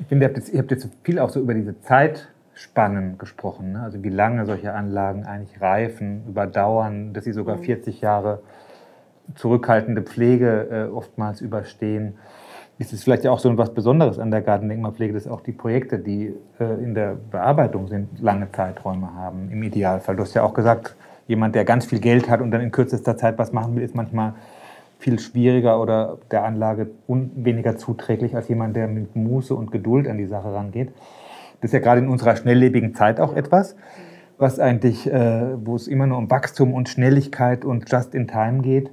Ich 0.00 0.06
finde, 0.06 0.24
ihr 0.24 0.28
habt, 0.28 0.38
jetzt, 0.38 0.52
ihr 0.52 0.58
habt 0.58 0.70
jetzt 0.72 0.88
viel 1.04 1.20
auch 1.20 1.30
so 1.30 1.38
über 1.38 1.54
diese 1.54 1.80
Zeitspannen 2.56 3.18
gesprochen. 3.18 3.72
Ne? 3.72 3.82
Also 3.82 4.02
wie 4.02 4.08
lange 4.08 4.46
solche 4.46 4.72
Anlagen 4.72 5.24
eigentlich 5.24 5.60
reifen, 5.60 6.24
überdauern, 6.26 7.12
dass 7.12 7.24
sie 7.24 7.32
sogar 7.32 7.58
40 7.58 7.96
mhm. 7.96 8.04
Jahre 8.04 8.40
zurückhaltende 9.34 10.02
Pflege 10.02 10.68
äh, 10.70 10.92
oftmals 10.92 11.40
überstehen. 11.40 12.14
Ist 12.78 12.92
es 12.92 13.04
vielleicht 13.04 13.26
auch 13.26 13.38
so 13.38 13.50
etwas 13.50 13.72
Besonderes 13.74 14.18
an 14.18 14.30
der 14.30 14.42
Gartendenkmalpflege, 14.42 15.14
dass 15.14 15.26
auch 15.26 15.40
die 15.40 15.52
Projekte, 15.52 15.98
die 15.98 16.34
äh, 16.58 16.64
in 16.82 16.94
der 16.94 17.16
Bearbeitung 17.30 17.88
sind, 17.88 18.20
lange 18.20 18.50
Zeiträume 18.52 19.14
haben, 19.14 19.50
im 19.50 19.62
Idealfall. 19.62 20.16
Du 20.16 20.22
hast 20.22 20.34
ja 20.34 20.42
auch 20.42 20.54
gesagt, 20.54 20.94
jemand, 21.26 21.54
der 21.54 21.64
ganz 21.64 21.86
viel 21.86 22.00
Geld 22.00 22.30
hat 22.30 22.40
und 22.40 22.50
dann 22.50 22.60
in 22.60 22.70
kürzester 22.70 23.16
Zeit 23.16 23.38
was 23.38 23.52
machen 23.52 23.76
will, 23.76 23.82
ist 23.82 23.94
manchmal 23.94 24.34
viel 24.98 25.18
schwieriger 25.18 25.80
oder 25.80 26.18
der 26.30 26.44
Anlage 26.44 26.88
weniger 27.06 27.76
zuträglich 27.76 28.34
als 28.34 28.48
jemand, 28.48 28.76
der 28.76 28.88
mit 28.88 29.14
Muße 29.16 29.54
und 29.54 29.70
Geduld 29.70 30.08
an 30.08 30.16
die 30.18 30.26
Sache 30.26 30.52
rangeht. 30.52 30.92
Das 31.60 31.70
ist 31.70 31.72
ja 31.72 31.80
gerade 31.80 32.00
in 32.00 32.08
unserer 32.08 32.36
schnelllebigen 32.36 32.94
Zeit 32.94 33.20
auch 33.20 33.34
etwas. 33.34 33.76
was 34.38 34.60
eigentlich, 34.60 35.10
äh, 35.10 35.56
wo 35.64 35.76
es 35.76 35.88
immer 35.88 36.06
nur 36.06 36.18
um 36.18 36.30
Wachstum 36.30 36.74
und 36.74 36.90
Schnelligkeit 36.90 37.64
und 37.64 37.90
Just 37.90 38.14
in 38.14 38.28
Time 38.28 38.60
geht, 38.60 38.90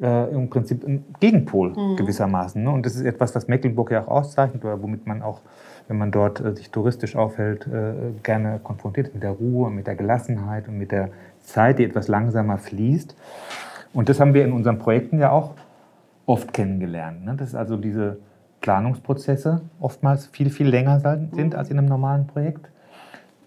äh, 0.00 0.30
im 0.30 0.50
Prinzip 0.50 0.86
ein 0.86 1.04
Gegenpol 1.20 1.70
mhm. 1.70 1.96
gewissermaßen. 1.96 2.62
Ne? 2.62 2.70
Und 2.70 2.84
das 2.84 2.94
ist 2.94 3.04
etwas, 3.04 3.34
was 3.34 3.48
Mecklenburg 3.48 3.90
ja 3.90 4.02
auch 4.02 4.08
auszeichnet 4.08 4.64
oder 4.64 4.82
womit 4.82 5.06
man 5.06 5.22
auch, 5.22 5.40
wenn 5.88 5.98
man 5.98 6.10
dort 6.10 6.40
äh, 6.40 6.54
sich 6.54 6.70
touristisch 6.70 7.16
aufhält, 7.16 7.66
äh, 7.66 8.12
gerne 8.22 8.60
konfrontiert 8.62 9.08
ist 9.08 9.14
mit 9.14 9.22
der 9.22 9.30
Ruhe, 9.30 9.70
mit 9.70 9.86
der 9.86 9.94
Gelassenheit 9.94 10.68
und 10.68 10.78
mit 10.78 10.92
der 10.92 11.10
Zeit, 11.40 11.78
die 11.78 11.84
etwas 11.84 12.08
langsamer 12.08 12.58
fließt. 12.58 13.16
Und 13.94 14.08
das 14.08 14.20
haben 14.20 14.34
wir 14.34 14.44
in 14.44 14.52
unseren 14.52 14.78
Projekten 14.78 15.18
ja 15.18 15.30
auch 15.30 15.54
oft 16.26 16.52
kennengelernt. 16.52 17.24
Ne? 17.24 17.34
Dass 17.36 17.54
also 17.54 17.76
diese 17.76 18.18
Planungsprozesse 18.60 19.60
oftmals 19.80 20.26
viel, 20.26 20.50
viel 20.50 20.68
länger 20.68 21.00
sind 21.32 21.54
als 21.54 21.70
in 21.70 21.78
einem 21.78 21.88
normalen 21.88 22.26
Projekt. 22.26 22.68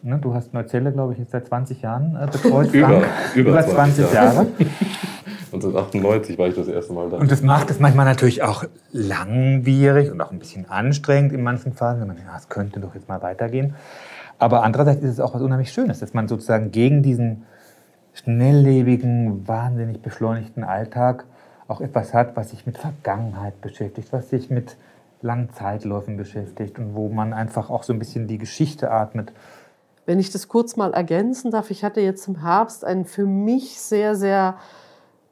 Ne? 0.01 0.17
Du 0.19 0.33
hast 0.33 0.53
Neuzelle, 0.53 0.91
glaube 0.91 1.13
ich, 1.13 1.19
jetzt 1.19 1.31
seit 1.31 1.47
20 1.47 1.81
Jahren 1.81 2.15
äh, 2.15 2.25
betreut. 2.27 2.73
über, 2.73 3.03
über, 3.35 3.49
über 3.49 3.61
20, 3.61 4.05
20 4.07 4.13
Jahre. 4.13 4.47
1998 5.51 6.37
war 6.37 6.47
ich 6.47 6.55
das 6.55 6.67
erste 6.67 6.93
Mal 6.93 7.09
da. 7.09 7.17
Und 7.17 7.31
das 7.31 7.41
macht 7.41 7.69
es 7.69 7.79
manchmal 7.79 8.05
natürlich 8.05 8.41
auch 8.43 8.63
langwierig 8.91 10.11
und 10.11 10.21
auch 10.21 10.31
ein 10.31 10.39
bisschen 10.39 10.69
anstrengend 10.69 11.33
in 11.33 11.43
manchen 11.43 11.73
Phasen. 11.73 12.01
Wenn 12.01 12.07
man 12.07 12.15
denkt, 12.15 12.31
ah, 12.33 12.37
es 12.37 12.47
könnte 12.47 12.79
doch 12.79 12.95
jetzt 12.95 13.09
mal 13.09 13.21
weitergehen. 13.21 13.75
Aber 14.37 14.63
andererseits 14.63 15.03
ist 15.03 15.11
es 15.11 15.19
auch 15.19 15.33
was 15.33 15.41
unheimlich 15.41 15.71
Schönes, 15.71 15.99
dass 15.99 16.13
man 16.13 16.29
sozusagen 16.29 16.71
gegen 16.71 17.03
diesen 17.03 17.43
schnelllebigen, 18.13 19.47
wahnsinnig 19.47 20.01
beschleunigten 20.01 20.63
Alltag 20.63 21.25
auch 21.67 21.81
etwas 21.81 22.13
hat, 22.13 22.35
was 22.37 22.51
sich 22.51 22.65
mit 22.65 22.77
Vergangenheit 22.77 23.59
beschäftigt, 23.61 24.11
was 24.11 24.29
sich 24.29 24.49
mit 24.49 24.77
langen 25.21 25.49
Zeitläufen 25.51 26.17
beschäftigt 26.17 26.79
und 26.79 26.95
wo 26.95 27.09
man 27.09 27.33
einfach 27.33 27.69
auch 27.69 27.83
so 27.83 27.93
ein 27.93 27.99
bisschen 27.99 28.27
die 28.27 28.37
Geschichte 28.37 28.91
atmet. 28.91 29.33
Wenn 30.05 30.19
ich 30.19 30.31
das 30.31 30.47
kurz 30.47 30.75
mal 30.75 30.93
ergänzen 30.93 31.51
darf, 31.51 31.69
ich 31.71 31.83
hatte 31.83 32.01
jetzt 32.01 32.27
im 32.27 32.41
Herbst 32.41 32.83
ein 32.83 33.05
für 33.05 33.25
mich 33.25 33.79
sehr, 33.79 34.15
sehr 34.15 34.55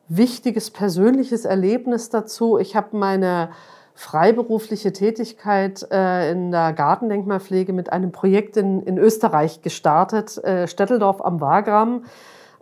wichtiges 0.07 0.71
persönliches 0.71 1.45
Erlebnis 1.45 2.09
dazu. 2.09 2.57
Ich 2.57 2.75
habe 2.75 2.95
meine 2.95 3.49
freiberufliche 3.95 4.93
Tätigkeit 4.93 5.87
äh, 5.91 6.31
in 6.31 6.51
der 6.51 6.73
Gartendenkmalpflege 6.73 7.73
mit 7.73 7.91
einem 7.91 8.11
Projekt 8.11 8.55
in, 8.55 8.83
in 8.83 8.99
Österreich 8.99 9.63
gestartet, 9.63 10.37
äh, 10.43 10.67
Stetteldorf 10.67 11.19
am 11.21 11.41
Wagram. 11.41 12.03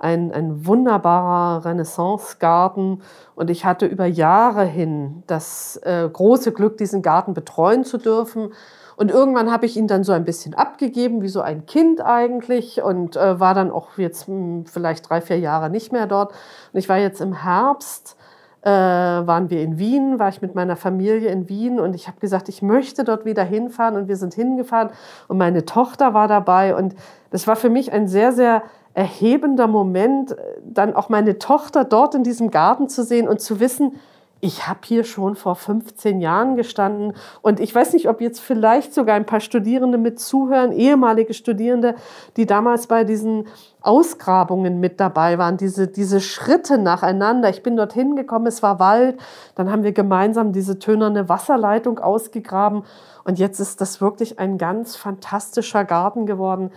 Ein, 0.05 0.31
ein 0.31 0.67
wunderbarer 0.67 1.65
Renaissance-Garten. 1.65 3.01
Und 3.33 3.49
ich 3.49 3.65
hatte 3.65 3.87
über 3.87 4.05
Jahre 4.05 4.63
hin 4.63 5.23
das 5.25 5.77
äh, 5.77 6.07
große 6.07 6.51
Glück, 6.51 6.77
diesen 6.77 7.01
Garten 7.01 7.33
betreuen 7.33 7.83
zu 7.83 7.97
dürfen. 7.97 8.53
Und 8.97 9.09
irgendwann 9.09 9.51
habe 9.51 9.65
ich 9.65 9.75
ihn 9.75 9.87
dann 9.87 10.03
so 10.03 10.11
ein 10.11 10.23
bisschen 10.23 10.53
abgegeben, 10.53 11.23
wie 11.23 11.27
so 11.27 11.41
ein 11.41 11.65
Kind 11.65 12.01
eigentlich, 12.01 12.83
und 12.83 13.17
äh, 13.17 13.39
war 13.39 13.55
dann 13.55 13.71
auch 13.71 13.97
jetzt 13.97 14.29
mh, 14.29 14.35
hm, 14.35 14.65
vielleicht 14.67 15.09
drei, 15.09 15.21
vier 15.21 15.39
Jahre 15.39 15.71
nicht 15.71 15.91
mehr 15.91 16.05
dort. 16.05 16.33
Und 16.71 16.79
ich 16.79 16.87
war 16.87 16.97
jetzt 16.97 17.19
im 17.19 17.33
Herbst, 17.33 18.15
äh, 18.61 18.69
waren 18.69 19.49
wir 19.49 19.61
in 19.61 19.77
Wien, 19.77 20.17
war 20.17 20.29
ich 20.29 20.41
mit 20.41 20.55
meiner 20.55 20.75
Familie 20.75 21.29
in 21.29 21.49
Wien 21.49 21.79
und 21.79 21.93
ich 21.93 22.07
habe 22.07 22.19
gesagt, 22.19 22.49
ich 22.49 22.63
möchte 22.63 23.03
dort 23.03 23.23
wieder 23.23 23.43
hinfahren 23.43 23.95
und 23.95 24.07
wir 24.07 24.15
sind 24.15 24.33
hingefahren 24.33 24.89
und 25.27 25.37
meine 25.37 25.65
Tochter 25.65 26.15
war 26.15 26.27
dabei 26.27 26.75
und 26.75 26.95
das 27.29 27.45
war 27.45 27.57
für 27.57 27.69
mich 27.69 27.91
ein 27.91 28.07
sehr, 28.07 28.31
sehr 28.31 28.63
erhebender 28.95 29.67
Moment, 29.67 30.35
dann 30.63 30.95
auch 30.95 31.09
meine 31.09 31.37
Tochter 31.37 31.83
dort 31.83 32.15
in 32.15 32.23
diesem 32.23 32.49
Garten 32.49 32.89
zu 32.89 33.03
sehen 33.03 33.27
und 33.27 33.41
zu 33.41 33.59
wissen, 33.59 33.99
ich 34.41 34.67
habe 34.67 34.79
hier 34.83 35.03
schon 35.03 35.35
vor 35.35 35.55
15 35.55 36.19
Jahren 36.21 36.55
gestanden 36.55 37.13
und 37.41 37.59
ich 37.59 37.73
weiß 37.73 37.93
nicht, 37.93 38.07
ob 38.07 38.21
jetzt 38.21 38.39
vielleicht 38.39 38.93
sogar 38.93 39.15
ein 39.15 39.25
paar 39.25 39.39
Studierende 39.39 39.97
mit 39.97 40.19
zuhören, 40.19 40.71
ehemalige 40.71 41.33
Studierende, 41.33 41.95
die 42.37 42.45
damals 42.45 42.87
bei 42.87 43.03
diesen 43.03 43.47
Ausgrabungen 43.81 44.79
mit 44.79 44.99
dabei 44.99 45.37
waren, 45.37 45.57
diese, 45.57 45.87
diese 45.87 46.21
Schritte 46.21 46.77
nacheinander. 46.77 47.49
Ich 47.49 47.63
bin 47.63 47.75
dorthin 47.75 48.15
gekommen, 48.15 48.45
es 48.45 48.61
war 48.61 48.79
Wald, 48.79 49.19
dann 49.55 49.71
haben 49.71 49.83
wir 49.83 49.93
gemeinsam 49.93 50.51
diese 50.51 50.79
tönerne 50.79 51.27
Wasserleitung 51.27 51.99
ausgegraben 51.99 52.83
und 53.23 53.39
jetzt 53.39 53.59
ist 53.59 53.81
das 53.81 53.99
wirklich 53.99 54.37
ein 54.37 54.57
ganz 54.57 54.95
fantastischer 54.95 55.85
Garten 55.85 56.25
geworden. 56.25 56.71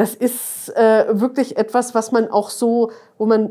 Das 0.00 0.14
ist 0.14 0.74
äh, 0.78 1.20
wirklich 1.20 1.58
etwas, 1.58 1.94
was 1.94 2.10
man 2.10 2.30
auch 2.30 2.48
so, 2.48 2.90
wo 3.18 3.26
man 3.26 3.50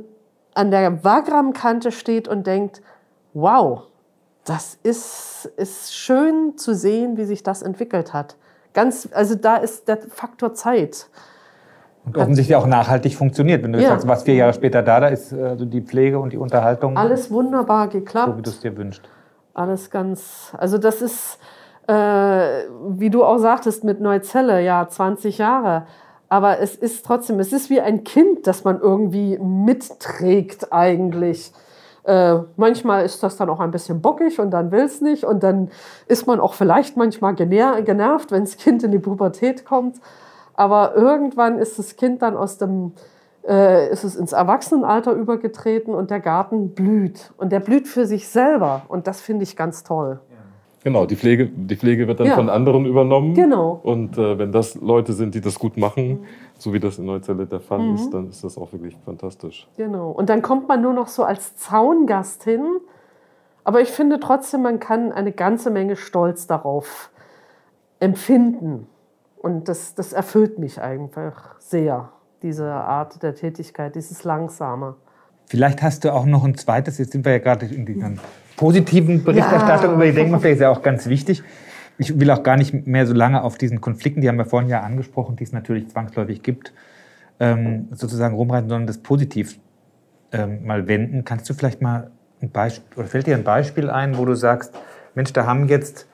an 0.55 0.71
der 0.71 1.03
Wagram-Kante 1.03 1.91
steht 1.91 2.27
und 2.27 2.47
denkt, 2.47 2.81
wow, 3.35 3.83
das 4.45 4.79
ist, 4.81 5.51
ist 5.57 5.93
schön 5.93 6.57
zu 6.57 6.73
sehen, 6.73 7.17
wie 7.17 7.25
sich 7.25 7.43
das 7.43 7.61
entwickelt 7.61 8.13
hat. 8.13 8.35
Ganz, 8.73 9.07
also 9.13 9.35
da 9.35 9.57
ist 9.57 9.87
der 9.87 9.99
Faktor 10.09 10.55
Zeit. 10.55 11.07
Und 12.03 12.17
offensichtlich 12.17 12.55
auch 12.55 12.65
nachhaltig 12.65 13.15
funktioniert. 13.15 13.61
Wenn 13.61 13.73
du 13.73 13.79
ja. 13.79 13.89
sagst, 13.89 14.07
was 14.07 14.23
vier 14.23 14.33
Jahre 14.33 14.53
später 14.53 14.81
da, 14.81 15.01
da 15.01 15.09
ist 15.09 15.31
also 15.31 15.65
die 15.65 15.81
Pflege 15.81 16.17
und 16.17 16.33
die 16.33 16.37
Unterhaltung. 16.37 16.97
Alles 16.97 17.29
wunderbar 17.29 17.89
geklappt. 17.89 18.31
So 18.31 18.37
wie 18.39 18.41
du 18.41 18.49
es 18.49 18.59
dir 18.59 18.75
wünschst. 18.75 19.03
Alles 19.53 19.91
ganz, 19.91 20.51
also 20.57 20.79
das 20.79 21.03
ist, 21.03 21.37
äh, 21.85 21.93
wie 21.93 23.11
du 23.11 23.23
auch 23.23 23.37
sagtest, 23.37 23.83
mit 23.83 24.01
Neuzelle, 24.01 24.63
ja, 24.63 24.87
20 24.89 25.37
Jahre. 25.37 25.85
Aber 26.29 26.59
es 26.59 26.75
ist 26.75 27.05
trotzdem, 27.05 27.39
es 27.39 27.51
ist 27.51 27.71
wie 27.71 27.81
ein 27.81 28.03
Kind, 28.03 28.45
das 28.45 28.63
man 28.63 28.79
irgendwie 28.79 29.39
mitträgt 29.39 30.71
eigentlich. 30.71 31.51
Äh, 32.03 32.37
manchmal 32.55 33.03
ist 33.03 33.23
das 33.23 33.35
dann 33.35 33.49
auch 33.49 33.59
ein 33.59 33.71
bisschen 33.71 34.01
bockig 34.01 34.39
und 34.39 34.51
dann 34.51 34.71
will 34.71 34.83
es 34.83 35.01
nicht. 35.01 35.23
Und 35.23 35.41
dann 35.41 35.69
ist 36.07 36.27
man 36.27 36.39
auch 36.39 36.53
vielleicht 36.53 36.95
manchmal 36.97 37.33
gener 37.33 37.81
genervt, 37.81 38.31
wenn 38.31 38.43
das 38.43 38.57
Kind 38.57 38.83
in 38.83 38.91
die 38.91 38.99
Pubertät 38.99 39.65
kommt. 39.65 39.99
Aber 40.53 40.95
irgendwann 40.95 41.57
ist 41.57 41.79
das 41.79 41.95
Kind 41.95 42.21
dann 42.21 42.37
aus 42.37 42.57
dem, 42.57 42.93
äh, 43.47 43.89
ist 43.91 44.03
es 44.03 44.15
ins 44.15 44.33
Erwachsenenalter 44.33 45.13
übergetreten 45.13 45.95
und 45.95 46.11
der 46.11 46.19
Garten 46.19 46.75
blüht. 46.75 47.31
Und 47.37 47.51
der 47.51 47.59
blüht 47.59 47.87
für 47.87 48.05
sich 48.05 48.27
selber. 48.27 48.83
Und 48.87 49.07
das 49.07 49.19
finde 49.19 49.43
ich 49.43 49.55
ganz 49.55 49.83
toll. 49.83 50.19
Genau, 50.83 51.05
die 51.05 51.15
Pflege, 51.15 51.47
die 51.47 51.75
Pflege 51.75 52.07
wird 52.07 52.19
dann 52.19 52.27
ja. 52.27 52.35
von 52.35 52.49
anderen 52.49 52.85
übernommen. 52.85 53.33
Genau. 53.33 53.79
Und 53.83 54.17
äh, 54.17 54.37
wenn 54.37 54.51
das 54.51 54.75
Leute 54.75 55.13
sind, 55.13 55.35
die 55.35 55.41
das 55.41 55.59
gut 55.59 55.75
machen, 55.75 56.21
mhm. 56.21 56.25
so 56.57 56.73
wie 56.73 56.79
das 56.79 56.97
in 56.97 57.05
Neuzelle 57.05 57.45
der 57.45 57.59
Fall 57.59 57.79
mhm. 57.79 57.95
ist, 57.95 58.13
dann 58.13 58.29
ist 58.29 58.43
das 58.43 58.57
auch 58.57 58.71
wirklich 58.71 58.95
fantastisch. 59.03 59.67
Genau. 59.75 60.11
Und 60.11 60.29
dann 60.29 60.41
kommt 60.41 60.67
man 60.67 60.81
nur 60.81 60.93
noch 60.93 61.07
so 61.07 61.23
als 61.23 61.57
Zaungast 61.57 62.43
hin. 62.45 62.65
Aber 63.65 63.81
ich 63.81 63.89
finde 63.89 64.19
trotzdem, 64.19 64.61
man 64.61 64.79
kann 64.79 65.11
eine 65.11 65.33
ganze 65.33 65.69
Menge 65.69 65.97
Stolz 65.97 66.47
darauf 66.47 67.11
empfinden. 67.99 68.87
Und 69.37 69.67
das, 69.67 69.95
das 69.95 70.13
erfüllt 70.13 70.59
mich 70.59 70.81
einfach 70.81 71.59
sehr, 71.59 72.09
diese 72.41 72.71
Art 72.71 73.21
der 73.21 73.35
Tätigkeit, 73.35 73.95
dieses 73.95 74.23
Langsame. 74.23 74.95
Vielleicht 75.49 75.81
hast 75.81 76.03
du 76.03 76.13
auch 76.13 76.25
noch 76.25 76.45
ein 76.45 76.55
zweites, 76.55 76.99
jetzt 76.99 77.11
sind 77.11 77.25
wir 77.25 77.31
ja 77.31 77.39
gerade 77.39 77.65
in 77.65 77.83
die 77.83 77.99
positiven 78.55 79.23
Berichterstattung 79.23 79.89
ja. 79.89 79.95
über 79.95 80.05
die 80.05 80.13
Denkmalpflege, 80.13 80.53
ist 80.53 80.61
ja 80.61 80.69
auch 80.69 80.83
ganz 80.83 81.07
wichtig. 81.07 81.41
Ich 81.97 82.19
will 82.19 82.29
auch 82.29 82.43
gar 82.43 82.55
nicht 82.55 82.85
mehr 82.85 83.07
so 83.07 83.15
lange 83.15 83.41
auf 83.41 83.57
diesen 83.57 83.81
Konflikten, 83.81 84.21
die 84.21 84.29
haben 84.29 84.37
wir 84.37 84.45
vorhin 84.45 84.69
ja 84.69 84.81
angesprochen, 84.81 85.35
die 85.37 85.43
es 85.43 85.51
natürlich 85.51 85.89
zwangsläufig 85.89 86.43
gibt, 86.43 86.71
ähm, 87.39 87.87
sozusagen 87.91 88.35
rumreiten, 88.35 88.69
sondern 88.69 88.85
das 88.85 88.99
positiv 88.99 89.59
ähm, 90.31 90.67
mal 90.67 90.87
wenden. 90.87 91.25
Kannst 91.25 91.49
du 91.49 91.55
vielleicht 91.55 91.81
mal 91.81 92.11
ein 92.43 92.51
Beispiel, 92.51 92.99
oder 92.99 93.07
fällt 93.07 93.25
dir 93.25 93.35
ein 93.35 93.43
Beispiel 93.43 93.89
ein, 93.89 94.19
wo 94.19 94.25
du 94.25 94.35
sagst, 94.35 94.75
Mensch, 95.15 95.33
da 95.33 95.47
haben 95.47 95.67
jetzt 95.67 96.07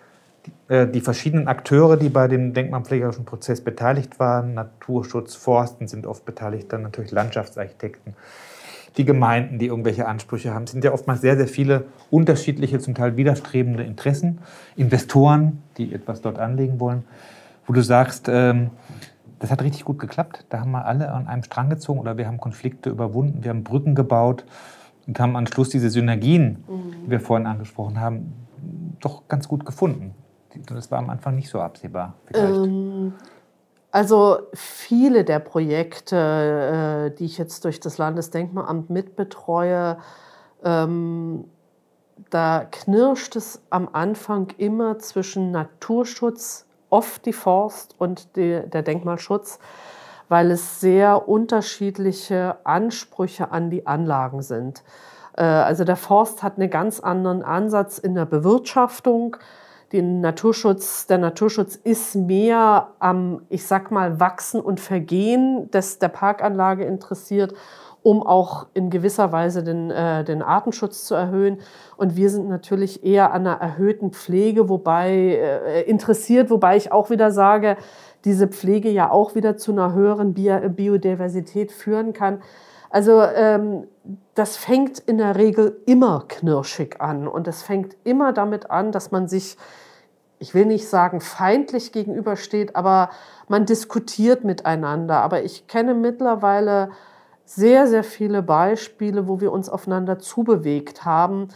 die, 0.45 0.73
äh, 0.73 0.87
die 0.87 1.01
verschiedenen 1.01 1.49
Akteure, 1.49 1.97
die 1.97 2.07
bei 2.07 2.29
dem 2.29 2.53
denkmalpflegerischen 2.53 3.25
Prozess 3.25 3.59
beteiligt 3.59 4.17
waren, 4.17 4.53
Naturschutz, 4.53 5.35
Forsten 5.35 5.89
sind 5.89 6.07
oft 6.07 6.23
beteiligt, 6.23 6.71
dann 6.71 6.83
natürlich 6.83 7.11
Landschaftsarchitekten, 7.11 8.15
die 8.97 9.05
Gemeinden, 9.05 9.59
die 9.59 9.67
irgendwelche 9.67 10.07
Ansprüche 10.07 10.53
haben. 10.53 10.63
Es 10.63 10.71
sind 10.71 10.83
ja 10.83 10.93
oftmals 10.93 11.21
sehr, 11.21 11.37
sehr 11.37 11.47
viele 11.47 11.85
unterschiedliche, 12.11 12.79
zum 12.79 12.95
Teil 12.95 13.17
widerstrebende 13.17 13.83
Interessen. 13.83 14.39
Investoren, 14.75 15.61
die 15.77 15.93
etwas 15.93 16.21
dort 16.21 16.39
anlegen 16.39 16.79
wollen, 16.79 17.03
wo 17.65 17.73
du 17.73 17.81
sagst, 17.81 18.27
ähm, 18.29 18.71
das 19.39 19.51
hat 19.51 19.61
richtig 19.61 19.83
gut 19.83 19.99
geklappt. 19.99 20.45
Da 20.49 20.61
haben 20.61 20.71
wir 20.71 20.85
alle 20.85 21.11
an 21.11 21.27
einem 21.27 21.43
Strang 21.43 21.69
gezogen 21.69 21.99
oder 21.99 22.17
wir 22.17 22.27
haben 22.27 22.39
Konflikte 22.39 22.89
überwunden, 22.89 23.43
wir 23.43 23.49
haben 23.49 23.63
Brücken 23.63 23.95
gebaut 23.95 24.45
und 25.07 25.19
haben 25.19 25.35
am 25.35 25.45
Schluss 25.45 25.69
diese 25.69 25.89
Synergien, 25.89 26.63
die 27.05 27.11
wir 27.11 27.19
vorhin 27.19 27.45
angesprochen 27.45 27.99
haben, 27.99 28.33
doch 29.01 29.27
ganz 29.27 29.47
gut 29.47 29.65
gefunden. 29.65 30.15
Das 30.67 30.89
war 30.89 30.99
am 30.99 31.09
Anfang 31.09 31.35
nicht 31.35 31.49
so 31.49 31.59
absehbar. 31.59 32.13
Ähm, 32.33 33.13
also 33.95 34.39
viele 34.53 35.23
der 35.23 35.39
Projekte, 35.39 36.17
äh, 37.13 37.15
die 37.17 37.23
ich 37.23 37.37
jetzt 37.37 37.63
durch 37.63 37.79
das 37.79 37.97
Landesdenkmalamt 37.97 38.89
mitbetreue, 38.89 39.99
ähm, 40.65 41.45
da 42.29 42.67
knirscht 42.69 43.37
es 43.37 43.61
am 43.69 43.87
Anfang 43.93 44.47
immer 44.57 44.99
zwischen 44.99 45.51
Naturschutz, 45.51 46.65
oft 46.89 47.25
die 47.25 47.31
Forst 47.31 47.95
und 47.97 48.35
der 48.35 48.65
Denkmalschutz, 48.65 49.59
weil 50.27 50.51
es 50.51 50.81
sehr 50.81 51.29
unterschiedliche 51.29 52.57
Ansprüche 52.65 53.51
an 53.51 53.69
die 53.69 53.87
Anlagen 53.87 54.41
sind. 54.41 54.83
Äh, 55.37 55.43
also 55.43 55.85
der 55.85 55.95
Forst 55.95 56.43
hat 56.43 56.57
einen 56.59 56.69
ganz 56.69 56.99
anderen 56.99 57.43
Ansatz 57.43 57.97
in 57.97 58.13
der 58.13 58.25
Bewirtschaftung 58.25 59.37
den 59.91 60.21
Naturschutz, 60.21 61.07
der 61.07 61.17
Naturschutz 61.17 61.75
ist 61.75 62.15
mehr 62.15 62.89
am, 62.99 63.41
ich 63.49 63.65
sag 63.65 63.91
mal, 63.91 64.19
Wachsen 64.19 64.59
und 64.59 64.79
Vergehen 64.79 65.69
des, 65.71 65.99
der 65.99 66.09
Parkanlage 66.09 66.85
interessiert, 66.85 67.53
um 68.01 68.21
auch 68.21 68.67
in 68.73 68.89
gewisser 68.89 69.31
Weise 69.31 69.63
den, 69.63 69.89
äh, 69.89 70.23
den 70.23 70.41
Artenschutz 70.41 71.05
zu 71.05 71.15
erhöhen. 71.15 71.59
Und 71.97 72.15
wir 72.15 72.29
sind 72.29 72.47
natürlich 72.47 73.03
eher 73.03 73.33
an 73.33 73.47
einer 73.47 73.59
erhöhten 73.59 74.11
Pflege, 74.11 74.69
wobei 74.69 75.11
äh, 75.11 75.81
interessiert, 75.83 76.49
wobei 76.49 76.77
ich 76.77 76.91
auch 76.91 77.09
wieder 77.09 77.31
sage, 77.31 77.77
diese 78.23 78.47
Pflege 78.47 78.89
ja 78.89 79.09
auch 79.09 79.35
wieder 79.35 79.57
zu 79.57 79.71
einer 79.71 79.93
höheren 79.93 80.33
Biodiversität 80.33 81.71
führen 81.71 82.13
kann. 82.13 82.41
Also 82.95 83.21
ähm, 83.23 83.89
das 84.35 84.55
fängt 84.55 84.99
in 84.99 85.17
der 85.17 85.35
Regel 85.35 85.81
immer 85.85 86.23
knirschig 86.29 87.01
an 87.01 87.27
und 87.27 87.45
es 87.45 87.61
fängt 87.61 87.97
immer 88.05 88.31
damit 88.31 88.71
an, 88.71 88.93
dass 88.93 89.11
man 89.11 89.27
sich, 89.27 89.57
ich 90.39 90.53
will 90.53 90.65
nicht 90.65 90.87
sagen 90.87 91.19
feindlich 91.19 91.91
gegenübersteht, 91.91 92.73
aber 92.77 93.09
man 93.49 93.65
diskutiert 93.65 94.45
miteinander. 94.45 95.17
Aber 95.17 95.43
ich 95.43 95.67
kenne 95.67 95.93
mittlerweile 95.93 96.91
sehr, 97.43 97.85
sehr 97.87 98.05
viele 98.05 98.41
Beispiele, 98.41 99.27
wo 99.27 99.41
wir 99.41 99.51
uns 99.51 99.67
aufeinander 99.67 100.17
zubewegt 100.17 101.03
haben. 101.03 101.49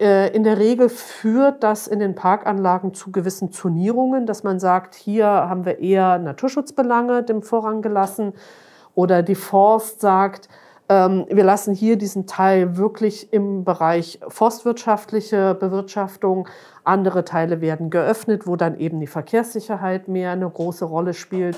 Äh, 0.00 0.34
in 0.34 0.42
der 0.42 0.58
Regel 0.58 0.88
führt 0.88 1.62
das 1.62 1.86
in 1.86 2.00
den 2.00 2.16
Parkanlagen 2.16 2.94
zu 2.94 3.12
gewissen 3.12 3.52
Zonierungen, 3.52 4.26
dass 4.26 4.42
man 4.42 4.58
sagt, 4.58 4.96
hier 4.96 5.26
haben 5.26 5.66
wir 5.66 5.78
eher 5.78 6.18
Naturschutzbelange 6.18 7.22
dem 7.22 7.42
Vorrang 7.42 7.80
gelassen 7.80 8.32
oder 8.96 9.22
die 9.22 9.36
Forst 9.36 10.00
sagt, 10.00 10.48
wir 10.86 11.44
lassen 11.44 11.74
hier 11.74 11.96
diesen 11.96 12.26
Teil 12.26 12.76
wirklich 12.76 13.32
im 13.32 13.64
Bereich 13.64 14.20
forstwirtschaftliche 14.28 15.54
Bewirtschaftung. 15.54 16.46
Andere 16.84 17.24
Teile 17.24 17.62
werden 17.62 17.88
geöffnet, 17.88 18.46
wo 18.46 18.56
dann 18.56 18.78
eben 18.78 19.00
die 19.00 19.06
Verkehrssicherheit 19.06 20.08
mehr 20.08 20.32
eine 20.32 20.48
große 20.48 20.84
Rolle 20.84 21.14
spielt. 21.14 21.56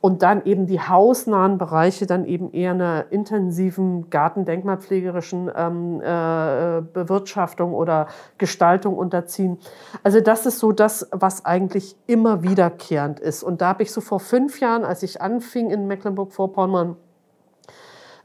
Und 0.00 0.22
dann 0.22 0.44
eben 0.44 0.66
die 0.66 0.80
hausnahen 0.80 1.58
Bereiche 1.58 2.06
dann 2.06 2.24
eben 2.24 2.50
eher 2.52 2.72
einer 2.72 3.04
intensiven 3.10 4.10
gartendenkmalpflegerischen 4.10 5.48
ähm, 5.54 6.00
äh, 6.00 6.82
Bewirtschaftung 6.92 7.72
oder 7.72 8.08
Gestaltung 8.36 8.96
unterziehen. 8.96 9.58
Also 10.02 10.20
das 10.20 10.44
ist 10.44 10.58
so 10.58 10.72
das, 10.72 11.08
was 11.12 11.44
eigentlich 11.44 11.94
immer 12.08 12.42
wiederkehrend 12.42 13.20
ist. 13.20 13.44
Und 13.44 13.60
da 13.60 13.68
habe 13.68 13.84
ich 13.84 13.92
so 13.92 14.00
vor 14.00 14.18
fünf 14.18 14.58
Jahren, 14.58 14.84
als 14.84 15.04
ich 15.04 15.22
anfing 15.22 15.70
in 15.70 15.86
Mecklenburg-Vorpommern, 15.86 16.96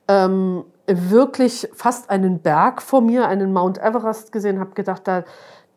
ähm, 0.07 0.63
wirklich 0.87 1.69
fast 1.73 2.09
einen 2.09 2.39
Berg 2.39 2.81
vor 2.81 3.01
mir, 3.01 3.27
einen 3.27 3.53
Mount 3.53 3.77
Everest 3.77 4.31
gesehen, 4.31 4.59
habe 4.59 4.73
gedacht, 4.73 5.01
da 5.05 5.23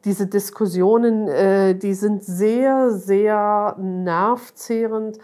diese 0.04 0.26
Diskussionen, 0.26 1.28
äh, 1.28 1.74
die 1.74 1.94
sind 1.94 2.24
sehr, 2.24 2.90
sehr 2.90 3.76
nervzehrend. 3.78 5.18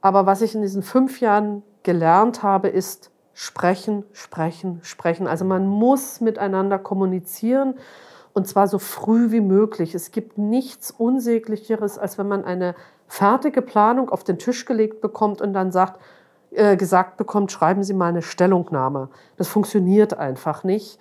Aber 0.00 0.26
was 0.26 0.40
ich 0.42 0.54
in 0.54 0.62
diesen 0.62 0.82
fünf 0.82 1.20
Jahren 1.20 1.62
gelernt 1.82 2.42
habe, 2.42 2.68
ist 2.68 3.10
sprechen, 3.34 4.04
sprechen, 4.12 4.80
sprechen. 4.82 5.26
Also 5.26 5.44
man 5.44 5.66
muss 5.66 6.20
miteinander 6.20 6.78
kommunizieren 6.78 7.74
und 8.32 8.46
zwar 8.48 8.68
so 8.68 8.78
früh 8.78 9.30
wie 9.30 9.42
möglich. 9.42 9.94
Es 9.94 10.10
gibt 10.10 10.38
nichts 10.38 10.90
Unsäglicheres, 10.90 11.98
als 11.98 12.16
wenn 12.16 12.28
man 12.28 12.44
eine 12.44 12.74
fertige 13.08 13.60
Planung 13.60 14.08
auf 14.08 14.24
den 14.24 14.38
Tisch 14.38 14.64
gelegt 14.64 15.00
bekommt 15.00 15.42
und 15.42 15.52
dann 15.52 15.70
sagt, 15.70 16.00
äh, 16.56 16.76
gesagt 16.76 17.16
bekommt, 17.16 17.52
schreiben 17.52 17.84
Sie 17.84 17.94
mal 17.94 18.08
eine 18.08 18.22
Stellungnahme. 18.22 19.08
Das 19.36 19.48
funktioniert 19.48 20.18
einfach 20.18 20.64
nicht. 20.64 20.98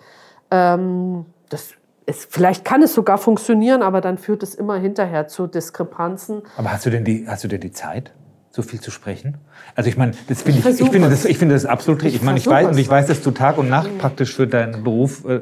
Ähm, 0.52 1.26
das 1.50 1.72
ist, 2.06 2.32
vielleicht 2.32 2.66
kann 2.66 2.82
es 2.82 2.94
sogar 2.94 3.18
funktionieren, 3.18 3.82
aber 3.82 4.02
dann 4.02 4.18
führt 4.18 4.44
es 4.44 4.54
immer 4.54 4.78
hinterher 4.78 5.28
zu 5.28 5.48
Diskrepanzen. 5.48 6.44
Aber 6.58 6.72
hast 6.72 6.86
du 6.86 6.90
denn 6.90 7.04
die, 7.04 7.26
hast 7.28 7.44
du 7.44 7.48
denn 7.48 7.62
die 7.62 7.72
Zeit? 7.72 8.14
so 8.56 8.62
viel 8.62 8.80
zu 8.80 8.90
sprechen? 8.90 9.38
Also 9.76 9.90
ich 9.90 9.98
meine, 9.98 10.14
das 10.30 10.44
finde 10.44 10.60
ich, 10.60 10.66
ich, 10.66 10.80
ich, 10.80 10.90
finde 10.90 11.10
das, 11.10 11.26
ich 11.26 11.38
finde 11.38 11.56
das 11.56 11.66
absolut 11.66 12.02
richtig. 12.02 12.16
Ich, 12.16 12.22
ich 12.22 12.26
meine, 12.26 12.38
ich 12.38 12.48
weiß, 12.48 12.68
und 12.68 12.78
ich 12.78 12.88
weiß, 12.88 13.08
dass 13.08 13.22
du 13.22 13.32
Tag 13.32 13.58
und 13.58 13.68
Nacht 13.68 13.98
praktisch 13.98 14.34
für 14.34 14.48
deinen 14.48 14.82
Beruf, 14.82 15.26
äh, 15.26 15.42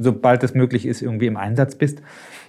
sobald 0.00 0.42
es 0.42 0.52
möglich 0.52 0.86
ist, 0.86 1.02
irgendwie 1.02 1.26
im 1.26 1.36
Einsatz 1.36 1.76
bist. 1.76 2.02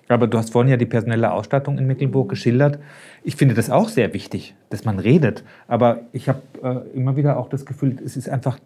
Aber 0.09 0.27
du 0.27 0.37
hast 0.37 0.51
vorhin 0.51 0.71
ja 0.71 0.77
die 0.77 0.85
personelle 0.85 1.31
Ausstattung 1.31 1.77
in 1.77 1.85
Mecklenburg 1.85 2.29
geschildert. 2.29 2.79
Ich 3.23 3.35
finde 3.35 3.55
das 3.55 3.69
auch 3.69 3.89
sehr 3.89 4.13
wichtig, 4.13 4.55
dass 4.69 4.85
man 4.85 4.99
redet. 4.99 5.43
Aber 5.67 6.01
ich 6.13 6.29
habe 6.29 6.41
äh, 6.63 6.97
immer 6.97 7.17
wieder 7.17 7.37
auch 7.37 7.49
das 7.49 7.65
Gefühl, 7.65 7.97
es 8.03 8.15
ist 8.15 8.29
einfach 8.29 8.57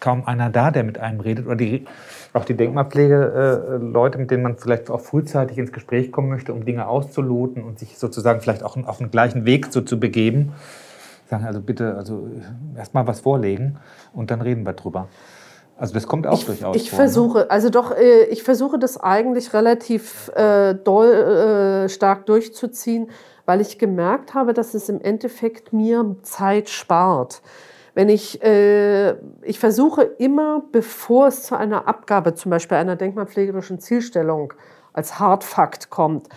kaum 0.00 0.26
einer 0.26 0.50
da, 0.50 0.70
der 0.70 0.84
mit 0.84 0.98
einem 0.98 1.20
redet. 1.20 1.46
Oder 1.46 1.56
die, 1.56 1.84
auch 2.32 2.44
die 2.44 2.54
Denkmalpflege-Leute, 2.54 4.18
äh, 4.18 4.20
mit 4.20 4.30
denen 4.30 4.42
man 4.42 4.56
vielleicht 4.56 4.90
auch 4.90 5.00
frühzeitig 5.00 5.58
ins 5.58 5.72
Gespräch 5.72 6.12
kommen 6.12 6.28
möchte, 6.28 6.52
um 6.52 6.64
Dinge 6.64 6.86
auszuloten 6.86 7.62
und 7.62 7.78
sich 7.78 7.98
sozusagen 7.98 8.40
vielleicht 8.40 8.62
auch 8.62 8.76
auf 8.86 8.98
den 8.98 9.10
gleichen 9.10 9.44
Weg 9.44 9.66
so 9.70 9.80
zu 9.80 10.00
begeben. 10.00 10.52
Sagen 11.28 11.44
also 11.44 11.60
bitte, 11.60 11.94
also 11.96 12.28
erst 12.76 12.92
mal 12.94 13.06
was 13.06 13.20
vorlegen 13.20 13.76
und 14.12 14.30
dann 14.30 14.40
reden 14.40 14.64
wir 14.64 14.74
drüber. 14.74 15.08
Also 15.76 15.94
das 15.94 16.06
kommt 16.06 16.26
auch 16.26 16.38
ich, 16.38 16.46
durchaus 16.46 16.76
ich 16.76 16.82
vor. 16.82 16.86
Ich 16.86 16.92
ne? 16.92 16.96
versuche, 16.96 17.38
ne? 17.38 17.50
also 17.50 17.70
doch, 17.70 17.96
äh, 17.96 18.24
ich 18.24 18.42
versuche 18.42 18.78
das 18.78 18.98
eigentlich 18.98 19.52
relativ 19.52 20.30
äh, 20.34 20.74
doll 20.74 21.08
äh, 21.86 21.88
stark 21.88 22.26
durchzuziehen, 22.26 23.10
weil 23.44 23.60
ich 23.60 23.78
gemerkt 23.78 24.34
habe, 24.34 24.54
dass 24.54 24.74
es 24.74 24.88
im 24.88 25.00
Endeffekt 25.00 25.72
mir 25.72 26.16
Zeit 26.22 26.68
spart. 26.68 27.42
Wenn 27.94 28.08
ich, 28.08 28.42
äh, 28.42 29.14
ich 29.42 29.58
versuche 29.58 30.02
immer, 30.02 30.62
bevor 30.72 31.28
es 31.28 31.44
zu 31.44 31.56
einer 31.56 31.86
Abgabe, 31.86 32.34
zum 32.34 32.50
Beispiel 32.50 32.76
einer 32.76 32.96
denkmalpflegerischen 32.96 33.78
Zielstellung 33.78 34.52
als 34.92 35.18
Hardfakt 35.18 35.90
kommt, 35.90 36.28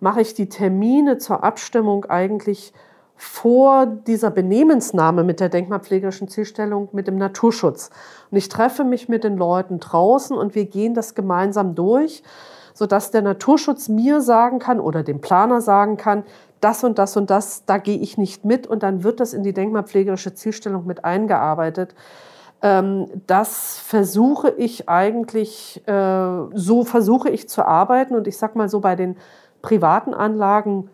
mache 0.00 0.20
ich 0.20 0.34
die 0.34 0.48
Termine 0.48 1.18
zur 1.18 1.44
Abstimmung 1.44 2.04
eigentlich 2.06 2.72
vor 3.16 3.86
dieser 3.86 4.30
Benehmensnahme 4.30 5.24
mit 5.24 5.40
der 5.40 5.48
denkmalpflegerischen 5.48 6.28
Zielstellung 6.28 6.88
mit 6.92 7.06
dem 7.06 7.16
Naturschutz. 7.16 7.90
Und 8.30 8.36
ich 8.36 8.48
treffe 8.48 8.84
mich 8.84 9.08
mit 9.08 9.24
den 9.24 9.36
Leuten 9.36 9.80
draußen 9.80 10.36
und 10.36 10.54
wir 10.54 10.66
gehen 10.66 10.94
das 10.94 11.14
gemeinsam 11.14 11.74
durch, 11.74 12.22
sodass 12.74 13.10
der 13.10 13.22
Naturschutz 13.22 13.88
mir 13.88 14.20
sagen 14.20 14.58
kann 14.58 14.80
oder 14.80 15.02
dem 15.02 15.20
Planer 15.20 15.62
sagen 15.62 15.96
kann, 15.96 16.24
das 16.60 16.84
und 16.84 16.98
das 16.98 17.16
und 17.16 17.30
das, 17.30 17.64
da 17.64 17.78
gehe 17.78 17.98
ich 17.98 18.18
nicht 18.18 18.44
mit 18.44 18.66
und 18.66 18.82
dann 18.82 19.02
wird 19.02 19.20
das 19.20 19.32
in 19.32 19.42
die 19.42 19.54
denkmalpflegerische 19.54 20.34
Zielstellung 20.34 20.86
mit 20.86 21.04
eingearbeitet. 21.04 21.94
Ähm, 22.60 23.06
das 23.26 23.78
versuche 23.78 24.50
ich 24.50 24.88
eigentlich, 24.88 25.82
äh, 25.86 26.38
so 26.52 26.84
versuche 26.84 27.30
ich 27.30 27.48
zu 27.48 27.64
arbeiten 27.64 28.14
und 28.14 28.26
ich 28.26 28.36
sag 28.36 28.56
mal 28.56 28.68
so, 28.68 28.80
bei 28.80 28.94
den 28.94 29.16
privaten 29.62 30.12
Anlagen 30.12 30.90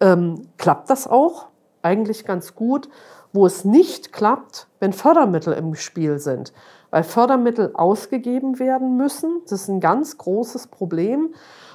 ähm, 0.00 0.42
klappt 0.56 0.88
das 0.88 1.06
auch 1.06 1.49
eigentlich 1.82 2.24
ganz 2.24 2.54
gut. 2.54 2.88
Wo 3.32 3.46
es 3.46 3.64
nicht 3.64 4.12
klappt, 4.12 4.66
wenn 4.80 4.92
Fördermittel 4.92 5.52
im 5.52 5.76
Spiel 5.76 6.18
sind, 6.18 6.52
weil 6.90 7.04
Fördermittel 7.04 7.70
ausgegeben 7.74 8.58
werden 8.58 8.96
müssen. 8.96 9.42
Das 9.44 9.52
ist 9.52 9.68
ein 9.68 9.78
ganz 9.78 10.18
großes 10.18 10.66
Problem. 10.66 11.32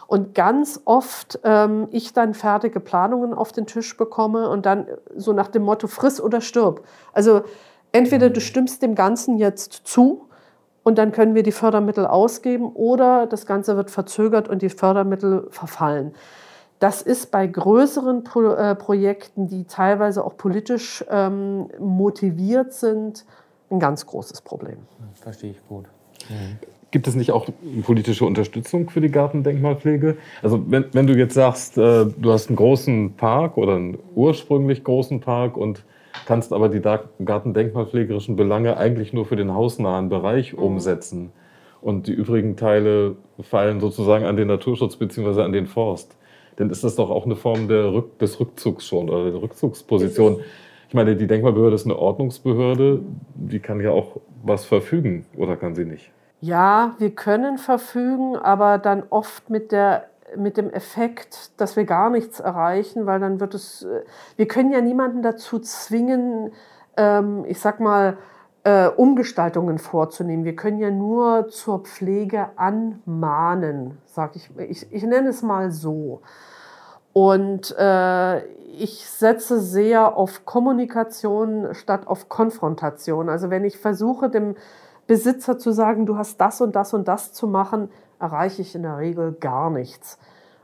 Und 0.07 0.35
ganz 0.35 0.81
oft 0.85 1.39
ähm, 1.43 1.87
ich 1.91 2.13
dann 2.13 2.33
fertige 2.33 2.79
Planungen 2.79 3.33
auf 3.33 3.51
den 3.51 3.65
Tisch 3.65 3.95
bekomme 3.97 4.49
und 4.49 4.65
dann 4.65 4.87
so 5.15 5.33
nach 5.33 5.47
dem 5.47 5.63
Motto 5.63 5.87
friss 5.87 6.21
oder 6.21 6.41
stirb. 6.41 6.83
Also 7.13 7.41
entweder 7.91 8.29
du 8.29 8.41
stimmst 8.41 8.81
dem 8.81 8.93
Ganzen 8.93 9.37
jetzt 9.37 9.81
zu 9.85 10.27
und 10.83 10.99
dann 10.99 11.11
können 11.11 11.33
wir 11.33 11.41
die 11.41 11.51
Fördermittel 11.51 12.05
ausgeben 12.05 12.71
oder 12.73 13.25
das 13.25 13.47
Ganze 13.47 13.77
wird 13.77 13.89
verzögert 13.89 14.47
und 14.47 14.61
die 14.61 14.69
Fördermittel 14.69 15.47
verfallen. 15.49 16.13
Das 16.79 17.01
ist 17.01 17.31
bei 17.31 17.47
größeren 17.47 18.23
Pro 18.23 18.51
äh, 18.53 18.75
Projekten, 18.75 19.47
die 19.47 19.63
teilweise 19.65 20.23
auch 20.23 20.37
politisch 20.37 21.03
ähm, 21.09 21.69
motiviert 21.79 22.73
sind, 22.73 23.25
ein 23.71 23.79
ganz 23.79 24.05
großes 24.05 24.41
Problem. 24.41 24.77
Verstehe 25.15 25.51
ich 25.51 25.67
gut. 25.67 25.85
Mhm. 26.29 26.59
Gibt 26.91 27.07
es 27.07 27.15
nicht 27.15 27.31
auch 27.31 27.49
politische 27.83 28.25
Unterstützung 28.25 28.89
für 28.89 29.01
die 29.01 29.09
Gartendenkmalpflege? 29.09 30.17
Also 30.41 30.63
wenn, 30.67 30.85
wenn 30.93 31.07
du 31.07 31.13
jetzt 31.13 31.33
sagst, 31.33 31.77
äh, 31.77 32.05
du 32.05 32.31
hast 32.31 32.47
einen 32.47 32.55
großen 32.55 33.15
Park 33.15 33.57
oder 33.57 33.75
einen 33.75 33.97
ursprünglich 34.15 34.83
großen 34.83 35.19
Park 35.19 35.57
und 35.57 35.83
kannst 36.25 36.53
aber 36.53 36.69
die 36.69 36.79
gartendenkmalpflegerischen 36.79 38.35
Belange 38.35 38.77
eigentlich 38.77 39.11
nur 39.11 39.25
für 39.25 39.35
den 39.35 39.53
hausnahen 39.53 40.09
Bereich 40.09 40.53
mhm. 40.53 40.59
umsetzen 40.59 41.31
und 41.81 42.07
die 42.07 42.13
übrigen 42.13 42.55
Teile 42.55 43.15
fallen 43.41 43.79
sozusagen 43.79 44.25
an 44.25 44.37
den 44.37 44.47
Naturschutz 44.47 44.95
bzw. 44.95 45.41
an 45.41 45.51
den 45.51 45.67
Forst, 45.67 46.15
dann 46.57 46.69
ist 46.69 46.83
das 46.83 46.95
doch 46.95 47.09
auch 47.09 47.25
eine 47.25 47.35
Form 47.35 47.67
Rück 47.67 48.17
des 48.19 48.39
Rückzugs 48.39 48.85
schon 48.85 49.09
oder 49.09 49.31
der 49.31 49.41
Rückzugsposition. 49.41 50.41
Ich 50.87 50.93
meine, 50.93 51.15
die 51.15 51.27
Denkmalbehörde 51.27 51.75
ist 51.75 51.85
eine 51.85 51.97
Ordnungsbehörde, 51.97 53.01
die 53.33 53.59
kann 53.59 53.79
ja 53.81 53.91
auch 53.91 54.17
was 54.43 54.65
verfügen 54.65 55.25
oder 55.35 55.57
kann 55.57 55.75
sie 55.75 55.85
nicht? 55.85 56.11
Ja, 56.41 56.95
wir 56.99 57.11
können 57.11 57.57
verfügen, 57.57 58.35
aber 58.35 58.77
dann 58.77 59.03
oft 59.09 59.49
mit 59.49 59.71
der 59.71 60.05
mit 60.37 60.57
dem 60.57 60.69
Effekt, 60.69 61.51
dass 61.57 61.75
wir 61.75 61.85
gar 61.85 62.09
nichts 62.09 62.39
erreichen, 62.39 63.05
weil 63.05 63.19
dann 63.19 63.39
wird 63.39 63.53
es, 63.53 63.87
wir 64.35 64.47
können 64.47 64.71
ja 64.71 64.81
niemanden 64.81 65.21
dazu 65.21 65.59
zwingen, 65.59 66.51
ähm, 66.97 67.45
ich 67.47 67.59
sag 67.59 67.79
mal, 67.79 68.17
äh, 68.65 68.87
Umgestaltungen 68.87 69.77
vorzunehmen. 69.77 70.43
Wir 70.43 70.55
können 70.55 70.79
ja 70.79 70.89
nur 70.89 71.47
zur 71.49 71.79
Pflege 71.81 72.49
anmahnen, 72.55 73.99
sage 74.07 74.33
ich. 74.35 74.49
ich. 74.57 74.91
Ich 74.91 75.03
nenne 75.03 75.29
es 75.29 75.43
mal 75.43 75.71
so. 75.71 76.21
Und 77.13 77.73
äh, 77.77 78.43
ich 78.77 79.05
setze 79.07 79.61
sehr 79.61 80.17
auf 80.17 80.45
Kommunikation 80.45 81.73
statt 81.73 82.07
auf 82.07 82.27
Konfrontation. 82.27 83.29
Also 83.29 83.51
wenn 83.51 83.63
ich 83.63 83.77
versuche, 83.77 84.29
dem 84.29 84.55
Besitzer 85.05 85.59
zu 85.59 85.71
sagen, 85.71 86.07
du 86.07 86.17
hast 86.17 86.41
das 86.41 86.59
und 86.59 86.75
das 86.75 86.93
und 86.95 87.07
das 87.07 87.33
zu 87.33 87.47
machen, 87.47 87.89
erreiche 88.19 88.63
ich 88.63 88.73
in 88.73 88.81
der 88.81 88.97
Regel 88.97 89.33
gar 89.33 89.69
nichts. 89.69 90.17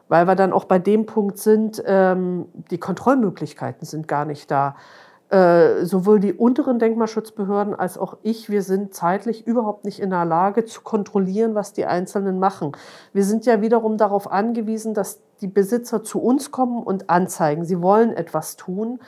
Weil 0.09 0.25
wir 0.25 0.35
dann 0.35 0.53
auch 0.53 0.65
bei 0.65 0.79
dem 0.79 1.05
Punkt 1.05 1.37
sind, 1.37 1.81
ähm, 1.85 2.47
die 2.71 2.79
Kontrollmöglichkeiten 2.79 3.85
sind 3.85 4.07
gar 4.07 4.25
nicht 4.25 4.49
da. 4.49 4.75
Äh, 5.31 5.85
sowohl 5.85 6.19
die 6.19 6.33
unteren 6.33 6.77
Denkmalschutzbehörden 6.77 7.73
als 7.73 7.97
auch 7.97 8.17
ich, 8.21 8.49
wir 8.49 8.61
sind 8.63 8.93
zeitlich 8.93 9.47
überhaupt 9.47 9.85
nicht 9.85 10.01
in 10.01 10.09
der 10.09 10.25
Lage 10.25 10.65
zu 10.65 10.81
kontrollieren, 10.81 11.55
was 11.55 11.71
die 11.71 11.85
Einzelnen 11.85 12.37
machen. 12.37 12.73
Wir 13.13 13.23
sind 13.23 13.45
ja 13.45 13.61
wiederum 13.61 13.95
darauf 13.95 14.29
angewiesen, 14.29 14.93
dass 14.93 15.21
die 15.39 15.47
Besitzer 15.47 16.03
zu 16.03 16.21
uns 16.21 16.51
kommen 16.51 16.83
und 16.83 17.09
anzeigen, 17.09 17.63
sie 17.63 17.81
wollen 17.81 18.11
etwas 18.11 18.57
tun 18.57 18.99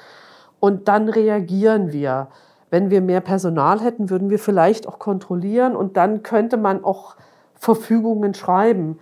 und 0.62 0.88
dann 0.88 1.10
reagieren 1.10 1.92
wir. 1.92 2.30
Wenn 2.70 2.90
wir 2.90 3.02
mehr 3.02 3.20
Personal 3.20 3.82
hätten, 3.82 4.10
würden 4.10 4.30
wir 4.30 4.40
vielleicht 4.40 4.88
auch 4.88 5.00
kontrollieren 5.00 5.76
und 5.76 5.98
dann 5.98 6.24
könnte 6.24 6.56
man 6.56 6.86
auch 6.86 7.18
Verfügungen 7.54 8.34
schreiben. 8.34 8.98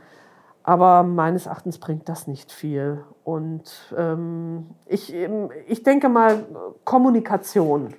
Aber 0.71 1.03
meines 1.03 1.47
Erachtens 1.47 1.79
bringt 1.79 2.07
das 2.07 2.27
nicht 2.27 2.49
viel. 2.49 3.03
Und 3.25 3.93
ähm, 3.97 4.67
ich, 4.85 5.13
ich 5.67 5.83
denke 5.83 6.07
mal, 6.07 6.45
Kommunikation 6.85 7.93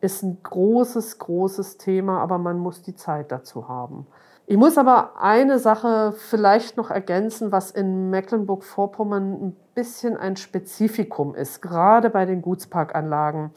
ist 0.00 0.24
ein 0.24 0.38
großes, 0.42 1.20
großes 1.20 1.78
Thema, 1.78 2.18
aber 2.18 2.38
man 2.38 2.58
muss 2.58 2.82
die 2.82 2.96
Zeit 2.96 3.30
dazu 3.30 3.68
haben. 3.68 4.08
Ich 4.48 4.56
muss 4.56 4.76
aber 4.76 5.22
eine 5.22 5.60
Sache 5.60 6.12
vielleicht 6.16 6.76
noch 6.76 6.90
ergänzen, 6.90 7.52
was 7.52 7.70
in 7.70 8.10
Mecklenburg-Vorpommern 8.10 9.34
ein 9.34 9.56
bisschen 9.76 10.16
ein 10.16 10.34
Spezifikum 10.34 11.36
ist, 11.36 11.62
gerade 11.62 12.10
bei 12.10 12.26
den 12.26 12.42
Gutsparkanlagen. 12.42 13.52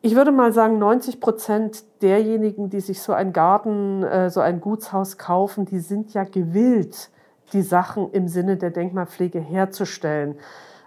Ich 0.00 0.14
würde 0.14 0.30
mal 0.30 0.52
sagen, 0.52 0.78
90 0.78 1.20
Prozent 1.20 2.02
derjenigen, 2.02 2.70
die 2.70 2.78
sich 2.78 3.02
so 3.02 3.12
einen 3.12 3.32
Garten, 3.32 4.04
äh, 4.04 4.30
so 4.30 4.38
ein 4.38 4.60
Gutshaus 4.60 5.18
kaufen, 5.18 5.64
die 5.64 5.80
sind 5.80 6.14
ja 6.14 6.22
gewillt, 6.22 7.10
die 7.52 7.62
Sachen 7.62 8.10
im 8.12 8.28
Sinne 8.28 8.56
der 8.56 8.70
Denkmalpflege 8.70 9.40
herzustellen. 9.40 10.36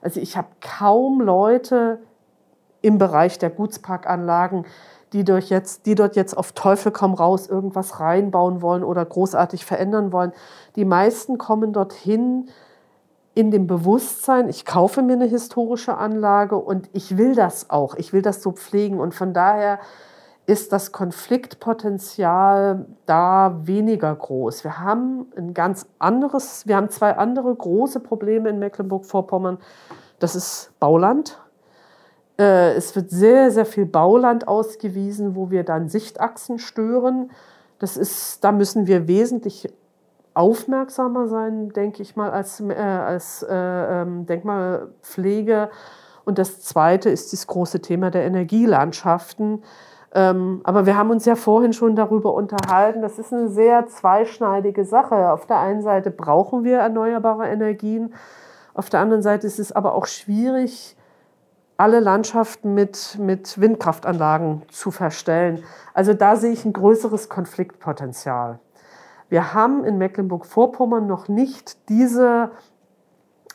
Also 0.02 0.20
ich 0.20 0.38
habe 0.38 0.48
kaum 0.62 1.22
Leute 1.22 2.00
im 2.82 2.98
Bereich 2.98 3.38
der 3.40 3.50
Gutsparkanlagen, 3.50 4.66
die, 5.14 5.24
durch 5.24 5.50
jetzt, 5.50 5.86
die 5.86 5.96
dort 5.96 6.16
jetzt 6.16 6.38
auf 6.38 6.52
Teufel 6.52 6.92
komm 6.92 7.14
raus 7.14 7.48
irgendwas 7.48 8.00
reinbauen 8.00 8.62
wollen 8.62 8.84
oder 8.84 9.04
großartig 9.04 9.66
verändern 9.66 10.12
wollen. 10.12 10.34
Die 10.76 10.86
meisten 10.86 11.38
kommen 11.38 11.74
dorthin, 11.74 12.50
in 13.36 13.52
dem 13.52 13.68
Bewusstsein, 13.68 14.50
ich 14.50 14.66
kaufe 14.66 15.02
mir 15.02 15.14
eine 15.14 15.26
historische 15.26 15.96
Anlage 15.98 16.58
und 16.58 16.90
ich 16.94 17.18
will 17.18 17.36
das 17.36 17.70
auch, 17.70 17.96
ich 17.96 18.12
will 18.12 18.22
das 18.22 18.42
so 18.42 18.52
pflegen. 18.52 19.00
Und 19.00 19.14
von 19.14 19.34
daher 19.34 19.80
ist 20.50 20.74
das 20.74 20.92
Konfliktpotenzial 20.92 22.88
da 23.06 23.60
weniger 23.66 24.16
groß. 24.16 24.64
Wir 24.64 24.80
haben 24.80 25.28
ein 25.38 25.54
ganz 25.54 25.86
anderes, 26.00 26.66
wir 26.66 26.76
haben 26.76 26.90
zwei 26.90 27.16
andere 27.16 27.54
große 27.54 28.00
Probleme 28.00 28.50
in 28.50 28.58
Mecklenburg-Vorpommern. 28.58 29.60
Das 30.18 30.36
ist 30.36 30.72
Bauland. 30.80 31.40
Äh, 32.40 32.74
es 32.74 32.96
wird 32.96 33.12
sehr, 33.12 33.52
sehr 33.52 33.68
viel 33.68 33.86
Bauland 33.86 34.48
ausgewiesen, 34.48 35.36
wo 35.36 35.52
wir 35.52 35.64
dann 35.64 35.88
Sichtachsen 35.88 36.58
stören. 36.58 37.30
Das 37.78 37.96
ist, 37.96 38.44
da 38.44 38.52
müssen 38.52 38.88
wir 38.88 39.08
wesentlich 39.08 39.72
aufmerksamer 40.34 41.28
sein, 41.28 41.70
denke 41.70 42.02
ich 42.02 42.16
mal, 42.16 42.32
als, 42.32 42.60
äh, 42.60 42.74
als 42.74 43.44
äh, 43.44 43.54
ähm, 43.54 44.26
Denkmalpflege. 44.26 45.70
Und 46.26 46.40
das 46.40 46.62
Zweite 46.62 47.12
ist 47.12 47.34
das 47.34 47.46
große 47.46 47.82
Thema 47.82 48.10
der 48.10 48.24
Energielandschaften. 48.24 49.62
Ähm, 50.14 50.62
aber 50.64 50.86
wir 50.86 50.98
haben 50.98 51.12
uns 51.12 51.26
ja 51.26 51.36
vorhin 51.36 51.74
schon 51.74 51.96
darüber 51.96 52.34
unterhalten. 52.34 53.02
Das 53.02 53.20
ist 53.20 53.34
eine 53.34 53.50
sehr 53.50 53.86
zweischneidige 53.88 54.86
Sache. 54.86 55.32
Auf 55.32 55.46
der 55.46 55.60
einen 55.60 55.82
Seite 55.82 56.10
brauchen 56.10 56.64
wir 56.64 56.80
erneuerbare 56.80 57.48
Energien. 57.48 58.14
Auf 58.74 58.90
der 58.90 59.02
anderen 59.02 59.22
Seite 59.22 59.46
ist 59.46 59.60
es 59.60 59.72
aber 59.72 59.94
auch 59.94 60.08
schwierig, 60.08 60.96
alle 61.78 62.00
Landschaften 62.00 62.74
mit, 62.74 63.18
mit 63.20 63.60
Windkraftanlagen 63.60 64.64
zu 64.70 64.92
verstellen. 64.92 65.64
Also 65.94 66.14
da 66.14 66.36
sehe 66.36 66.52
ich 66.52 66.66
ein 66.66 66.74
größeres 66.74 67.30
Konfliktpotenzial. 67.30 68.60
Wir 69.30 69.54
haben 69.54 69.86
in 69.86 69.98
Mecklenburg-Vorpommern 69.98 71.08
noch 71.08 71.28
nicht 71.28 71.88
diese 71.88 72.52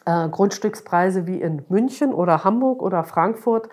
äh, 0.06 0.28
Grundstückspreise 0.28 1.26
wie 1.26 1.40
in 1.40 1.64
München 1.68 2.14
oder 2.14 2.44
Hamburg 2.44 2.80
oder 2.80 3.04
Frankfurt, 3.04 3.68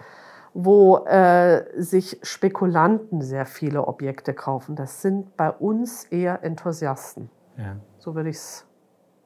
wo 0.54 1.06
äh, 1.06 1.64
sich 1.82 2.20
Spekulanten 2.24 3.22
sehr 3.22 3.46
viele 3.46 3.88
Objekte 3.88 4.34
kaufen. 4.34 4.76
Das 4.76 5.02
sind 5.02 5.38
bei 5.38 5.50
uns 5.50 6.04
eher 6.06 6.44
Enthusiasten. 6.44 7.30
Ja. 7.58 7.78
So 7.98 8.16
würde 8.16 8.30
ich 8.30 8.38
es 8.38 8.66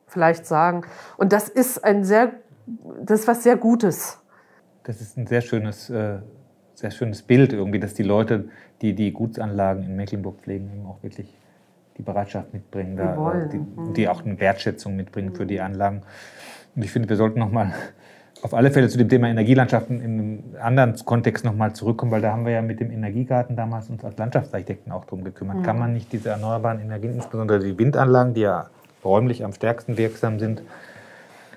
vielleicht 0.07 0.45
sagen. 0.45 0.83
Und 1.17 1.33
das 1.33 1.49
ist 1.49 1.83
ein 1.83 2.03
sehr, 2.03 2.33
das 3.01 3.21
ist 3.21 3.27
was 3.27 3.43
sehr 3.43 3.57
Gutes. 3.57 4.19
Das 4.83 5.01
ist 5.01 5.17
ein 5.17 5.25
sehr 5.25 5.41
schönes, 5.41 5.89
äh, 5.89 6.19
sehr 6.75 6.91
schönes 6.91 7.23
Bild 7.23 7.53
irgendwie, 7.53 7.79
dass 7.79 7.95
die 7.95 8.03
Leute, 8.03 8.49
die 8.81 8.93
die 8.93 9.11
Gutsanlagen 9.11 9.83
in 9.83 9.95
Mecklenburg 9.95 10.41
pflegen, 10.41 10.69
eben 10.71 10.85
auch 10.85 11.01
wirklich 11.01 11.33
die 11.97 12.03
Bereitschaft 12.03 12.53
mitbringen, 12.53 12.97
da, 12.97 13.33
äh, 13.33 13.49
die, 13.49 13.57
mhm. 13.57 13.93
die, 13.93 14.07
auch 14.07 14.23
eine 14.23 14.39
Wertschätzung 14.39 14.95
mitbringen 14.95 15.33
für 15.33 15.45
die 15.45 15.59
Anlagen. 15.59 16.03
Und 16.75 16.83
ich 16.83 16.91
finde, 16.91 17.09
wir 17.09 17.15
sollten 17.15 17.39
nochmal 17.39 17.73
auf 18.41 18.53
alle 18.53 18.71
Fälle 18.71 18.89
zu 18.89 18.97
dem 18.97 19.09
Thema 19.09 19.27
Energielandschaften 19.27 20.01
in 20.01 20.19
einem 20.19 20.43
anderen 20.61 20.95
Kontext 21.05 21.45
nochmal 21.45 21.73
zurückkommen, 21.73 22.11
weil 22.11 22.21
da 22.21 22.31
haben 22.31 22.45
wir 22.45 22.53
ja 22.53 22.61
mit 22.61 22.79
dem 22.79 22.91
Energiegarten 22.91 23.55
damals 23.55 23.89
uns 23.89 24.03
als 24.03 24.17
Landschaftsarchitekten 24.17 24.91
auch 24.91 25.05
drum 25.05 25.23
gekümmert. 25.23 25.57
Mhm. 25.57 25.63
Kann 25.63 25.79
man 25.79 25.93
nicht 25.93 26.11
diese 26.13 26.29
erneuerbaren 26.29 26.79
Energien, 26.79 27.15
insbesondere 27.15 27.59
die 27.59 27.77
Windanlagen, 27.77 28.33
die 28.33 28.41
ja 28.41 28.67
räumlich 29.03 29.43
am 29.43 29.53
stärksten 29.53 29.97
wirksam 29.97 30.39
sind, 30.39 30.61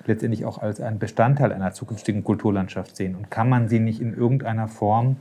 letztendlich 0.05 0.45
auch 0.45 0.57
als 0.59 0.81
einen 0.81 0.99
Bestandteil 0.99 1.51
einer 1.51 1.73
zukünftigen 1.73 2.23
Kulturlandschaft 2.23 2.95
sehen? 2.95 3.15
Und 3.15 3.29
kann 3.29 3.49
man 3.49 3.67
sie 3.67 3.79
nicht 3.79 4.01
in 4.01 4.15
irgendeiner 4.15 4.67
Form 4.67 5.17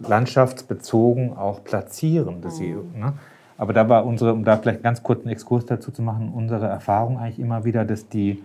landschaftsbezogen 0.00 1.36
auch 1.36 1.62
platzieren? 1.62 2.40
Dass 2.40 2.56
sie, 2.56 2.72
mhm. 2.72 2.98
ne? 2.98 3.12
Aber 3.56 3.72
da 3.72 3.88
war 3.88 4.04
unsere, 4.04 4.32
um 4.32 4.44
da 4.44 4.56
vielleicht 4.56 4.82
ganz 4.82 5.02
kurz 5.02 5.20
einen 5.20 5.30
Exkurs 5.30 5.64
dazu 5.66 5.92
zu 5.92 6.02
machen, 6.02 6.32
unsere 6.34 6.66
Erfahrung 6.66 7.18
eigentlich 7.18 7.38
immer 7.38 7.64
wieder, 7.64 7.84
dass 7.84 8.08
die, 8.08 8.42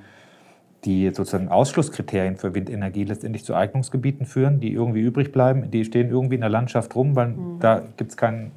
die 0.86 1.10
sozusagen 1.10 1.50
Ausschlusskriterien 1.50 2.38
für 2.38 2.56
Windenergie 2.56 3.04
letztendlich 3.04 3.44
zu 3.44 3.54
Eignungsgebieten 3.54 4.26
führen, 4.26 4.60
die 4.60 4.72
irgendwie 4.72 5.02
übrig 5.02 5.32
bleiben. 5.32 5.70
Die 5.72 5.84
stehen 5.84 6.10
irgendwie 6.10 6.36
in 6.36 6.42
der 6.42 6.50
Landschaft 6.50 6.96
rum, 6.96 7.16
weil 7.16 7.30
mhm. 7.30 7.60
da 7.60 7.82
gibt 7.98 8.12
es 8.12 8.18
kein, 8.18 8.52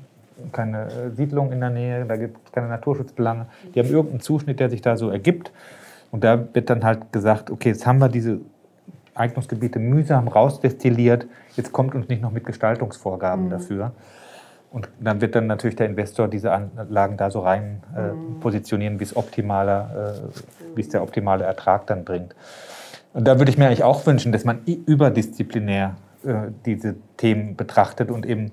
keine 0.52 0.86
äh, 0.86 1.10
Siedlung 1.10 1.52
in 1.52 1.60
der 1.60 1.70
Nähe, 1.70 2.04
da 2.04 2.16
gibt 2.16 2.38
es 2.44 2.52
keine 2.52 2.68
Naturschutzbelange. 2.68 3.46
Die 3.74 3.80
haben 3.80 3.88
irgendeinen 3.88 4.20
Zuschnitt, 4.20 4.60
der 4.60 4.70
sich 4.70 4.82
da 4.82 4.96
so 4.96 5.10
ergibt. 5.10 5.52
Und 6.12 6.22
da 6.22 6.46
wird 6.54 6.70
dann 6.70 6.84
halt 6.84 7.12
gesagt, 7.12 7.50
okay, 7.50 7.70
jetzt 7.70 7.86
haben 7.86 7.98
wir 7.98 8.08
diese 8.08 8.40
Eignungsgebiete 9.14 9.78
mühsam 9.78 10.28
rausdestilliert, 10.28 11.26
jetzt 11.56 11.72
kommt 11.72 11.94
uns 11.94 12.08
nicht 12.08 12.22
noch 12.22 12.32
mit 12.32 12.46
Gestaltungsvorgaben 12.46 13.46
mhm. 13.46 13.50
dafür. 13.50 13.92
Und 14.72 14.88
dann 15.00 15.20
wird 15.20 15.34
dann 15.34 15.46
natürlich 15.46 15.76
der 15.76 15.86
Investor 15.86 16.28
diese 16.28 16.50
Anlagen 16.50 17.18
da 17.18 17.30
so 17.30 17.40
rein 17.40 17.82
äh, 17.94 18.12
mhm. 18.12 18.40
positionieren, 18.40 18.98
wie 19.00 19.04
es 19.04 19.14
optimaler, 19.14 20.16
äh, 20.16 20.76
wie 20.76 20.80
es 20.80 20.88
der 20.88 21.02
optimale 21.02 21.44
Ertrag 21.44 21.86
dann 21.86 22.04
bringt. 22.04 22.34
Und 23.12 23.28
da 23.28 23.38
würde 23.38 23.50
ich 23.50 23.58
mir 23.58 23.66
eigentlich 23.66 23.84
auch 23.84 24.06
wünschen, 24.06 24.32
dass 24.32 24.44
man 24.44 24.64
überdisziplinär 24.64 25.96
äh, 26.24 26.34
diese 26.64 26.96
Themen 27.18 27.56
betrachtet 27.56 28.10
und 28.10 28.24
eben 28.24 28.52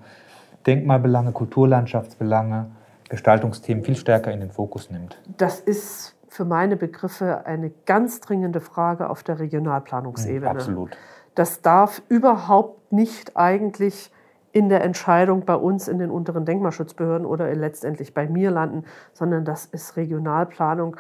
Denkmalbelange, 0.68 1.32
Kulturlandschaftsbelange, 1.32 2.68
Gestaltungsthemen 3.08 3.84
viel 3.86 3.96
stärker 3.96 4.32
in 4.32 4.42
den 4.42 4.52
Fokus 4.52 4.92
nimmt. 4.92 5.18
Das 5.38 5.62
ist 5.62 6.16
für 6.28 6.46
meine 6.46 6.76
Begriffe 6.76 7.46
eine 7.46 7.72
ganz 7.86 8.20
dringende 8.20 8.60
Frage 8.60 9.10
auf 9.10 9.24
der 9.24 9.40
Regionalplanungsebene. 9.40 10.52
Absolut. 10.52 10.92
Das 11.34 11.62
darf 11.62 12.02
überhaupt 12.10 12.92
nicht 12.92 13.38
eigentlich 13.38 14.12
in 14.52 14.70
der 14.70 14.84
Entscheidung 14.84 15.46
bei 15.46 15.56
uns 15.56 15.88
in 15.88 16.00
den 16.00 16.10
unteren 16.10 16.46
Denkmalschutzbehörden 16.46 17.26
oder 17.26 17.54
letztendlich 17.54 18.14
bei 18.14 18.28
mir 18.28 18.52
landen, 18.52 18.84
sondern 19.14 19.46
das 19.46 19.66
ist 19.66 19.96
Regionalplanung 19.98 20.98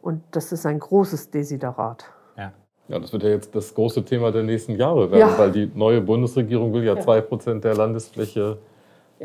und 0.00 0.22
das 0.30 0.52
ist 0.52 0.66
ein 0.66 0.78
großes 0.78 1.30
Desiderat. 1.30 2.04
Ja. 2.36 2.52
Ja, 2.88 2.98
das 2.98 3.12
wird 3.12 3.22
ja 3.22 3.30
jetzt 3.30 3.54
das 3.54 3.74
große 3.74 4.04
Thema 4.04 4.32
der 4.32 4.42
nächsten 4.42 4.76
Jahre 4.76 5.10
werden, 5.10 5.30
ja. 5.30 5.38
weil 5.38 5.52
die 5.52 5.70
neue 5.74 6.00
Bundesregierung 6.00 6.72
will 6.72 6.84
ja 6.84 6.98
zwei 6.98 7.16
ja. 7.16 7.22
Prozent 7.22 7.64
der 7.64 7.74
Landesfläche 7.74 8.58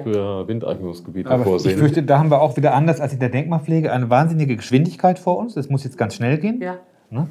für 0.03 0.47
Windeignungsgebiete 0.47 1.29
Aber 1.29 1.43
vorsehen. 1.43 1.71
Ich 1.71 1.77
fürchte, 1.77 2.03
da 2.03 2.19
haben 2.19 2.29
wir 2.29 2.41
auch 2.41 2.55
wieder 2.55 2.73
anders 2.73 3.01
als 3.01 3.13
in 3.13 3.19
der 3.19 3.29
Denkmalpflege 3.29 3.91
eine 3.91 4.09
wahnsinnige 4.09 4.55
Geschwindigkeit 4.55 5.19
vor 5.19 5.37
uns. 5.37 5.55
Das 5.55 5.69
muss 5.69 5.83
jetzt 5.83 5.97
ganz 5.97 6.15
schnell 6.15 6.37
gehen. 6.37 6.61
Ja. 6.61 6.77
Ne? 7.09 7.27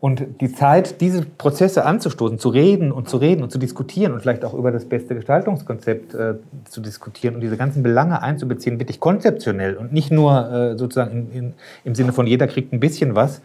Und 0.00 0.40
die 0.40 0.50
Zeit, 0.50 1.02
diese 1.02 1.26
Prozesse 1.26 1.84
anzustoßen, 1.84 2.38
zu 2.38 2.48
reden 2.48 2.90
und 2.90 3.10
zu 3.10 3.18
reden 3.18 3.42
und 3.42 3.52
zu 3.52 3.58
diskutieren 3.58 4.14
und 4.14 4.20
vielleicht 4.20 4.46
auch 4.46 4.54
über 4.54 4.72
das 4.72 4.86
beste 4.86 5.14
Gestaltungskonzept 5.14 6.14
äh, 6.14 6.34
zu 6.64 6.80
diskutieren 6.80 7.34
und 7.34 7.42
diese 7.42 7.58
ganzen 7.58 7.82
Belange 7.82 8.22
einzubeziehen, 8.22 8.78
wirklich 8.78 8.98
konzeptionell 8.98 9.76
und 9.76 9.92
nicht 9.92 10.10
nur 10.10 10.50
äh, 10.50 10.78
sozusagen 10.78 11.10
in, 11.10 11.30
in, 11.30 11.54
im 11.84 11.94
Sinne 11.94 12.14
von 12.14 12.26
jeder 12.26 12.46
kriegt 12.46 12.72
ein 12.72 12.80
bisschen 12.80 13.14
was, 13.14 13.42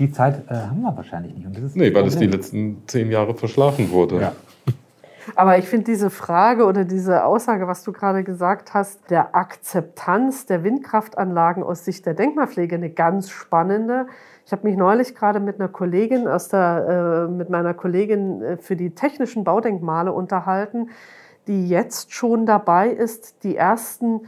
die 0.00 0.10
Zeit 0.10 0.42
äh, 0.48 0.54
haben 0.54 0.80
wir 0.80 0.96
wahrscheinlich 0.96 1.34
nicht. 1.34 1.46
Und 1.46 1.56
das 1.56 1.62
ist 1.62 1.76
nee, 1.76 1.94
weil 1.94 2.04
es 2.06 2.16
die 2.16 2.26
letzten 2.26 2.82
zehn 2.88 3.10
Jahre 3.10 3.34
verschlafen 3.34 3.90
wurde. 3.90 4.20
Ja. 4.20 4.32
Aber 5.36 5.58
ich 5.58 5.66
finde 5.66 5.84
diese 5.84 6.10
Frage 6.10 6.64
oder 6.64 6.84
diese 6.84 7.24
Aussage, 7.24 7.68
was 7.68 7.84
du 7.84 7.92
gerade 7.92 8.24
gesagt 8.24 8.74
hast, 8.74 9.10
der 9.10 9.34
Akzeptanz 9.36 10.46
der 10.46 10.64
Windkraftanlagen 10.64 11.62
aus 11.62 11.84
Sicht 11.84 12.06
der 12.06 12.14
Denkmalpflege 12.14 12.74
eine 12.74 12.90
ganz 12.90 13.30
spannende. 13.30 14.06
Ich 14.50 14.52
habe 14.52 14.66
mich 14.66 14.76
neulich 14.76 15.14
gerade 15.14 15.38
mit 15.38 15.60
einer 15.60 15.68
Kollegin 15.68 16.26
aus 16.26 16.48
der, 16.48 17.28
äh, 17.28 17.32
mit 17.32 17.50
meiner 17.50 17.72
Kollegin 17.72 18.42
äh, 18.42 18.56
für 18.56 18.74
die 18.74 18.96
technischen 18.96 19.44
Baudenkmale 19.44 20.12
unterhalten, 20.12 20.90
die 21.46 21.68
jetzt 21.68 22.12
schon 22.12 22.46
dabei 22.46 22.88
ist, 22.90 23.44
die 23.44 23.54
ersten 23.54 24.22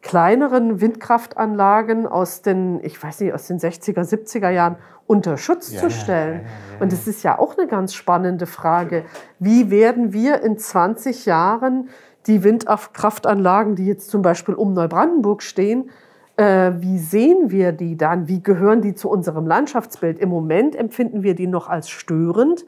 kleineren 0.00 0.80
Windkraftanlagen 0.80 2.06
aus 2.06 2.40
den, 2.40 2.82
ich 2.82 3.02
weiß 3.02 3.20
nicht, 3.20 3.34
aus 3.34 3.48
den 3.48 3.58
60er, 3.58 4.00
70er 4.00 4.48
Jahren 4.48 4.76
unter 5.06 5.36
Schutz 5.36 5.70
ja, 5.74 5.80
zu 5.80 5.90
stellen. 5.90 6.40
Ja, 6.40 6.76
ja, 6.76 6.80
Und 6.80 6.94
es 6.94 7.06
ist 7.06 7.22
ja 7.22 7.38
auch 7.38 7.58
eine 7.58 7.66
ganz 7.66 7.92
spannende 7.92 8.46
Frage. 8.46 9.04
Wie 9.40 9.70
werden 9.70 10.14
wir 10.14 10.40
in 10.40 10.56
20 10.56 11.26
Jahren 11.26 11.90
die 12.26 12.42
Windkraftanlagen, 12.44 13.76
die 13.76 13.84
jetzt 13.84 14.08
zum 14.08 14.22
Beispiel 14.22 14.54
um 14.54 14.72
Neubrandenburg 14.72 15.42
stehen, 15.42 15.90
äh, 16.40 16.80
wie 16.80 16.96
sehen 16.96 17.50
wir 17.50 17.72
die 17.72 17.98
dann? 17.98 18.26
Wie 18.26 18.42
gehören 18.42 18.80
die 18.80 18.94
zu 18.94 19.10
unserem 19.10 19.46
Landschaftsbild? 19.46 20.18
Im 20.18 20.30
Moment 20.30 20.74
empfinden 20.74 21.22
wir 21.22 21.34
die 21.34 21.46
noch 21.46 21.68
als 21.68 21.90
störend, 21.90 22.64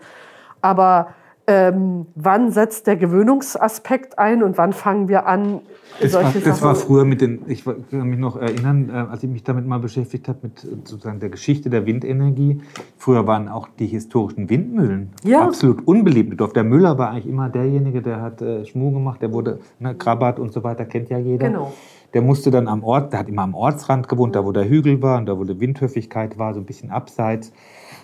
aber 0.60 1.08
ähm, 1.46 2.06
wann 2.14 2.52
setzt 2.52 2.86
der 2.86 2.96
Gewöhnungsaspekt 2.96 4.18
ein 4.18 4.42
und 4.42 4.58
wann 4.58 4.74
fangen 4.74 5.08
wir 5.08 5.26
an, 5.26 5.60
das 6.00 6.12
solche 6.12 6.26
war, 6.26 6.32
Sachen? 6.32 6.44
Das 6.44 6.62
war 6.62 6.74
früher 6.74 7.04
mit 7.04 7.22
den, 7.22 7.42
ich 7.48 7.64
kann 7.64 8.08
mich 8.08 8.18
noch 8.18 8.36
erinnern, 8.36 8.90
äh, 8.90 8.92
als 8.92 9.22
ich 9.22 9.30
mich 9.30 9.42
damit 9.42 9.66
mal 9.66 9.78
beschäftigt 9.78 10.28
habe, 10.28 10.40
mit 10.42 10.62
äh, 10.62 10.68
sozusagen 10.84 11.18
der 11.18 11.30
Geschichte 11.30 11.70
der 11.70 11.86
Windenergie. 11.86 12.60
Früher 12.98 13.26
waren 13.26 13.48
auch 13.48 13.68
die 13.78 13.86
historischen 13.86 14.50
Windmühlen 14.50 15.10
ja. 15.24 15.40
absolut 15.40 15.86
unbeliebt. 15.86 16.38
Der 16.54 16.64
Müller 16.64 16.98
war 16.98 17.10
eigentlich 17.10 17.26
immer 17.26 17.48
derjenige, 17.48 18.02
der 18.02 18.20
hat 18.20 18.42
äh, 18.42 18.66
Schmuh 18.66 18.92
gemacht, 18.92 19.22
der 19.22 19.32
wurde, 19.32 19.60
ne, 19.80 19.94
Krabat 19.94 20.38
und 20.38 20.52
so 20.52 20.62
weiter, 20.62 20.84
kennt 20.84 21.08
ja 21.08 21.18
jeder. 21.18 21.48
Genau. 21.48 21.72
Der 22.14 22.22
musste 22.22 22.50
dann 22.50 22.68
am 22.68 22.84
Ort, 22.84 23.12
der 23.12 23.20
hat 23.20 23.28
immer 23.28 23.42
am 23.42 23.54
Ortsrand 23.54 24.08
gewohnt, 24.08 24.36
da 24.36 24.44
wo 24.44 24.52
der 24.52 24.68
Hügel 24.68 25.00
war 25.02 25.18
und 25.18 25.26
da 25.26 25.38
wo 25.38 25.44
die 25.44 25.58
Windhöfigkeit 25.58 26.38
war, 26.38 26.54
so 26.54 26.60
ein 26.60 26.66
bisschen 26.66 26.90
abseits. 26.90 27.52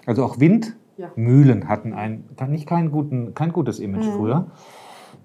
Also 0.06 0.24
auch 0.24 0.40
Wind 0.40 0.76
ja. 0.96 1.68
Hatten 1.68 1.92
ein, 1.92 2.24
nicht 2.48 2.66
kein, 2.66 2.90
guten, 2.90 3.34
kein 3.34 3.52
gutes 3.52 3.78
Image 3.78 4.06
mhm. 4.06 4.12
früher. 4.12 4.46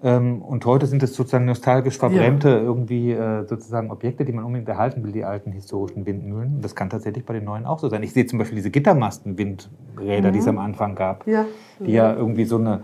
Ähm, 0.04 0.42
und 0.42 0.66
heute 0.66 0.86
sind 0.86 1.02
es 1.02 1.16
sozusagen 1.16 1.46
nostalgisch 1.46 1.98
verbrämte 1.98 2.50
ja. 2.50 2.58
irgendwie 2.58 3.12
äh, 3.12 3.46
sozusagen 3.48 3.90
Objekte, 3.90 4.26
die 4.26 4.34
man 4.34 4.44
unbedingt 4.44 4.68
erhalten 4.68 5.04
will, 5.04 5.14
die 5.14 5.24
alten 5.24 5.52
historischen 5.52 6.06
Windmühlen. 6.06 6.56
Und 6.56 6.62
das 6.62 6.76
kann 6.76 6.90
tatsächlich 6.90 7.26
bei 7.26 7.34
den 7.34 7.46
neuen 7.46 7.66
auch 7.66 7.80
so 7.80 7.88
sein. 7.88 8.04
Ich 8.04 8.12
sehe 8.12 8.26
zum 8.26 8.38
Beispiel 8.38 8.58
diese 8.58 8.70
Gittermasten-Windräder, 8.70 10.30
mhm. 10.30 10.34
die 10.34 10.40
es 10.40 10.48
am 10.48 10.58
Anfang 10.58 10.96
gab, 10.96 11.26
ja. 11.26 11.46
die 11.80 11.94
ja 11.94 12.14
irgendwie 12.14 12.46
so 12.46 12.58
eine 12.58 12.84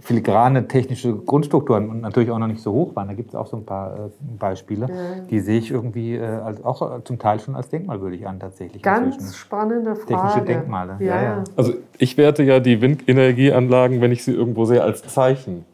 filigrane 0.00 0.66
technische 0.66 1.14
Grundstrukturen 1.14 1.88
und 1.88 2.00
natürlich 2.00 2.30
auch 2.30 2.38
noch 2.38 2.48
nicht 2.48 2.60
so 2.60 2.72
hoch 2.72 2.96
waren. 2.96 3.08
Da 3.08 3.14
gibt 3.14 3.30
es 3.30 3.34
auch 3.34 3.46
so 3.46 3.56
ein 3.56 3.64
paar 3.64 3.94
äh, 3.94 3.98
Beispiele. 4.38 4.86
Ja. 4.88 4.94
Die 5.30 5.40
sehe 5.40 5.58
ich 5.58 5.70
irgendwie 5.70 6.16
äh, 6.16 6.24
als, 6.24 6.64
auch 6.64 6.82
äh, 6.82 7.04
zum 7.04 7.18
Teil 7.18 7.38
schon 7.40 7.54
als 7.54 7.68
denkmalwürdig 7.68 8.26
an 8.26 8.40
tatsächlich. 8.40 8.82
Ganz 8.82 9.14
inzwischen. 9.14 9.34
spannende 9.34 9.94
Frage. 9.94 10.14
Technische 10.14 10.46
Denkmale. 10.46 10.96
Ja. 10.98 11.22
Ja, 11.22 11.44
also 11.56 11.74
ich 11.98 12.16
werte 12.16 12.42
ja 12.42 12.60
die 12.60 12.80
Windenergieanlagen, 12.80 14.00
wenn 14.00 14.10
ich 14.10 14.24
sie 14.24 14.32
irgendwo 14.32 14.64
sehe, 14.64 14.82
als 14.82 15.02
Zeichen. 15.02 15.64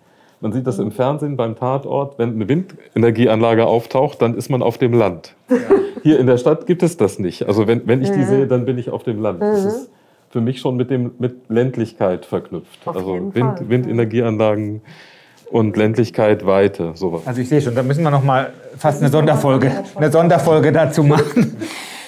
Man 0.43 0.53
sieht 0.53 0.66
das 0.66 0.79
im 0.79 0.91
Fernsehen 0.91 1.37
beim 1.37 1.57
Tatort. 1.57 2.18
Wenn 2.18 2.35
eine 2.35 2.49
Windenergieanlage 2.49 3.66
auftaucht, 3.66 4.23
dann 4.23 4.35
ist 4.35 4.49
man 4.49 4.62
auf 4.62 4.79
dem 4.79 4.95
Land. 4.95 5.35
Hier 6.03 6.18
in 6.18 6.27
der 6.27 6.39
Stadt 6.39 6.66
gibt 6.66 6.83
es 6.83 6.97
das 6.97 7.18
nicht. 7.18 7.47
Also 7.47 7.66
wenn, 7.66 7.87
wenn 7.87 8.01
ich 8.01 8.11
die 8.11 8.23
sehe, 8.25 8.47
dann 8.47 8.64
bin 8.64 8.79
ich 8.79 8.91
auf 8.91 9.03
dem 9.03 9.21
Land. 9.21 9.43
Das 9.43 9.64
ist, 9.64 9.91
für 10.31 10.41
mich 10.41 10.61
schon 10.61 10.76
mit, 10.76 10.91
dem, 10.91 11.12
mit 11.18 11.49
Ländlichkeit 11.49 12.24
verknüpft. 12.24 12.87
Auf 12.87 12.97
also 12.97 13.35
Wind, 13.35 13.68
Windenergieanlagen 13.68 14.81
und 15.51 15.76
Ländlichkeit, 15.76 16.47
Weite, 16.47 16.93
sowas. 16.95 17.22
Also 17.26 17.41
ich 17.41 17.49
sehe 17.49 17.61
schon, 17.61 17.74
da 17.74 17.83
müssen 17.83 18.05
wir 18.05 18.11
noch 18.11 18.22
mal 18.22 18.53
fast 18.76 19.03
eine 19.03 19.11
Sonderfolge, 19.11 19.85
eine 19.97 20.12
Sonderfolge 20.12 20.70
dazu 20.70 21.03
machen. 21.03 21.57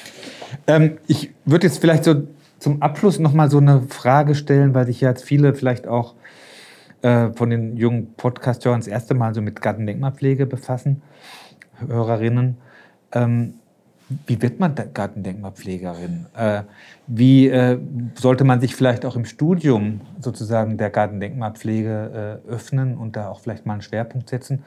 ähm, 0.69 0.99
ich 1.09 1.31
würde 1.45 1.67
jetzt 1.67 1.79
vielleicht 1.79 2.05
so 2.05 2.23
zum 2.61 2.81
Abschluss 2.81 3.19
noch 3.19 3.33
mal 3.33 3.51
so 3.51 3.59
eine 3.59 3.83
Frage 3.89 4.37
stellen, 4.37 4.73
weil 4.73 4.87
sich 4.87 5.01
jetzt 5.01 5.25
viele 5.25 5.53
vielleicht 5.55 5.89
auch 5.89 6.15
äh, 7.03 7.31
von 7.33 7.51
den 7.51 7.77
jungen 7.77 8.15
Podcast-Hörern 8.15 8.79
das 8.79 8.87
erste 8.87 9.15
Mal 9.15 9.35
so 9.35 9.43
mit 9.43 9.61
Gartendenkmalpflege 9.61 10.47
befassen, 10.47 11.03
Hörerinnen. 11.89 12.59
Ähm, 13.11 13.55
wie 14.27 14.41
wird 14.41 14.61
man 14.61 14.75
Gartendenkmalpflegerin? 14.75 16.27
Äh, 16.37 16.63
wie 17.07 17.49
äh, 17.49 17.79
sollte 18.15 18.45
man 18.45 18.61
sich 18.61 18.75
vielleicht 18.75 19.05
auch 19.05 19.17
im 19.17 19.25
Studium 19.25 20.01
sozusagen 20.21 20.77
der 20.79 20.91
Gartendenkmalpflege 20.91 22.41
äh, 22.47 22.51
öffnen 22.51 22.97
und 22.97 23.17
da 23.17 23.29
auch 23.29 23.41
vielleicht 23.41 23.67
mal 23.67 23.75
einen 23.75 23.83
Schwerpunkt 23.83 24.29
setzen? 24.29 24.65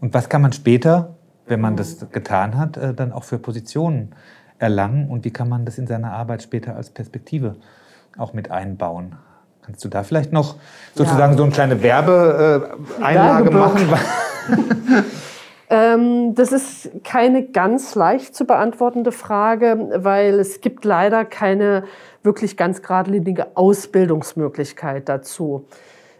Und 0.00 0.14
was 0.14 0.28
kann 0.28 0.42
man 0.42 0.52
später, 0.52 1.14
wenn 1.46 1.60
man 1.60 1.76
das 1.76 2.10
getan 2.10 2.56
hat, 2.56 2.76
äh, 2.76 2.94
dann 2.94 3.12
auch 3.12 3.24
für 3.24 3.38
Positionen 3.38 4.12
erlangen? 4.58 5.08
Und 5.08 5.24
wie 5.24 5.30
kann 5.30 5.48
man 5.48 5.64
das 5.64 5.78
in 5.78 5.86
seiner 5.86 6.12
Arbeit 6.12 6.42
später 6.42 6.76
als 6.76 6.90
Perspektive 6.90 7.56
auch 8.18 8.32
mit 8.32 8.50
einbauen? 8.50 9.16
Kannst 9.62 9.84
du 9.84 9.88
da 9.88 10.02
vielleicht 10.02 10.32
noch 10.32 10.56
sozusagen 10.94 11.32
ja. 11.32 11.38
so 11.38 11.44
eine 11.44 11.52
kleine 11.52 11.82
Werbeeinlage 11.82 13.50
machen? 13.50 13.88
Ähm, 15.74 16.36
das 16.36 16.52
ist 16.52 16.88
keine 17.02 17.48
ganz 17.48 17.96
leicht 17.96 18.36
zu 18.36 18.44
beantwortende 18.44 19.10
Frage, 19.10 19.90
weil 19.96 20.38
es 20.38 20.60
gibt 20.60 20.84
leider 20.84 21.24
keine 21.24 21.82
wirklich 22.22 22.56
ganz 22.56 22.80
geradlinige 22.80 23.56
Ausbildungsmöglichkeit 23.56 25.08
dazu. 25.08 25.66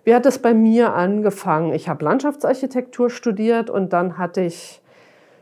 Wie 0.02 0.12
hat 0.12 0.26
es 0.26 0.40
bei 0.40 0.54
mir 0.54 0.94
angefangen? 0.94 1.72
Ich 1.72 1.88
habe 1.88 2.04
Landschaftsarchitektur 2.04 3.10
studiert 3.10 3.70
und 3.70 3.92
dann 3.92 4.18
hatte 4.18 4.40
ich, 4.40 4.82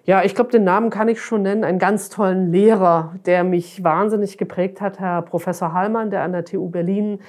ja, 0.04 0.22
ich 0.22 0.34
glaube, 0.34 0.50
den 0.50 0.64
Namen 0.64 0.90
kann 0.90 1.08
ich 1.08 1.22
schon 1.22 1.40
nennen, 1.40 1.64
einen 1.64 1.78
ganz 1.78 2.10
tollen 2.10 2.52
Lehrer, 2.52 3.14
der 3.24 3.44
mich 3.44 3.82
wahnsinnig 3.82 4.36
geprägt 4.36 4.82
hat, 4.82 5.00
Herr 5.00 5.22
Professor 5.22 5.72
Hallmann, 5.72 6.10
der 6.10 6.20
an 6.20 6.32
der 6.32 6.44
TU 6.44 6.68
Berlin 6.68 7.20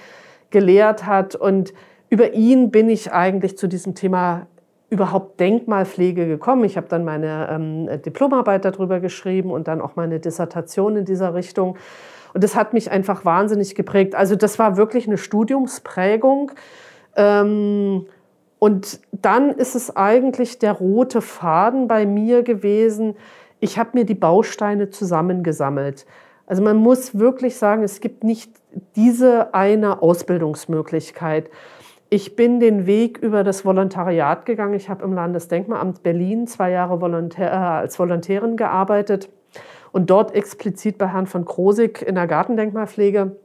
gelehrt 0.49 1.05
hat. 1.05 1.33
Und 1.33 1.73
über 2.09 2.33
ihn 2.33 2.71
bin 2.71 2.89
ich 2.89 3.13
eigentlich 3.13 3.57
zu 3.57 3.67
diesem 3.67 3.95
Thema 3.95 4.47
überhaupt 4.89 5.39
Denkmalpflege 5.39 6.27
gekommen. 6.27 6.63
Ich 6.65 6.77
habe 6.77 6.87
dann 6.87 7.03
meine 7.03 7.47
ähm, 7.49 8.01
Diplomarbeit 8.03 8.65
darüber 8.65 8.99
geschrieben 8.99 9.51
und 9.51 9.67
dann 9.67 9.81
auch 9.81 9.95
meine 9.95 10.19
Dissertation 10.19 10.97
in 10.97 11.05
dieser 11.05 11.33
Richtung. 11.33 11.77
Und 12.33 12.43
das 12.43 12.55
hat 12.55 12.73
mich 12.73 12.91
einfach 12.91 13.25
wahnsinnig 13.25 13.75
geprägt. 13.75 14.15
Also 14.15 14.35
das 14.35 14.59
war 14.59 14.77
wirklich 14.77 15.07
eine 15.07 15.17
Studiumsprägung. 15.17 16.51
Ähm, 17.15 18.05
und 18.59 18.99
dann 19.11 19.49
ist 19.49 19.75
es 19.75 19.95
eigentlich 19.95 20.59
der 20.59 20.73
rote 20.73 21.21
Faden 21.21 21.87
bei 21.87 22.05
mir 22.05 22.43
gewesen. 22.43 23.15
Ich 23.59 23.77
habe 23.77 23.91
mir 23.93 24.05
die 24.05 24.15
Bausteine 24.15 24.89
zusammengesammelt. 24.89 26.05
Also 26.45 26.61
man 26.61 26.77
muss 26.77 27.17
wirklich 27.17 27.57
sagen, 27.57 27.83
es 27.83 27.99
gibt 27.99 28.23
nicht 28.23 28.51
diese 28.95 29.53
eine 29.53 30.01
Ausbildungsmöglichkeit. 30.01 31.49
Ich 32.09 32.35
bin 32.35 32.59
den 32.59 32.85
Weg 32.85 33.17
über 33.17 33.43
das 33.43 33.65
Volontariat 33.65 34.45
gegangen. 34.45 34.75
Ich 34.75 34.89
habe 34.89 35.03
im 35.03 35.13
Landesdenkmalamt 35.13 36.03
Berlin 36.03 36.47
zwei 36.47 36.71
Jahre 36.71 37.01
Volontär, 37.01 37.51
äh, 37.51 37.55
als 37.55 37.97
Volontärin 37.97 38.55
gearbeitet 38.55 39.29
und 39.91 40.09
dort 40.09 40.35
explizit 40.35 40.97
bei 40.97 41.07
Herrn 41.07 41.27
von 41.27 41.45
Krosig 41.45 42.01
in 42.01 42.15
der 42.15 42.27
Gartendenkmalpflege. 42.27 43.35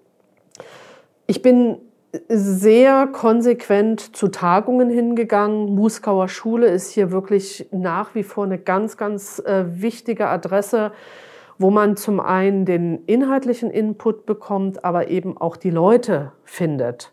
Ich 1.27 1.43
bin 1.43 1.79
sehr 2.29 3.07
konsequent 3.07 4.17
zu 4.17 4.29
Tagungen 4.29 4.89
hingegangen. 4.89 5.75
Muskauer 5.75 6.29
Schule 6.29 6.69
ist 6.69 6.91
hier 6.91 7.11
wirklich 7.11 7.69
nach 7.71 8.15
wie 8.15 8.23
vor 8.23 8.45
eine 8.45 8.59
ganz, 8.59 8.97
ganz 8.97 9.39
äh, 9.41 9.65
wichtige 9.69 10.29
Adresse, 10.29 10.93
wo 11.59 11.71
man 11.71 11.97
zum 11.97 12.21
einen 12.21 12.65
den 12.65 13.05
inhaltlichen 13.05 13.71
Input 13.71 14.25
bekommt, 14.27 14.85
aber 14.85 15.09
eben 15.09 15.37
auch 15.37 15.57
die 15.57 15.71
Leute 15.71 16.33
findet 16.45 17.13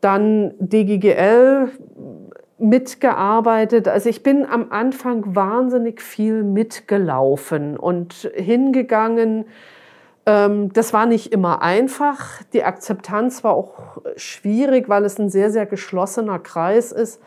dann 0.00 0.54
DGGL 0.58 1.68
mitgearbeitet. 2.58 3.88
Also 3.88 4.08
ich 4.08 4.22
bin 4.22 4.44
am 4.44 4.70
Anfang 4.70 5.34
wahnsinnig 5.34 6.00
viel 6.00 6.42
mitgelaufen 6.42 7.76
und 7.76 8.30
hingegangen. 8.34 9.46
Ähm, 10.26 10.72
das 10.72 10.92
war 10.92 11.06
nicht 11.06 11.32
immer 11.32 11.62
einfach. 11.62 12.42
Die 12.52 12.64
Akzeptanz 12.64 13.42
war 13.42 13.52
auch 13.52 14.02
schwierig, 14.16 14.88
weil 14.88 15.04
es 15.04 15.18
ein 15.18 15.30
sehr, 15.30 15.50
sehr 15.50 15.66
geschlossener 15.66 16.38
Kreis 16.38 16.92
ist. 16.92 17.22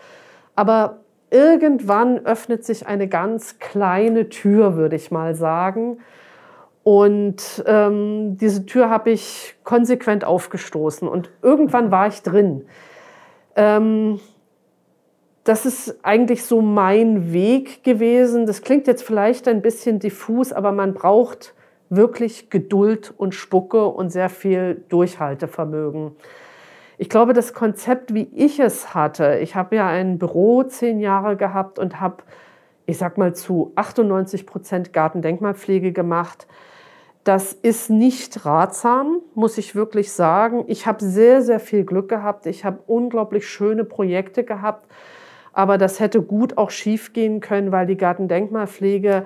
Aber 0.55 0.99
irgendwann 1.31 2.25
öffnet 2.25 2.63
sich 2.63 2.85
eine 2.85 3.07
ganz 3.07 3.57
kleine 3.57 4.29
Tür, 4.29 4.75
würde 4.75 4.95
ich 4.95 5.09
mal 5.09 5.33
sagen. 5.33 5.97
Und 6.83 7.63
ähm, 7.65 8.37
diese 8.37 8.65
Tür 8.65 8.89
habe 8.89 9.11
ich 9.11 9.55
konsequent 9.63 10.25
aufgestoßen 10.25 11.07
und 11.07 11.31
irgendwann 11.41 11.91
war 11.91 12.07
ich 12.07 12.21
drin. 12.21 12.65
Ähm, 13.55 14.19
das 15.45 15.65
ist 15.65 15.99
eigentlich 16.03 16.43
so 16.45 16.61
mein 16.61 17.33
Weg 17.33 17.83
gewesen. 17.83 18.45
Das 18.45 18.61
klingt 18.61 18.87
jetzt 18.87 19.03
vielleicht 19.03 19.47
ein 19.47 19.61
bisschen 19.61 19.99
diffus, 19.99 20.51
aber 20.53 20.71
man 20.71 20.93
braucht 20.93 21.53
wirklich 21.89 22.49
Geduld 22.49 23.13
und 23.15 23.35
Spucke 23.35 23.85
und 23.85 24.09
sehr 24.09 24.29
viel 24.29 24.83
Durchhaltevermögen. 24.89 26.11
Ich 26.97 27.09
glaube, 27.09 27.33
das 27.33 27.53
Konzept, 27.53 28.13
wie 28.13 28.29
ich 28.33 28.59
es 28.59 28.93
hatte, 28.93 29.39
ich 29.41 29.55
habe 29.55 29.75
ja 29.75 29.87
ein 29.87 30.17
Büro 30.17 30.63
zehn 30.63 30.99
Jahre 30.99 31.35
gehabt 31.35 31.79
und 31.79 31.99
habe, 31.99 32.23
ich 32.85 32.97
sag 32.97 33.17
mal, 33.17 33.33
zu 33.33 33.73
98 33.75 34.45
Prozent 34.45 34.93
Gartendenkmalpflege 34.93 35.91
gemacht. 35.91 36.47
Das 37.23 37.53
ist 37.53 37.89
nicht 37.89 38.45
ratsam, 38.45 39.19
muss 39.33 39.57
ich 39.57 39.75
wirklich 39.75 40.11
sagen. 40.11 40.65
Ich 40.67 40.87
habe 40.87 41.03
sehr, 41.03 41.41
sehr 41.41 41.61
viel 41.61 41.85
Glück 41.85 42.09
gehabt. 42.09 42.45
Ich 42.45 42.65
habe 42.65 42.79
unglaublich 42.85 43.47
schöne 43.47 43.85
Projekte 43.85 44.43
gehabt. 44.43 44.87
Aber 45.53 45.77
das 45.77 45.99
hätte 45.99 46.21
gut 46.21 46.57
auch 46.57 46.69
schief 46.69 47.13
gehen 47.13 47.39
können, 47.39 47.71
weil 47.71 47.85
die 47.85 47.95
Gartendenkmalpflege 47.95 49.25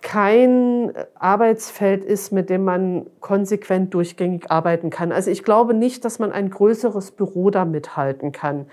kein 0.00 0.92
Arbeitsfeld 1.18 2.04
ist, 2.04 2.30
mit 2.30 2.50
dem 2.50 2.64
man 2.64 3.06
konsequent 3.20 3.94
durchgängig 3.94 4.50
arbeiten 4.50 4.90
kann. 4.90 5.10
Also 5.10 5.30
ich 5.30 5.42
glaube 5.42 5.74
nicht, 5.74 6.04
dass 6.04 6.20
man 6.20 6.30
ein 6.30 6.50
größeres 6.50 7.10
Büro 7.12 7.50
damit 7.50 7.96
halten 7.96 8.30
kann. 8.30 8.66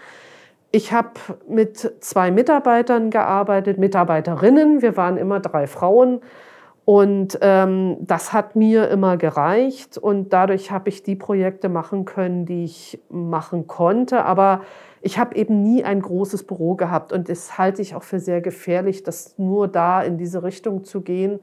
Ich 0.72 0.92
habe 0.92 1.12
mit 1.48 1.96
zwei 2.02 2.32
Mitarbeitern 2.32 3.10
gearbeitet, 3.10 3.80
Mitarbeiterinnen. 3.80 4.82
Wir 4.82 4.98
waren 4.98 5.18
immer 5.18 5.40
drei 5.40 5.68
Frauen. 5.68 6.22
Und 6.86 7.40
ähm, 7.42 7.98
das 8.02 8.32
hat 8.32 8.56
mir 8.56 8.90
immer 8.90 9.18
gereicht 9.18 9.98
und 9.98 10.32
dadurch 10.34 10.70
habe 10.70 10.90
ich 10.90 11.02
die 11.02 11.16
Projekte 11.16 11.68
machen 11.68 12.06
können, 12.06 12.46
die 12.46 12.64
ich 12.64 13.00
machen 13.10 13.66
konnte. 13.66 14.24
Aber 14.24 14.62
ich 15.02 15.18
habe 15.18 15.36
eben 15.36 15.64
nie 15.64 15.84
ein 15.84 16.00
großes 16.00 16.44
Büro 16.46 16.76
gehabt 16.76 17.12
und 17.12 17.28
das 17.28 17.58
halte 17.58 17.82
ich 17.82 17.96
auch 17.96 18.04
für 18.04 18.20
sehr 18.20 18.40
gefährlich, 18.40 19.02
das 19.02 19.36
nur 19.40 19.68
da 19.68 20.04
in 20.04 20.20
diese 20.20 20.44
Richtung 20.44 20.84
zu 20.84 21.02
gehen. 21.02 21.40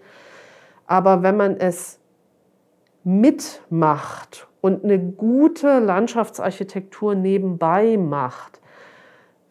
Aber 0.87 1.25
wenn 1.25 1.37
man 1.37 1.57
es 1.57 1.99
mitmacht 3.03 4.47
und 4.61 4.85
eine 4.85 4.99
gute 5.01 5.81
Landschaftsarchitektur 5.81 7.17
nebenbei 7.17 7.97
macht, 7.97 8.62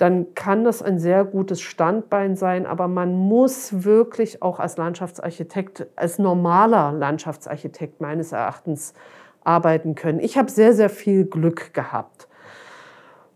dann 0.02 0.34
kann 0.34 0.64
das 0.64 0.82
ein 0.82 0.98
sehr 0.98 1.24
gutes 1.24 1.62
Standbein 1.62 2.36
sein. 2.36 2.66
Aber 2.66 2.88
man 2.88 3.16
muss 3.16 3.84
wirklich 3.84 4.42
auch 4.42 4.60
als 4.60 4.78
Landschaftsarchitekt, 4.78 5.86
als 5.96 6.18
normaler 6.18 6.92
Landschaftsarchitekt 6.92 8.02
meines 8.02 8.32
Erachtens 8.32 8.96
arbeiten 9.44 9.94
können. 9.94 10.20
Ich 10.20 10.40
habe 10.40 10.50
sehr, 10.50 10.74
sehr 10.74 10.90
viel 10.90 11.26
Glück 11.26 11.76
gehabt. 11.76 12.28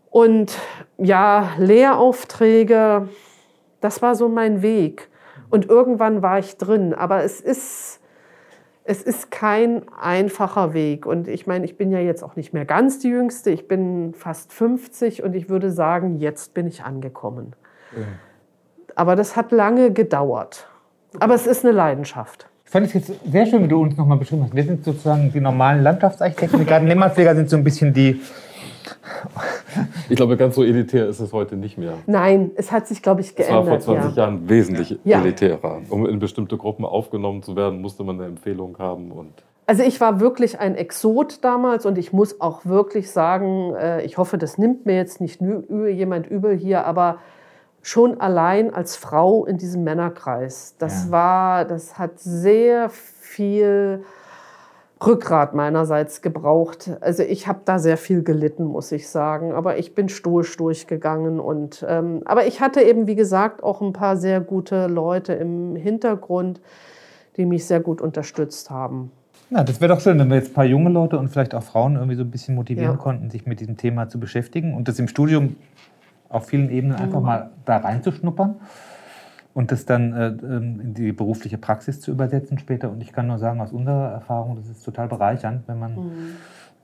Und 0.09 0.57
ja, 0.97 1.51
Lehraufträge, 1.59 3.09
das 3.79 4.01
war 4.01 4.15
so 4.15 4.27
mein 4.27 4.63
Weg. 4.63 5.11
Und 5.51 5.69
irgendwann 5.69 6.23
war 6.23 6.39
ich 6.39 6.57
drin. 6.57 6.95
Aber 6.95 7.23
es 7.23 7.41
ist 7.41 7.99
es 8.87 9.01
ist 9.01 9.31
kein 9.31 9.81
einfacher 9.99 10.73
Weg. 10.73 11.07
Und 11.07 11.27
ich 11.27 11.47
meine, 11.47 11.65
ich 11.65 11.75
bin 11.75 11.91
ja 11.91 11.99
jetzt 11.99 12.23
auch 12.23 12.35
nicht 12.35 12.53
mehr 12.53 12.65
ganz 12.65 12.99
die 12.99 13.09
Jüngste. 13.09 13.49
Ich 13.49 13.67
bin 13.67 14.13
fast 14.13 14.53
50 14.53 15.23
und 15.23 15.35
ich 15.35 15.49
würde 15.49 15.71
sagen, 15.71 16.19
jetzt 16.19 16.53
bin 16.53 16.67
ich 16.67 16.83
angekommen. 16.83 17.55
Ja. 17.95 18.03
Aber 18.95 19.15
das 19.15 19.35
hat 19.35 19.51
lange 19.51 19.91
gedauert. 19.91 20.67
Aber 21.19 21.33
es 21.33 21.47
ist 21.47 21.65
eine 21.65 21.73
Leidenschaft. 21.73 22.47
Ich 22.63 22.71
fand 22.71 22.85
es 22.85 22.93
jetzt 22.93 23.11
sehr 23.31 23.45
schön, 23.47 23.63
wie 23.63 23.67
du 23.67 23.81
uns 23.81 23.97
nochmal 23.97 24.17
beschrieben 24.17 24.43
hast. 24.43 24.55
Wir 24.55 24.63
sind 24.63 24.85
sozusagen 24.85 25.31
die 25.31 25.41
normalen 25.41 25.81
Landschaftsarchitekten. 25.81 26.59
Die 26.59 26.65
Gartendenkmalpfleger 26.65 27.35
sind 27.35 27.49
so 27.49 27.57
ein 27.57 27.63
bisschen 27.63 27.91
die 27.91 28.21
ich 30.09 30.15
glaube, 30.15 30.37
ganz 30.37 30.55
so 30.55 30.63
elitär 30.63 31.07
ist 31.07 31.19
es 31.19 31.33
heute 31.33 31.55
nicht 31.55 31.77
mehr. 31.77 31.93
Nein, 32.05 32.51
es 32.55 32.71
hat 32.71 32.87
sich, 32.87 33.01
glaube 33.01 33.21
ich, 33.21 33.35
geändert. 33.35 33.81
Es 33.81 33.87
war 33.87 33.95
vor 33.95 34.01
20 34.01 34.17
ja. 34.17 34.23
Jahren 34.23 34.49
wesentlich 34.49 34.99
ja. 35.03 35.19
elitärer. 35.19 35.81
Um 35.89 36.05
in 36.05 36.19
bestimmte 36.19 36.57
Gruppen 36.57 36.85
aufgenommen 36.85 37.43
zu 37.43 37.55
werden, 37.55 37.81
musste 37.81 38.03
man 38.03 38.17
eine 38.17 38.27
Empfehlung 38.27 38.77
haben. 38.79 39.11
Und 39.11 39.33
also 39.67 39.83
ich 39.83 39.99
war 39.99 40.19
wirklich 40.19 40.59
ein 40.59 40.75
Exot 40.75 41.43
damals 41.43 41.85
und 41.85 41.97
ich 41.97 42.13
muss 42.13 42.39
auch 42.39 42.65
wirklich 42.65 43.11
sagen, 43.11 43.73
äh, 43.75 44.03
ich 44.03 44.17
hoffe, 44.17 44.37
das 44.37 44.57
nimmt 44.57 44.85
mir 44.85 44.95
jetzt 44.95 45.21
nicht 45.21 45.41
jemand 45.41 46.27
übel 46.27 46.55
hier, 46.55 46.85
aber 46.85 47.17
schon 47.81 48.19
allein 48.19 48.73
als 48.73 48.95
Frau 48.95 49.45
in 49.45 49.57
diesem 49.57 49.83
Männerkreis, 49.83 50.75
das 50.77 51.05
ja. 51.05 51.11
war, 51.11 51.65
das 51.65 51.97
hat 51.97 52.19
sehr 52.19 52.89
viel 52.89 54.03
Rückgrat 55.03 55.53
meinerseits 55.53 56.21
gebraucht. 56.21 56.91
Also 57.01 57.23
ich 57.23 57.47
habe 57.47 57.59
da 57.65 57.79
sehr 57.79 57.97
viel 57.97 58.23
gelitten, 58.23 58.63
muss 58.63 58.91
ich 58.91 59.09
sagen. 59.09 59.51
Aber 59.51 59.77
ich 59.77 59.93
bin 59.93 60.07
stoisch 60.09 60.55
durchgegangen. 60.57 61.39
Und, 61.39 61.85
ähm, 61.87 62.21
aber 62.25 62.47
ich 62.47 62.61
hatte 62.61 62.81
eben, 62.81 63.07
wie 63.07 63.15
gesagt, 63.15 63.63
auch 63.63 63.81
ein 63.81 63.93
paar 63.93 64.15
sehr 64.15 64.39
gute 64.39 64.87
Leute 64.87 65.33
im 65.33 65.75
Hintergrund, 65.75 66.61
die 67.35 67.45
mich 67.45 67.65
sehr 67.65 67.81
gut 67.81 68.01
unterstützt 68.01 68.69
haben. 68.69 69.11
Ja, 69.49 69.63
das 69.63 69.79
wäre 69.79 69.93
doch 69.93 70.01
schön, 70.01 70.17
wenn 70.17 70.29
wir 70.29 70.37
jetzt 70.37 70.51
ein 70.51 70.53
paar 70.53 70.65
junge 70.65 70.89
Leute 70.89 71.19
und 71.19 71.27
vielleicht 71.27 71.53
auch 71.53 71.63
Frauen 71.63 71.95
irgendwie 71.95 72.15
so 72.15 72.23
ein 72.23 72.31
bisschen 72.31 72.55
motivieren 72.55 72.93
ja. 72.93 72.97
konnten, 72.97 73.29
sich 73.29 73.45
mit 73.45 73.59
diesem 73.59 73.77
Thema 73.77 74.09
zu 74.09 74.19
beschäftigen 74.19 74.73
und 74.73 74.87
das 74.87 74.97
im 74.97 75.07
Studium 75.07 75.55
auf 76.29 76.47
vielen 76.47 76.71
Ebenen 76.71 76.95
einfach 76.95 77.19
mhm. 77.19 77.25
mal 77.25 77.49
da 77.65 77.77
reinzuschnuppern 77.77 78.55
und 79.55 79.71
das 79.71 79.85
dann 79.85 80.13
äh, 80.13 80.27
ähm, 80.27 80.81
in 80.81 80.93
die 80.93 81.13
berufliche 81.13 81.57
Praxis 81.57 82.01
zu 82.01 82.11
übersetzen 82.11 82.59
später. 82.59 82.91
Und 82.91 83.01
ich 83.01 83.13
kann 83.13 83.25
nur 83.25 83.39
sagen, 83.39 83.61
aus 83.61 83.71
unserer 83.71 84.11
Erfahrung, 84.11 84.57
das 84.57 84.67
ist 84.69 84.83
total 84.83 85.07
bereichernd, 85.07 85.63
wenn 85.67 85.79
man 85.79 85.95
mhm. 85.95 86.35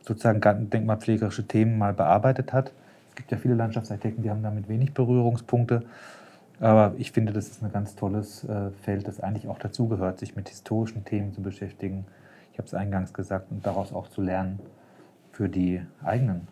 sozusagen 0.02 0.70
denkmalpflegerische 0.70 1.46
Themen 1.46 1.78
mal 1.78 1.94
bearbeitet 1.94 2.54
hat. 2.54 2.72
Es 3.10 3.16
gibt 3.18 3.30
ja 3.30 3.38
viele 3.38 3.56
Landschaftsarchitekten, 3.56 4.24
die 4.24 4.30
haben 4.30 4.42
damit 4.42 4.70
wenig 4.70 4.94
Berührungspunkte. 4.94 5.84
Aber 6.62 6.94
ich 6.98 7.12
finde, 7.12 7.34
das 7.34 7.50
ist 7.50 7.62
ein 7.62 7.74
ganz 7.74 7.96
tolles 7.96 8.46
äh, 8.46 8.70
Feld, 8.84 9.06
das 9.06 9.20
eigentlich 9.20 9.50
auch 9.50 9.60
dazugehört, 9.60 10.20
sich 10.20 10.38
mit 10.38 10.48
historischen 10.48 11.04
Themen 11.04 11.34
zu 11.34 11.42
beschäftigen. 11.42 12.06
Ich 12.54 12.58
habe 12.58 12.68
es 12.68 12.74
eingangs 12.74 13.14
gesagt 13.14 13.52
und 13.52 13.66
daraus 13.66 13.92
auch 13.92 14.08
zu 14.08 14.22
lernen 14.22 14.60
für 15.34 15.50
die 15.50 15.82
eigenen 16.02 16.48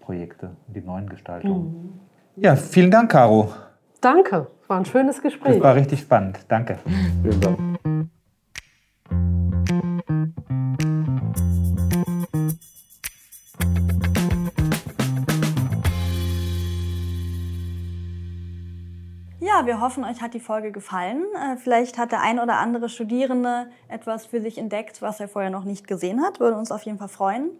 Projekte 0.00 0.52
und 0.66 0.76
die 0.76 0.80
neuen 0.80 1.10
Gestaltungen. 1.10 1.92
Mhm. 2.36 2.42
Ja, 2.42 2.56
vielen 2.56 2.90
Dank, 2.90 3.10
Caro. 3.10 3.52
Danke, 4.06 4.46
war 4.68 4.76
ein 4.76 4.84
schönes 4.84 5.20
Gespräch. 5.20 5.54
Das 5.54 5.62
war 5.64 5.74
richtig 5.74 5.98
spannend. 5.98 6.38
Danke. 6.46 6.78
Vielen 7.24 7.40
Dank. 7.40 7.58
Ja, 19.40 19.66
wir 19.66 19.80
hoffen, 19.80 20.04
euch 20.04 20.22
hat 20.22 20.34
die 20.34 20.38
Folge 20.38 20.70
gefallen. 20.70 21.24
Äh, 21.34 21.56
vielleicht 21.56 21.98
hat 21.98 22.12
der 22.12 22.20
ein 22.20 22.38
oder 22.38 22.58
andere 22.58 22.88
Studierende 22.88 23.66
etwas 23.88 24.24
für 24.24 24.40
sich 24.40 24.56
entdeckt, 24.56 25.02
was 25.02 25.18
er 25.18 25.26
vorher 25.26 25.50
noch 25.50 25.64
nicht 25.64 25.88
gesehen 25.88 26.22
hat. 26.22 26.38
Würde 26.38 26.56
uns 26.56 26.70
auf 26.70 26.82
jeden 26.82 26.98
Fall 26.98 27.08
freuen. 27.08 27.50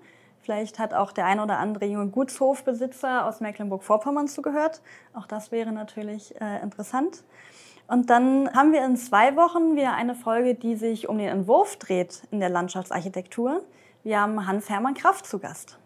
Vielleicht 0.47 0.79
hat 0.79 0.95
auch 0.95 1.11
der 1.11 1.27
ein 1.27 1.41
oder 1.41 1.59
andere 1.59 1.87
junge 1.87 2.07
Gutshofbesitzer 2.07 3.27
aus 3.27 3.41
Mecklenburg-Vorpommern 3.41 4.29
zugehört. 4.29 4.81
Auch 5.13 5.27
das 5.27 5.51
wäre 5.51 5.73
natürlich 5.73 6.41
äh, 6.41 6.63
interessant. 6.63 7.25
Und 7.89 8.11
dann 8.11 8.55
haben 8.55 8.71
wir 8.71 8.85
in 8.85 8.97
zwei 8.97 9.35
Wochen 9.35 9.75
wieder 9.75 9.95
eine 9.95 10.15
Folge, 10.15 10.55
die 10.55 10.77
sich 10.77 11.09
um 11.09 11.19
den 11.19 11.31
Entwurf 11.31 11.75
dreht 11.81 12.23
in 12.31 12.39
der 12.39 12.49
Landschaftsarchitektur. 12.49 13.65
Wir 14.05 14.21
haben 14.21 14.47
Hans-Hermann 14.47 14.95
Kraft 14.95 15.27
zu 15.27 15.41
Gast. 15.41 15.81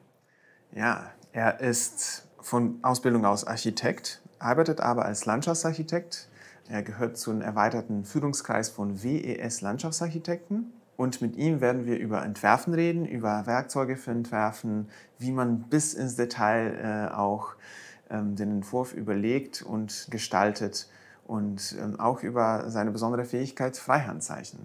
Ja, 0.72 1.06
er 1.32 1.60
ist 1.60 2.28
von 2.42 2.80
Ausbildung 2.82 3.24
aus 3.24 3.46
Architekt, 3.46 4.20
arbeitet 4.38 4.82
aber 4.82 5.06
als 5.06 5.24
Landschaftsarchitekt. 5.24 6.28
Er 6.68 6.82
gehört 6.82 7.16
zu 7.16 7.30
einem 7.30 7.40
erweiterten 7.40 8.04
Führungskreis 8.04 8.68
von 8.68 9.02
WES 9.02 9.62
Landschaftsarchitekten. 9.62 10.70
Und 11.00 11.22
mit 11.22 11.36
ihm 11.36 11.62
werden 11.62 11.86
wir 11.86 11.98
über 11.98 12.22
Entwerfen 12.22 12.74
reden, 12.74 13.06
über 13.06 13.46
Werkzeuge 13.46 13.96
für 13.96 14.10
Entwerfen, 14.10 14.90
wie 15.16 15.32
man 15.32 15.62
bis 15.62 15.94
ins 15.94 16.16
Detail 16.16 17.08
äh, 17.10 17.14
auch 17.14 17.54
ähm, 18.10 18.36
den 18.36 18.50
Entwurf 18.50 18.92
überlegt 18.92 19.62
und 19.62 20.08
gestaltet 20.10 20.90
und 21.26 21.74
ähm, 21.80 21.98
auch 21.98 22.22
über 22.22 22.68
seine 22.68 22.90
besondere 22.90 23.24
Fähigkeit 23.24 23.78
Freihandzeichen. 23.78 24.58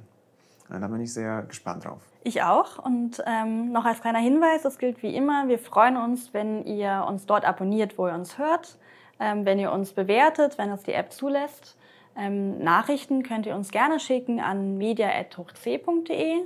Da 0.68 0.86
bin 0.86 1.00
ich 1.00 1.14
sehr 1.14 1.44
gespannt 1.44 1.86
drauf. 1.86 2.02
Ich 2.26 2.44
auch. 2.44 2.84
Und 2.84 3.24
ähm, 3.26 3.72
noch 3.72 3.86
als 3.86 4.02
kleiner 4.02 4.20
Hinweis, 4.20 4.64
das 4.64 4.78
gilt 4.78 5.02
wie 5.04 5.16
immer, 5.16 5.48
wir 5.48 5.58
freuen 5.58 5.96
uns, 5.96 6.34
wenn 6.34 6.66
ihr 6.66 7.06
uns 7.08 7.26
dort 7.28 7.46
abonniert, 7.46 7.98
wo 7.98 8.08
ihr 8.10 8.14
uns 8.14 8.38
hört, 8.38 8.78
ähm, 9.22 9.46
wenn 9.46 9.58
ihr 9.58 9.72
uns 9.72 9.94
bewertet, 9.94 10.58
wenn 10.58 10.70
es 10.70 10.84
die 10.84 10.92
App 10.92 11.14
zulässt. 11.14 11.78
Ähm, 12.18 12.60
Nachrichten 12.60 13.24
könnt 13.24 13.46
ihr 13.46 13.56
uns 13.56 13.72
gerne 13.72 14.00
schicken 14.00 14.40
an 14.40 14.78
media.hochc.de 14.78 16.42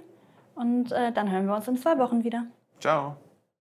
und 0.56 0.92
äh, 0.92 1.12
dann 1.12 1.32
hören 1.32 1.46
wir 1.46 1.56
uns 1.56 1.68
in 1.68 1.78
zwei 1.78 1.98
Wochen 2.00 2.24
wieder. 2.24 2.46
Ciao. 2.80 3.18